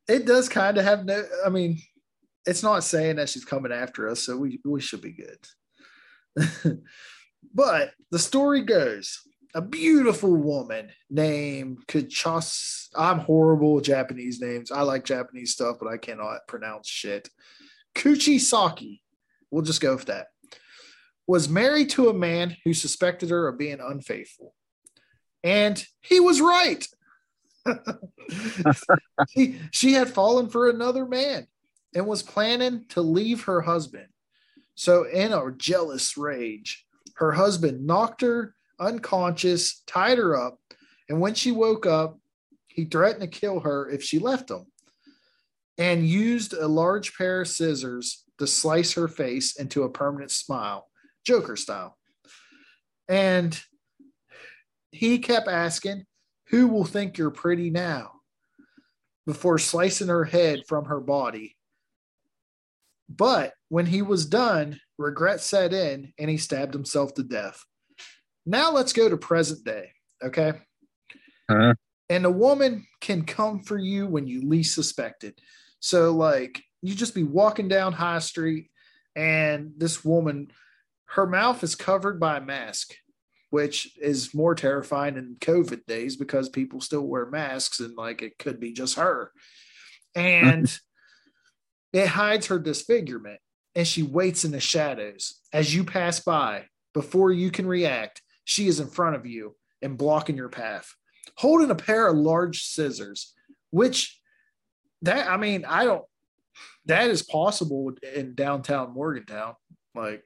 it 0.09 0.25
does 0.25 0.49
kind 0.49 0.79
of 0.79 0.85
have 0.85 1.05
no 1.05 1.25
I 1.45 1.51
mean 1.51 1.79
it's 2.49 2.63
not 2.63 2.83
saying 2.83 3.17
that 3.17 3.29
she's 3.29 3.45
coming 3.45 3.73
after 3.73 4.09
us, 4.09 4.21
so 4.21 4.37
we 4.37 4.59
we 4.65 4.81
should 4.81 5.03
be 5.03 5.13
good. 5.13 6.81
but 7.55 7.93
the 8.11 8.19
story 8.19 8.63
goes 8.63 9.21
a 9.55 9.61
beautiful 9.61 10.35
woman 10.35 10.91
named 11.11 11.87
Kachas. 11.87 12.89
I'm 12.97 13.19
horrible 13.19 13.75
with 13.75 13.85
Japanese 13.85 14.41
names. 14.41 14.71
I 14.71 14.83
like 14.83 15.05
Japanese 15.05 15.53
stuff, 15.53 15.77
but 15.81 15.89
I 15.89 15.99
cannot 15.99 16.47
pronounce 16.49 16.89
shit. 16.89 17.29
Kuchisake, 17.95 19.01
we'll 19.51 19.63
just 19.63 19.81
go 19.81 19.97
with 19.97 20.07
that, 20.07 20.29
was 21.27 21.49
married 21.49 21.91
to 21.91 22.09
a 22.09 22.15
man 22.15 22.57
who 22.65 22.73
suspected 22.73 23.31
her 23.31 23.49
of 23.49 23.59
being 23.59 23.81
unfaithful. 23.81 24.55
And 25.45 25.83
he 26.01 26.21
was 26.21 26.41
right. 26.41 26.87
she, 29.31 29.61
she 29.71 29.93
had 29.93 30.09
fallen 30.09 30.49
for 30.49 30.69
another 30.69 31.05
man 31.05 31.47
and 31.95 32.07
was 32.07 32.23
planning 32.23 32.85
to 32.91 33.01
leave 33.01 33.45
her 33.45 33.63
husband. 33.63 34.07
So, 34.75 35.05
in 35.05 35.33
a 35.33 35.51
jealous 35.53 36.17
rage, 36.17 36.87
her 37.15 37.33
husband 37.33 37.87
knocked 37.87 38.21
her 38.21 38.55
unconscious, 38.79 39.83
tied 39.87 40.19
her 40.19 40.37
up, 40.37 40.59
and 41.09 41.21
when 41.21 41.35
she 41.35 41.51
woke 41.51 41.87
up, 41.87 42.19
he 42.69 42.85
threatened 42.85 43.23
to 43.23 43.41
kill 43.41 43.61
her 43.61 43.89
if 43.91 44.03
she 44.03 44.19
left 44.19 44.51
him 44.51 44.67
and 45.79 46.07
used 46.07 46.53
a 46.53 46.69
large 46.69 47.17
pair 47.17 47.41
of 47.41 47.49
scissors 47.49 48.25
to 48.39 48.47
slice 48.47 48.93
her 48.93 49.09
face 49.09 49.57
into 49.57 49.83
a 49.83 49.91
permanent 49.91 50.31
smile, 50.31 50.89
Joker 51.25 51.57
style. 51.57 51.97
And 53.09 53.61
he 54.93 55.19
kept 55.19 55.49
asking, 55.49 56.05
Who 56.51 56.69
will 56.69 56.85
think 56.85 57.19
you're 57.19 57.31
pretty 57.31 57.71
now? 57.71 58.13
before 59.29 59.59
slicing 59.59 60.09
her 60.09 60.25
head 60.25 60.63
from 60.67 60.87
her 60.87 61.01
body. 61.01 61.55
But 63.09 63.55
when 63.69 63.87
he 63.87 64.03
was 64.03 64.27
done, 64.27 64.81
regret 64.99 65.41
set 65.41 65.73
in 65.73 66.13
and 66.19 66.31
he 66.31 66.37
stabbed 66.37 66.75
himself 66.75 67.15
to 67.15 67.23
death. 67.23 67.65
Now 68.45 68.73
let's 68.73 68.93
go 68.93 69.09
to 69.09 69.17
present 69.17 69.65
day. 69.65 69.93
Okay. 70.23 70.53
Uh-huh. 71.49 71.75
And 72.11 72.25
a 72.25 72.31
woman 72.31 72.87
can 73.01 73.25
come 73.25 73.61
for 73.61 73.79
you 73.79 74.07
when 74.07 74.27
you 74.27 74.49
least 74.49 74.75
suspect 74.75 75.25
it. 75.25 75.39
So, 75.81 76.13
like, 76.13 76.63
you 76.83 76.95
just 76.95 77.15
be 77.15 77.23
walking 77.23 77.69
down 77.69 77.93
High 77.93 78.19
Street, 78.19 78.71
and 79.15 79.73
this 79.77 80.05
woman, 80.05 80.51
her 81.07 81.27
mouth 81.27 81.63
is 81.63 81.75
covered 81.75 82.19
by 82.19 82.39
a 82.39 82.45
mask, 82.45 82.95
which 83.51 83.97
is 83.99 84.35
more 84.35 84.55
terrifying 84.55 85.17
in 85.17 85.37
COVID 85.41 85.87
days 85.87 86.17
because 86.17 86.49
people 86.49 86.81
still 86.81 87.07
wear 87.07 87.27
masks 87.27 87.81
and, 87.81 87.97
like, 87.97 88.23
it 88.23 88.39
could 88.39 88.59
be 88.59 88.73
just 88.73 88.97
her. 88.97 89.33
And 90.15 90.67
it 91.93 92.09
hides 92.09 92.47
her 92.47 92.59
disfigurement, 92.59 93.41
and 93.75 93.87
she 93.87 94.03
waits 94.03 94.45
in 94.45 94.51
the 94.51 94.61
shadows 94.61 95.41
as 95.53 95.75
you 95.75 95.85
pass 95.85 96.21
by. 96.21 96.67
Before 96.95 97.31
you 97.31 97.51
can 97.51 97.67
react, 97.67 98.23
she 98.45 98.67
is 98.67 98.81
in 98.81 98.89
front 98.89 99.15
of 99.15 99.27
you 99.27 99.57
and 99.83 99.99
blocking 99.99 100.37
your 100.37 100.49
path, 100.49 100.95
holding 101.37 101.71
a 101.71 101.75
pair 101.75 102.09
of 102.09 102.17
large 102.17 102.63
scissors, 102.63 103.35
which 103.71 104.19
that 105.03 105.31
I 105.31 105.37
mean, 105.37 105.65
I 105.65 105.85
don't 105.85 106.05
that 106.87 107.09
is 107.11 107.23
possible 107.23 107.93
in 108.15 108.35
downtown 108.35 108.93
Morgantown. 108.93 109.55
Like, 109.95 110.25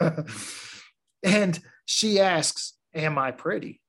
and 1.22 1.58
she 1.86 2.20
asks, 2.20 2.74
Am 2.94 3.18
I 3.18 3.30
pretty? 3.30 3.80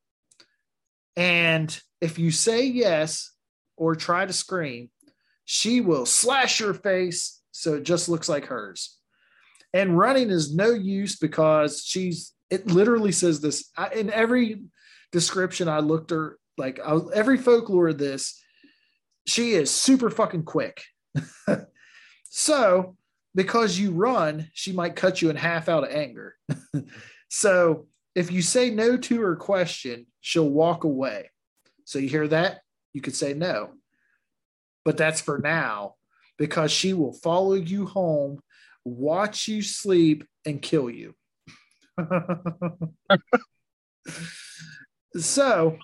And 1.16 1.78
if 2.02 2.20
you 2.20 2.32
say 2.32 2.66
yes 2.66 3.32
or 3.78 3.96
try 3.96 4.26
to 4.26 4.34
scream, 4.34 4.90
she 5.46 5.80
will 5.82 6.06
slash 6.06 6.60
your 6.60 6.74
face 6.74 7.42
so 7.52 7.76
it 7.76 7.84
just 7.84 8.10
looks 8.10 8.28
like 8.28 8.48
hers. 8.48 8.98
And 9.74 9.98
running 9.98 10.30
is 10.30 10.54
no 10.54 10.72
use 10.72 11.16
because 11.16 11.84
she's, 11.84 12.34
it 12.50 12.68
literally 12.68 13.12
says 13.12 13.40
this 13.40 13.72
I, 13.78 13.90
in 13.90 14.12
every 14.12 14.64
description 15.12 15.70
I 15.70 15.80
looked 15.80 16.12
her, 16.12 16.38
like 16.58 16.80
I 16.86 16.98
every 17.14 17.38
folklore 17.38 17.90
of 17.90 17.98
this, 17.98 18.42
she 19.26 19.52
is 19.52 19.72
super 19.72 20.10
fucking 20.10 20.44
quick. 20.44 20.84
so, 22.30 22.98
because 23.34 23.78
you 23.80 23.92
run, 23.92 24.50
she 24.54 24.72
might 24.72 24.96
cut 24.96 25.22
you 25.22 25.30
in 25.30 25.36
half 25.36 25.70
out 25.70 25.84
of 25.84 25.92
anger. 25.92 26.36
so, 27.30 27.88
if 28.16 28.32
you 28.32 28.42
say 28.42 28.70
no 28.70 28.96
to 28.98 29.22
her 29.22 29.36
question, 29.36 30.06
she'll 30.22 30.50
walk 30.50 30.84
away. 30.84 31.32
So, 31.86 32.00
you 32.00 32.08
hear 32.08 32.28
that? 32.30 32.62
You 32.94 33.02
could 33.02 33.16
say 33.16 33.34
no. 33.34 33.72
But 34.86 34.98
that's 34.98 35.20
for 35.20 35.40
now 35.40 35.96
because 36.38 36.72
she 36.72 36.94
will 36.94 37.14
follow 37.14 37.56
you 37.56 37.88
home, 37.88 38.40
watch 38.86 39.48
you 39.48 39.62
sleep, 39.62 40.24
and 40.46 40.62
kill 40.62 40.90
you. 40.90 41.16
so, 45.18 45.78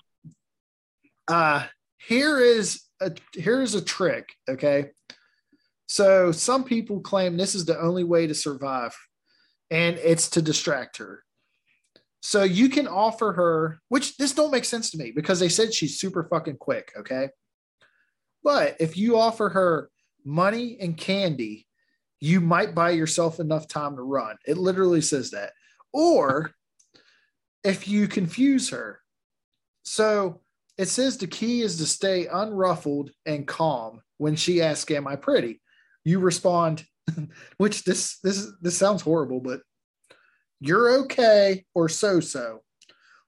uh, 1.28 1.66
here 1.98 2.40
is 2.40 2.82
a 3.00 3.12
here's 3.34 3.74
a 3.74 3.82
trick. 3.82 4.34
Okay, 4.48 4.90
so 5.86 6.32
some 6.32 6.64
people 6.64 7.00
claim 7.00 7.36
this 7.36 7.54
is 7.54 7.64
the 7.64 7.80
only 7.80 8.04
way 8.04 8.26
to 8.26 8.34
survive, 8.34 8.96
and 9.70 9.96
it's 9.98 10.30
to 10.30 10.42
distract 10.42 10.98
her. 10.98 11.24
So 12.20 12.44
you 12.44 12.68
can 12.68 12.86
offer 12.86 13.32
her, 13.32 13.80
which 13.88 14.16
this 14.16 14.32
don't 14.32 14.52
make 14.52 14.64
sense 14.64 14.90
to 14.92 14.98
me 14.98 15.10
because 15.10 15.40
they 15.40 15.48
said 15.48 15.74
she's 15.74 15.98
super 15.98 16.24
fucking 16.24 16.58
quick. 16.58 16.92
Okay, 16.96 17.30
but 18.42 18.76
if 18.80 18.96
you 18.96 19.18
offer 19.18 19.48
her 19.48 19.90
money 20.24 20.76
and 20.80 20.96
candy, 20.96 21.66
you 22.20 22.40
might 22.40 22.74
buy 22.74 22.90
yourself 22.90 23.40
enough 23.40 23.66
time 23.66 23.96
to 23.96 24.02
run. 24.02 24.36
It 24.46 24.56
literally 24.56 25.00
says 25.00 25.30
that. 25.32 25.52
Or 25.92 26.52
if 27.64 27.88
you 27.88 28.08
confuse 28.08 28.70
her. 28.70 29.00
So 29.84 30.40
it 30.78 30.86
says 30.86 31.16
the 31.16 31.26
key 31.26 31.62
is 31.62 31.76
to 31.78 31.86
stay 31.86 32.26
unruffled 32.26 33.10
and 33.26 33.46
calm 33.46 34.02
when 34.18 34.36
she 34.36 34.62
asks, 34.62 34.90
Am 34.90 35.06
I 35.06 35.16
pretty? 35.16 35.60
You 36.04 36.20
respond, 36.20 36.84
which 37.56 37.84
this 37.84 38.18
this 38.20 38.48
this 38.60 38.76
sounds 38.76 39.02
horrible, 39.02 39.40
but 39.40 39.60
you're 40.60 41.00
okay 41.02 41.64
or 41.74 41.88
so 41.88 42.20
so. 42.20 42.60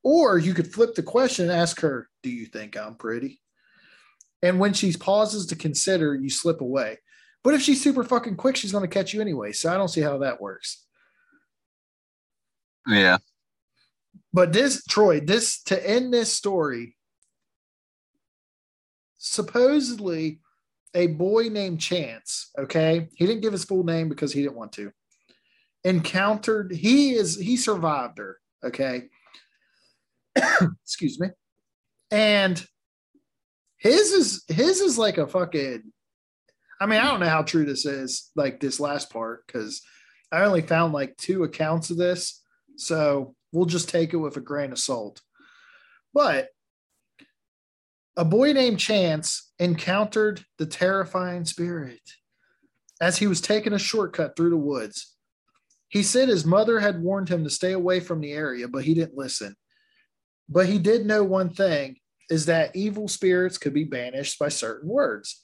Or 0.03 0.39
you 0.39 0.55
could 0.55 0.73
flip 0.73 0.95
the 0.95 1.03
question 1.03 1.51
and 1.51 1.61
ask 1.61 1.81
her, 1.81 2.09
Do 2.23 2.31
you 2.31 2.47
think 2.47 2.77
I'm 2.77 2.95
pretty? 2.95 3.41
And 4.45 4.61
when 4.61 4.75
she 4.75 4.93
pauses 4.93 5.47
to 5.47 5.57
consider, 5.57 6.15
you 6.15 6.29
slip 6.29 6.61
away. 6.61 6.99
But 7.43 7.55
if 7.55 7.63
she's 7.63 7.83
super 7.83 8.05
fucking 8.05 8.37
quick, 8.37 8.57
she's 8.57 8.73
going 8.73 8.85
to 8.85 8.95
catch 8.95 9.15
you 9.15 9.23
anyway. 9.23 9.53
So 9.53 9.73
I 9.73 9.79
don't 9.79 9.89
see 9.89 10.03
how 10.03 10.19
that 10.19 10.39
works. 10.39 10.85
Yeah. 12.87 13.17
But 14.35 14.53
this, 14.53 14.85
Troy, 14.85 15.21
this 15.21 15.63
to 15.65 15.89
end 15.91 16.13
this 16.13 16.31
story, 16.31 16.95
supposedly 19.17 20.41
a 20.93 21.07
boy 21.07 21.49
named 21.49 21.81
Chance, 21.81 22.51
okay, 22.59 23.09
he 23.15 23.27
didn't 23.27 23.41
give 23.41 23.53
his 23.53 23.65
full 23.65 23.83
name 23.83 24.11
because 24.11 24.35
he 24.35 24.43
didn't 24.43 24.57
want 24.57 24.73
to, 24.73 24.93
encountered, 25.85 26.71
he 26.71 27.15
is, 27.15 27.35
he 27.37 27.57
survived 27.57 28.19
her, 28.19 28.39
okay. 28.63 29.05
Excuse 30.83 31.19
me. 31.19 31.29
And 32.11 32.63
his 33.85 34.11
is 34.11 34.45
his 34.49 34.81
is 34.81 34.99
like 34.99 35.19
a 35.19 35.29
fucking 35.29 35.83
I 36.81 36.87
mean, 36.87 36.99
I 36.99 37.05
don't 37.05 37.21
know 37.21 37.29
how 37.29 37.43
true 37.43 37.65
this 37.65 37.87
is, 37.87 38.31
like 38.35 38.59
this 38.59 38.81
last 38.81 39.11
part, 39.11 39.47
because 39.47 39.81
I 40.33 40.45
only 40.45 40.63
found 40.63 40.93
like 40.93 41.17
two 41.17 41.45
accounts 41.45 41.91
of 41.91 41.97
this. 41.97 42.43
So 42.77 43.37
we'll 43.53 43.67
just 43.67 43.89
take 43.89 44.13
it 44.13 44.17
with 44.17 44.37
a 44.37 44.41
grain 44.41 44.73
of 44.73 44.79
salt. 44.79 45.23
But 46.13 46.49
a 48.17 48.25
boy 48.25 48.53
named 48.53 48.81
Chance 48.81 49.53
encountered 49.59 50.45
the 50.59 50.67
terrifying 50.67 51.45
spirit 51.45 52.01
as 53.01 53.19
he 53.19 53.29
was 53.29 53.41
taking 53.41 53.73
a 53.73 53.79
shortcut 53.79 54.35
through 54.37 54.51
the 54.51 54.57
woods. 54.57 55.15
He 55.89 56.03
said 56.03 56.29
his 56.29 56.45
mother 56.45 56.81
had 56.81 57.03
warned 57.03 57.29
him 57.29 57.45
to 57.45 57.51
stay 57.51 57.73
away 57.73 58.01
from 58.01 58.21
the 58.21 58.33
area, 58.33 58.67
but 58.67 58.85
he 58.85 58.95
didn't 58.95 59.17
listen. 59.17 59.55
But 60.49 60.67
he 60.67 60.79
did 60.79 61.07
know 61.07 61.23
one 61.23 61.51
thing 61.51 61.97
is 62.31 62.47
that 62.47 62.75
evil 62.75 63.09
spirits 63.09 63.59
could 63.59 63.75
be 63.75 63.85
banished 63.85 64.39
by 64.39 64.49
certain 64.49 64.89
words. 64.89 65.43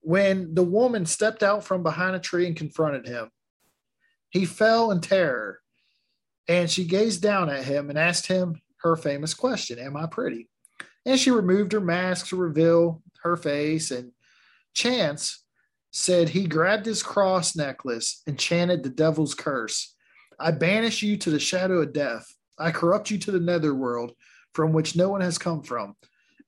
When 0.00 0.54
the 0.54 0.62
woman 0.62 1.06
stepped 1.06 1.42
out 1.42 1.64
from 1.64 1.82
behind 1.82 2.16
a 2.16 2.20
tree 2.20 2.46
and 2.46 2.56
confronted 2.56 3.06
him, 3.06 3.30
he 4.30 4.44
fell 4.44 4.90
in 4.90 5.00
terror 5.00 5.60
and 6.48 6.70
she 6.70 6.84
gazed 6.84 7.22
down 7.22 7.48
at 7.48 7.64
him 7.64 7.88
and 7.90 7.98
asked 7.98 8.26
him 8.26 8.60
her 8.78 8.96
famous 8.96 9.34
question 9.34 9.78
Am 9.78 9.96
I 9.96 10.06
pretty? 10.06 10.48
And 11.04 11.18
she 11.18 11.30
removed 11.30 11.72
her 11.72 11.80
mask 11.80 12.28
to 12.28 12.36
reveal 12.36 13.02
her 13.22 13.36
face. 13.36 13.90
And 13.90 14.12
Chance 14.74 15.44
said 15.90 16.30
he 16.30 16.46
grabbed 16.46 16.86
his 16.86 17.02
cross 17.02 17.54
necklace 17.54 18.22
and 18.26 18.38
chanted 18.38 18.82
the 18.82 18.88
devil's 18.88 19.34
curse 19.34 19.94
I 20.42 20.50
banish 20.50 21.02
you 21.02 21.16
to 21.18 21.30
the 21.30 21.38
shadow 21.38 21.82
of 21.82 21.92
death. 21.92 22.26
I 22.58 22.72
corrupt 22.72 23.10
you 23.10 23.18
to 23.18 23.30
the 23.30 23.38
netherworld 23.38 24.12
from 24.54 24.72
which 24.72 24.96
no 24.96 25.08
one 25.08 25.20
has 25.20 25.38
come 25.38 25.62
from, 25.62 25.96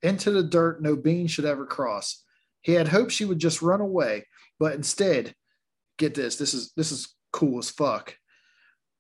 into 0.03 0.31
the 0.31 0.43
dirt 0.43 0.83
no 0.83 0.97
bean 0.97 1.27
should 1.27 1.45
ever 1.45 1.67
cross. 1.67 2.23
He 2.61 2.73
had 2.73 2.89
hoped 2.89 3.13
she 3.13 3.25
would 3.25 3.39
just 3.39 3.63
run 3.63 3.81
away, 3.81 4.27
but 4.59 4.75
instead, 4.75 5.35
get 5.99 6.15
this, 6.15 6.37
this 6.37 6.55
is 6.55 6.73
this 6.77 6.93
is 6.93 7.15
cool 7.33 7.59
as 7.59 7.71
fuck. 7.71 8.17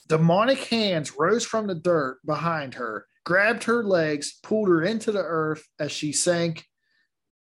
Demonic 0.08 0.58
hands 0.64 1.14
rose 1.18 1.44
from 1.44 1.66
the 1.66 1.74
dirt 1.74 2.18
behind 2.26 2.74
her, 2.74 3.06
grabbed 3.24 3.64
her 3.64 3.82
legs, 3.82 4.38
pulled 4.42 4.68
her 4.68 4.82
into 4.82 5.12
the 5.12 5.22
earth 5.22 5.66
as 5.78 5.92
she 5.92 6.12
sank. 6.12 6.64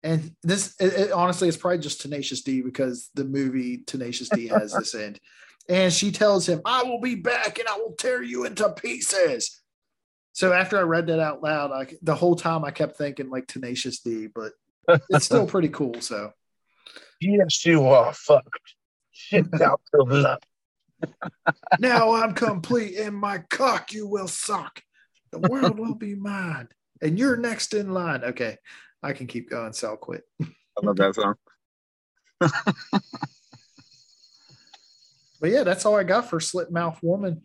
And 0.02 0.32
this, 0.44 0.74
it, 0.78 0.92
it, 0.92 1.12
honestly, 1.12 1.48
it's 1.48 1.56
probably 1.56 1.78
just 1.78 2.00
Tenacious 2.00 2.42
D 2.42 2.62
because 2.62 3.10
the 3.14 3.24
movie 3.24 3.78
Tenacious 3.86 4.28
D 4.28 4.46
has 4.46 4.72
this 4.72 4.94
end. 4.94 5.18
And 5.68 5.92
she 5.92 6.12
tells 6.12 6.48
him, 6.48 6.60
I 6.64 6.84
will 6.84 7.00
be 7.00 7.16
back 7.16 7.58
and 7.58 7.68
I 7.68 7.76
will 7.78 7.94
tear 7.98 8.22
you 8.22 8.44
into 8.44 8.68
pieces. 8.70 9.60
So 10.36 10.52
after 10.52 10.76
I 10.76 10.82
read 10.82 11.06
that 11.06 11.18
out 11.18 11.42
loud, 11.42 11.72
I, 11.72 11.86
the 12.02 12.14
whole 12.14 12.36
time 12.36 12.62
I 12.62 12.70
kept 12.70 12.98
thinking 12.98 13.30
like 13.30 13.46
Tenacious 13.46 14.00
D, 14.00 14.26
but 14.26 14.52
it's 15.08 15.24
still 15.24 15.46
pretty 15.54 15.70
cool. 15.70 15.98
So, 16.02 16.30
yes, 17.22 17.64
you 17.64 17.86
are 17.86 18.10
oh, 18.10 18.12
fucked. 18.12 18.74
Shit 19.12 19.46
out 19.62 19.80
the 19.94 20.04
blood. 20.04 20.44
now 21.78 22.12
I'm 22.12 22.34
complete, 22.34 22.98
and 22.98 23.16
my 23.16 23.38
cock 23.48 23.94
you 23.94 24.06
will 24.06 24.28
suck. 24.28 24.82
The 25.32 25.38
world 25.38 25.78
will 25.78 25.94
be 25.94 26.14
mine, 26.14 26.68
and 27.00 27.18
you're 27.18 27.38
next 27.38 27.72
in 27.72 27.94
line. 27.94 28.22
Okay, 28.22 28.58
I 29.02 29.14
can 29.14 29.26
keep 29.26 29.48
going. 29.48 29.72
So 29.72 29.88
I'll 29.88 29.96
quit. 29.96 30.24
I 30.42 30.46
love 30.82 30.96
that 30.96 31.14
song. 31.14 31.36
but 32.40 32.52
yeah, 35.44 35.62
that's 35.62 35.86
all 35.86 35.96
I 35.96 36.04
got 36.04 36.28
for 36.28 36.40
Slit 36.40 36.70
Mouth 36.70 36.98
Woman, 37.02 37.40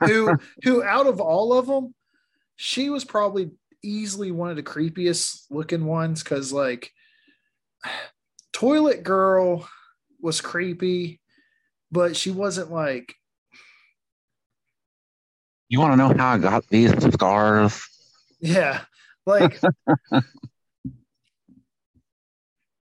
who 0.00 0.36
who 0.64 0.82
out 0.82 1.06
of 1.06 1.20
all 1.20 1.56
of 1.56 1.68
them 1.68 1.94
she 2.56 2.90
was 2.90 3.04
probably 3.04 3.50
easily 3.82 4.30
one 4.30 4.50
of 4.50 4.56
the 4.56 4.62
creepiest 4.62 5.44
looking 5.50 5.84
ones 5.84 6.22
because 6.22 6.52
like 6.52 6.90
toilet 8.52 9.02
girl 9.02 9.68
was 10.20 10.40
creepy 10.40 11.20
but 11.90 12.16
she 12.16 12.30
wasn't 12.30 12.70
like 12.70 13.14
you 15.68 15.80
want 15.80 15.92
to 15.92 15.96
know 15.96 16.14
how 16.16 16.34
i 16.34 16.38
got 16.38 16.66
these 16.68 16.92
scars? 17.12 17.82
Yeah 18.40 18.82
like 19.26 19.60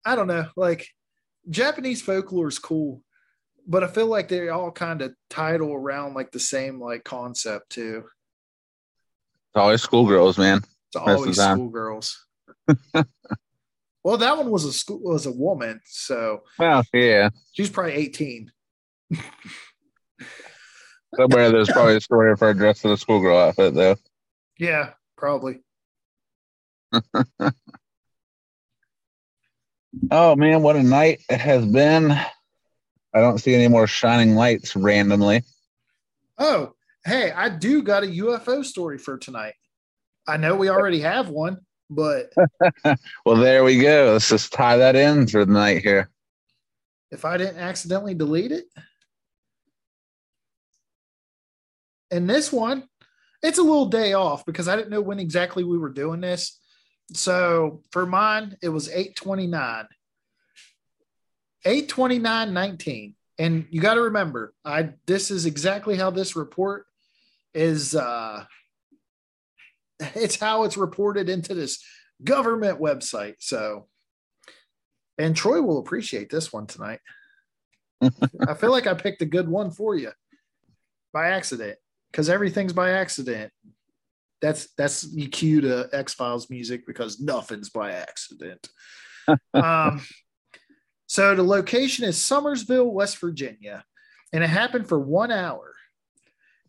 i 0.05 0.15
don't 0.15 0.27
know 0.27 0.47
like 0.55 0.87
japanese 1.49 2.01
folklore 2.01 2.47
is 2.47 2.59
cool 2.59 3.01
but 3.67 3.83
i 3.83 3.87
feel 3.87 4.07
like 4.07 4.27
they 4.27 4.49
all 4.49 4.71
kind 4.71 5.01
of 5.01 5.13
title 5.29 5.73
around 5.73 6.13
like 6.13 6.31
the 6.31 6.39
same 6.39 6.79
like 6.79 7.03
concept 7.03 7.69
too 7.69 8.03
it's 9.53 9.59
always 9.59 9.81
schoolgirls, 9.83 10.39
man. 10.39 10.61
It's 10.87 10.95
always 10.95 11.39
schoolgirls. 11.39 12.25
well, 14.03 14.17
that 14.17 14.35
one 14.35 14.49
was 14.49 14.65
a 14.65 14.73
school 14.73 14.99
was 15.03 15.27
a 15.27 15.31
woman, 15.31 15.79
so 15.85 16.41
well, 16.57 16.83
yeah, 16.91 17.29
she's 17.51 17.69
probably 17.69 17.93
eighteen. 17.93 18.51
Somewhere 21.15 21.51
there's 21.51 21.69
probably 21.69 21.97
a 21.97 22.01
story 22.01 22.31
of 22.31 22.39
her 22.39 22.55
dressed 22.55 22.83
in 22.83 22.89
a 22.89 22.97
schoolgirl 22.97 23.37
outfit, 23.37 23.75
though. 23.75 23.95
Yeah, 24.57 24.93
probably. 25.17 25.61
oh 30.09 30.35
man, 30.35 30.63
what 30.63 30.77
a 30.77 30.81
night 30.81 31.21
it 31.29 31.39
has 31.39 31.63
been! 31.63 32.09
I 32.11 33.19
don't 33.19 33.37
see 33.37 33.53
any 33.53 33.67
more 33.67 33.85
shining 33.85 34.33
lights 34.33 34.75
randomly. 34.75 35.43
Oh, 36.39 36.73
hey, 37.05 37.31
I 37.31 37.49
do 37.49 37.83
got 37.83 38.03
a 38.03 38.07
UFO 38.07 38.63
story 38.63 38.97
for 38.97 39.17
tonight. 39.17 39.53
I 40.27 40.37
know 40.37 40.55
we 40.55 40.69
already 40.69 41.01
have 41.01 41.29
one, 41.29 41.57
but 41.89 42.31
well, 43.25 43.35
there 43.35 43.63
we 43.63 43.79
go. 43.79 44.11
Let's 44.13 44.29
just 44.29 44.53
tie 44.53 44.77
that 44.77 44.95
in 44.95 45.27
for 45.27 45.45
the 45.45 45.51
night 45.51 45.81
here. 45.81 46.09
If 47.11 47.25
I 47.25 47.37
didn't 47.37 47.57
accidentally 47.57 48.13
delete 48.13 48.51
it. 48.51 48.65
And 52.09 52.29
this 52.29 52.51
one, 52.51 52.87
it's 53.41 53.57
a 53.57 53.63
little 53.63 53.87
day 53.87 54.13
off 54.13 54.45
because 54.45 54.67
I 54.67 54.75
didn't 54.75 54.91
know 54.91 55.01
when 55.01 55.19
exactly 55.19 55.63
we 55.63 55.77
were 55.77 55.89
doing 55.89 56.21
this. 56.21 56.59
So 57.11 57.81
for 57.91 58.05
mine, 58.05 58.55
it 58.61 58.69
was 58.69 58.87
829. 58.87 59.87
829 61.65 62.53
19. 62.53 63.15
And 63.39 63.65
you 63.71 63.81
got 63.81 63.95
to 63.95 64.01
remember, 64.01 64.53
I 64.63 64.91
this 65.05 65.31
is 65.31 65.45
exactly 65.45 65.95
how 65.95 66.11
this 66.11 66.35
report 66.35 66.85
is 67.53 67.95
uh 67.95 68.45
it's 70.15 70.39
how 70.39 70.63
it's 70.63 70.77
reported 70.77 71.29
into 71.29 71.53
this 71.53 71.83
government 72.23 72.79
website. 72.79 73.35
So 73.39 73.87
and 75.17 75.35
Troy 75.35 75.61
will 75.61 75.79
appreciate 75.79 76.29
this 76.29 76.51
one 76.51 76.65
tonight. 76.65 76.99
I 78.47 78.53
feel 78.55 78.71
like 78.71 78.87
I 78.87 78.93
picked 78.93 79.21
a 79.21 79.25
good 79.25 79.47
one 79.47 79.71
for 79.71 79.95
you 79.95 80.11
by 81.13 81.29
accident 81.29 81.77
because 82.11 82.29
everything's 82.29 82.73
by 82.73 82.91
accident. 82.91 83.51
That's 84.41 84.73
that's 84.75 85.05
you 85.13 85.29
cue 85.29 85.61
to 85.61 85.89
X 85.93 86.13
Files 86.13 86.49
music 86.49 86.85
because 86.85 87.19
nothing's 87.21 87.69
by 87.69 87.91
accident. 87.91 88.67
um, 89.53 90.01
so 91.07 91.35
the 91.35 91.43
location 91.43 92.05
is 92.05 92.17
Summersville, 92.17 92.91
West 92.91 93.17
Virginia, 93.19 93.85
and 94.33 94.43
it 94.43 94.49
happened 94.49 94.89
for 94.89 94.99
one 94.99 95.31
hour. 95.31 95.72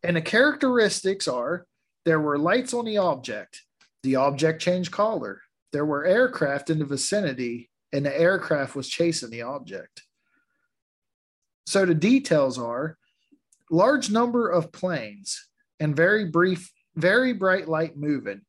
And 0.04 0.18
the 0.18 0.22
characteristics 0.22 1.26
are 1.26 1.66
there 2.04 2.20
were 2.20 2.38
lights 2.38 2.74
on 2.74 2.84
the 2.84 2.98
object. 2.98 3.62
The 4.02 4.16
object 4.16 4.60
changed 4.60 4.92
color. 4.92 5.40
There 5.72 5.86
were 5.86 6.04
aircraft 6.04 6.68
in 6.68 6.78
the 6.78 6.84
vicinity, 6.84 7.70
and 7.90 8.04
the 8.04 8.16
aircraft 8.16 8.76
was 8.76 8.86
chasing 8.86 9.30
the 9.30 9.42
object. 9.42 10.02
So 11.66 11.86
the 11.86 11.94
details 11.94 12.58
are 12.58 12.98
large 13.70 14.10
number 14.10 14.50
of 14.50 14.70
planes 14.72 15.48
and 15.80 15.96
very 15.96 16.26
brief, 16.26 16.70
very 16.94 17.32
bright 17.32 17.66
light 17.66 17.96
moving. 17.96 18.42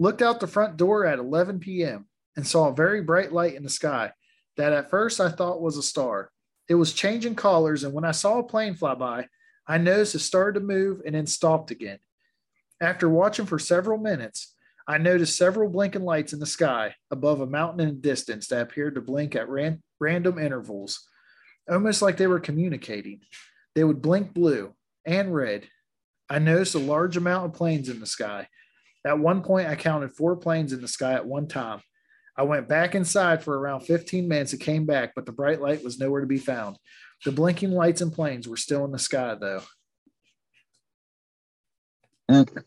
Looked 0.00 0.20
out 0.20 0.40
the 0.40 0.48
front 0.48 0.76
door 0.76 1.06
at 1.06 1.20
11 1.20 1.60
p.m. 1.60 2.08
and 2.34 2.44
saw 2.44 2.68
a 2.68 2.74
very 2.74 3.02
bright 3.02 3.32
light 3.32 3.54
in 3.54 3.62
the 3.62 3.70
sky 3.70 4.12
that 4.56 4.72
at 4.72 4.90
first 4.90 5.20
I 5.20 5.30
thought 5.30 5.62
was 5.62 5.76
a 5.76 5.82
star. 5.82 6.32
It 6.68 6.74
was 6.74 6.92
changing 6.92 7.36
colors, 7.36 7.84
and 7.84 7.94
when 7.94 8.04
I 8.04 8.10
saw 8.10 8.40
a 8.40 8.42
plane 8.42 8.74
fly 8.74 8.94
by, 8.94 9.28
I 9.66 9.78
noticed 9.78 10.14
it 10.14 10.20
started 10.20 10.60
to 10.60 10.66
move 10.66 11.02
and 11.04 11.14
then 11.14 11.26
stopped 11.26 11.70
again. 11.70 11.98
After 12.80 13.08
watching 13.08 13.46
for 13.46 13.58
several 13.58 13.98
minutes, 13.98 14.54
I 14.86 14.98
noticed 14.98 15.36
several 15.36 15.68
blinking 15.68 16.04
lights 16.04 16.32
in 16.32 16.38
the 16.38 16.46
sky 16.46 16.94
above 17.10 17.40
a 17.40 17.46
mountain 17.46 17.80
in 17.80 17.88
the 17.88 18.00
distance 18.00 18.46
that 18.48 18.62
appeared 18.62 18.94
to 18.94 19.00
blink 19.00 19.34
at 19.34 19.48
ran- 19.48 19.82
random 19.98 20.38
intervals, 20.38 21.08
almost 21.68 22.02
like 22.02 22.16
they 22.16 22.28
were 22.28 22.38
communicating. 22.38 23.20
They 23.74 23.82
would 23.82 24.00
blink 24.00 24.32
blue 24.32 24.74
and 25.04 25.34
red. 25.34 25.66
I 26.30 26.38
noticed 26.38 26.74
a 26.76 26.80
large 26.80 27.16
amount 27.16 27.46
of 27.46 27.52
planes 27.54 27.88
in 27.88 27.98
the 27.98 28.06
sky. 28.06 28.48
At 29.04 29.18
one 29.18 29.42
point, 29.42 29.68
I 29.68 29.74
counted 29.74 30.12
four 30.12 30.36
planes 30.36 30.72
in 30.72 30.80
the 30.80 30.88
sky 30.88 31.14
at 31.14 31.26
one 31.26 31.48
time. 31.48 31.80
I 32.36 32.42
went 32.42 32.68
back 32.68 32.94
inside 32.94 33.42
for 33.42 33.58
around 33.58 33.80
15 33.80 34.28
minutes 34.28 34.52
and 34.52 34.60
came 34.60 34.84
back, 34.84 35.12
but 35.14 35.26
the 35.26 35.32
bright 35.32 35.60
light 35.60 35.82
was 35.82 35.98
nowhere 35.98 36.20
to 36.20 36.26
be 36.26 36.38
found. 36.38 36.76
The 37.24 37.32
blinking 37.32 37.72
lights 37.72 38.00
and 38.00 38.12
planes 38.12 38.46
were 38.46 38.56
still 38.56 38.84
in 38.84 38.92
the 38.92 38.98
sky, 38.98 39.34
though. 39.34 39.62
Mm. 42.30 42.64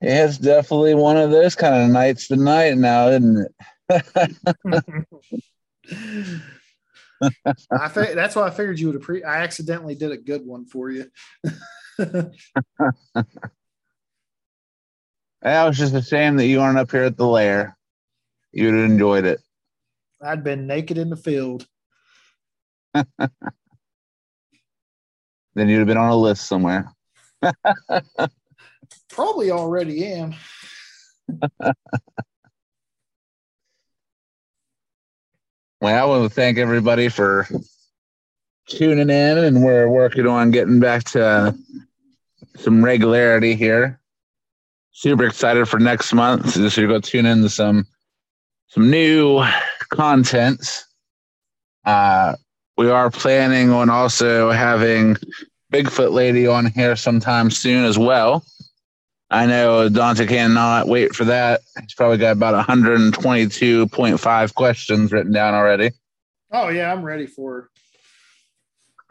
It's 0.00 0.38
definitely 0.38 0.94
one 0.94 1.16
of 1.16 1.30
those 1.30 1.54
kind 1.54 1.82
of 1.82 1.90
nights 1.90 2.28
tonight 2.28 2.76
now, 2.76 3.08
isn't 3.08 3.46
it? 3.46 3.54
I 7.70 7.88
that's 8.14 8.36
why 8.36 8.46
I 8.46 8.50
figured 8.50 8.78
you 8.78 8.88
would 8.88 8.96
appreciate. 8.96 9.26
I 9.26 9.38
accidentally 9.38 9.94
did 9.94 10.12
a 10.12 10.16
good 10.16 10.44
one 10.44 10.66
for 10.66 10.90
you. 10.90 11.06
That 15.46 15.64
was 15.64 15.78
just 15.78 15.94
a 15.94 16.02
shame 16.02 16.36
that 16.36 16.46
you 16.46 16.58
weren't 16.58 16.76
up 16.76 16.90
here 16.90 17.04
at 17.04 17.16
the 17.16 17.24
lair. 17.24 17.76
You'd 18.50 18.74
have 18.74 18.90
enjoyed 18.90 19.24
it. 19.24 19.40
I'd 20.20 20.42
been 20.42 20.66
naked 20.66 20.98
in 20.98 21.08
the 21.08 21.16
field. 21.16 21.68
then 25.54 25.68
you'd 25.68 25.78
have 25.78 25.86
been 25.86 25.96
on 25.96 26.10
a 26.10 26.16
list 26.16 26.46
somewhere. 26.46 26.92
Probably 29.08 29.50
already 29.50 30.04
am. 30.06 30.34
Well, 35.82 35.94
I 35.94 36.06
want 36.06 36.24
to 36.24 36.34
thank 36.34 36.56
everybody 36.56 37.10
for 37.10 37.46
tuning 38.66 39.10
in, 39.10 39.38
and 39.38 39.62
we're 39.62 39.88
working 39.90 40.26
on 40.26 40.50
getting 40.50 40.80
back 40.80 41.04
to 41.04 41.54
some 42.56 42.82
regularity 42.82 43.54
here. 43.54 44.00
Super 44.92 45.26
excited 45.26 45.68
for 45.68 45.78
next 45.78 46.14
month. 46.14 46.50
So 46.50 46.60
just 46.60 46.76
to 46.76 46.88
go 46.88 46.98
tune 46.98 47.26
into 47.26 47.50
some 47.50 47.86
some 48.68 48.90
new 48.90 49.44
contents. 49.90 50.86
Uh, 51.84 52.36
we 52.76 52.90
are 52.90 53.10
planning 53.10 53.70
on 53.70 53.88
also 53.90 54.50
having 54.50 55.16
Bigfoot 55.72 56.12
Lady 56.12 56.46
on 56.46 56.66
here 56.66 56.96
sometime 56.96 57.50
soon 57.50 57.84
as 57.84 57.98
well. 57.98 58.44
I 59.30 59.46
know 59.46 59.88
Dante 59.88 60.26
cannot 60.26 60.86
wait 60.86 61.14
for 61.14 61.24
that. 61.24 61.62
He's 61.80 61.94
probably 61.94 62.18
got 62.18 62.32
about 62.32 62.66
122.5 62.66 64.54
questions 64.54 65.10
written 65.10 65.32
down 65.32 65.54
already. 65.54 65.90
Oh 66.52 66.68
yeah, 66.68 66.92
I'm 66.92 67.02
ready 67.02 67.26
for. 67.26 67.68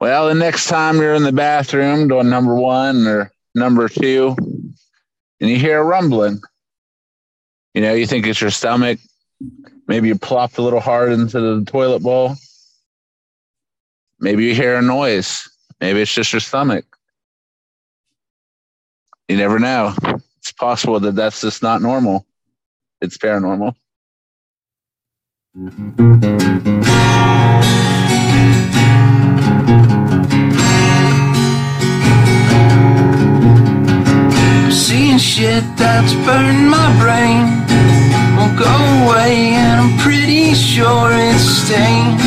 well, 0.00 0.28
the 0.28 0.34
next 0.34 0.66
time 0.68 0.96
you're 0.96 1.14
in 1.14 1.22
the 1.22 1.32
bathroom 1.32 2.08
doing 2.08 2.28
number 2.28 2.54
one 2.54 3.06
or 3.06 3.32
number 3.54 3.88
two, 3.88 4.36
and 5.40 5.48
you 5.50 5.56
hear 5.56 5.80
a 5.80 5.84
rumbling, 5.84 6.40
you 7.72 7.80
know, 7.80 7.94
you 7.94 8.06
think 8.06 8.26
it's 8.26 8.40
your 8.40 8.50
stomach. 8.50 8.98
Maybe 9.86 10.08
you 10.08 10.18
plopped 10.18 10.58
a 10.58 10.62
little 10.62 10.80
hard 10.80 11.12
into 11.12 11.40
the 11.40 11.64
toilet 11.64 12.02
bowl. 12.02 12.36
Maybe 14.20 14.44
you 14.46 14.54
hear 14.54 14.76
a 14.76 14.82
noise 14.82 15.48
Maybe 15.80 16.00
it's 16.00 16.12
just 16.12 16.32
your 16.32 16.40
stomach. 16.40 16.84
You 19.28 19.36
never 19.36 19.58
know. 19.58 19.94
It's 20.38 20.52
possible 20.52 20.98
that 21.00 21.14
that's 21.14 21.40
just 21.40 21.62
not 21.62 21.82
normal. 21.82 22.26
It's 23.00 23.16
paranormal. 23.16 23.74
Seeing 34.72 35.18
shit 35.18 35.64
that's 35.76 36.14
burned 36.24 36.70
my 36.70 36.98
brain. 36.98 37.67
Go 38.56 38.74
away, 39.04 39.54
and 39.54 39.80
I'm 39.80 39.98
pretty 39.98 40.54
sure 40.54 41.10
it's 41.12 41.44
stained. 41.62 42.20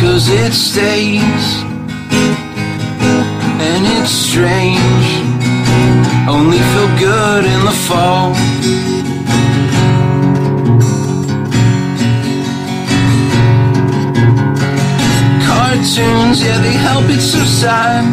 Cause 0.00 0.28
it 0.28 0.52
stays, 0.52 1.62
and 3.68 3.86
it's 3.96 4.10
strange. 4.10 5.06
Only 6.28 6.58
feel 6.58 6.90
good 6.98 7.44
in 7.44 7.60
the 7.64 7.76
fall. 7.86 8.34
Cartoons, 15.46 16.42
yeah, 16.42 16.58
they 16.62 16.72
help 16.72 17.04
it 17.10 17.20
subside. 17.20 18.04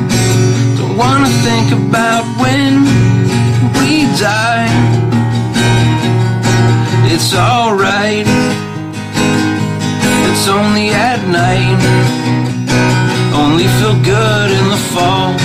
Don't 0.78 0.98
wanna 0.98 1.30
think 1.46 1.72
about 1.72 2.24
when 2.42 2.84
we 3.80 4.06
die. 4.20 5.09
It's 7.22 7.36
alright. 7.36 8.26
It's 10.26 10.48
only 10.48 10.88
at 10.92 11.20
night. 11.28 11.82
Only 13.36 13.68
feel 13.78 14.02
good 14.02 14.52
in 14.52 14.70
the 14.70 14.82
fall. 14.94 15.39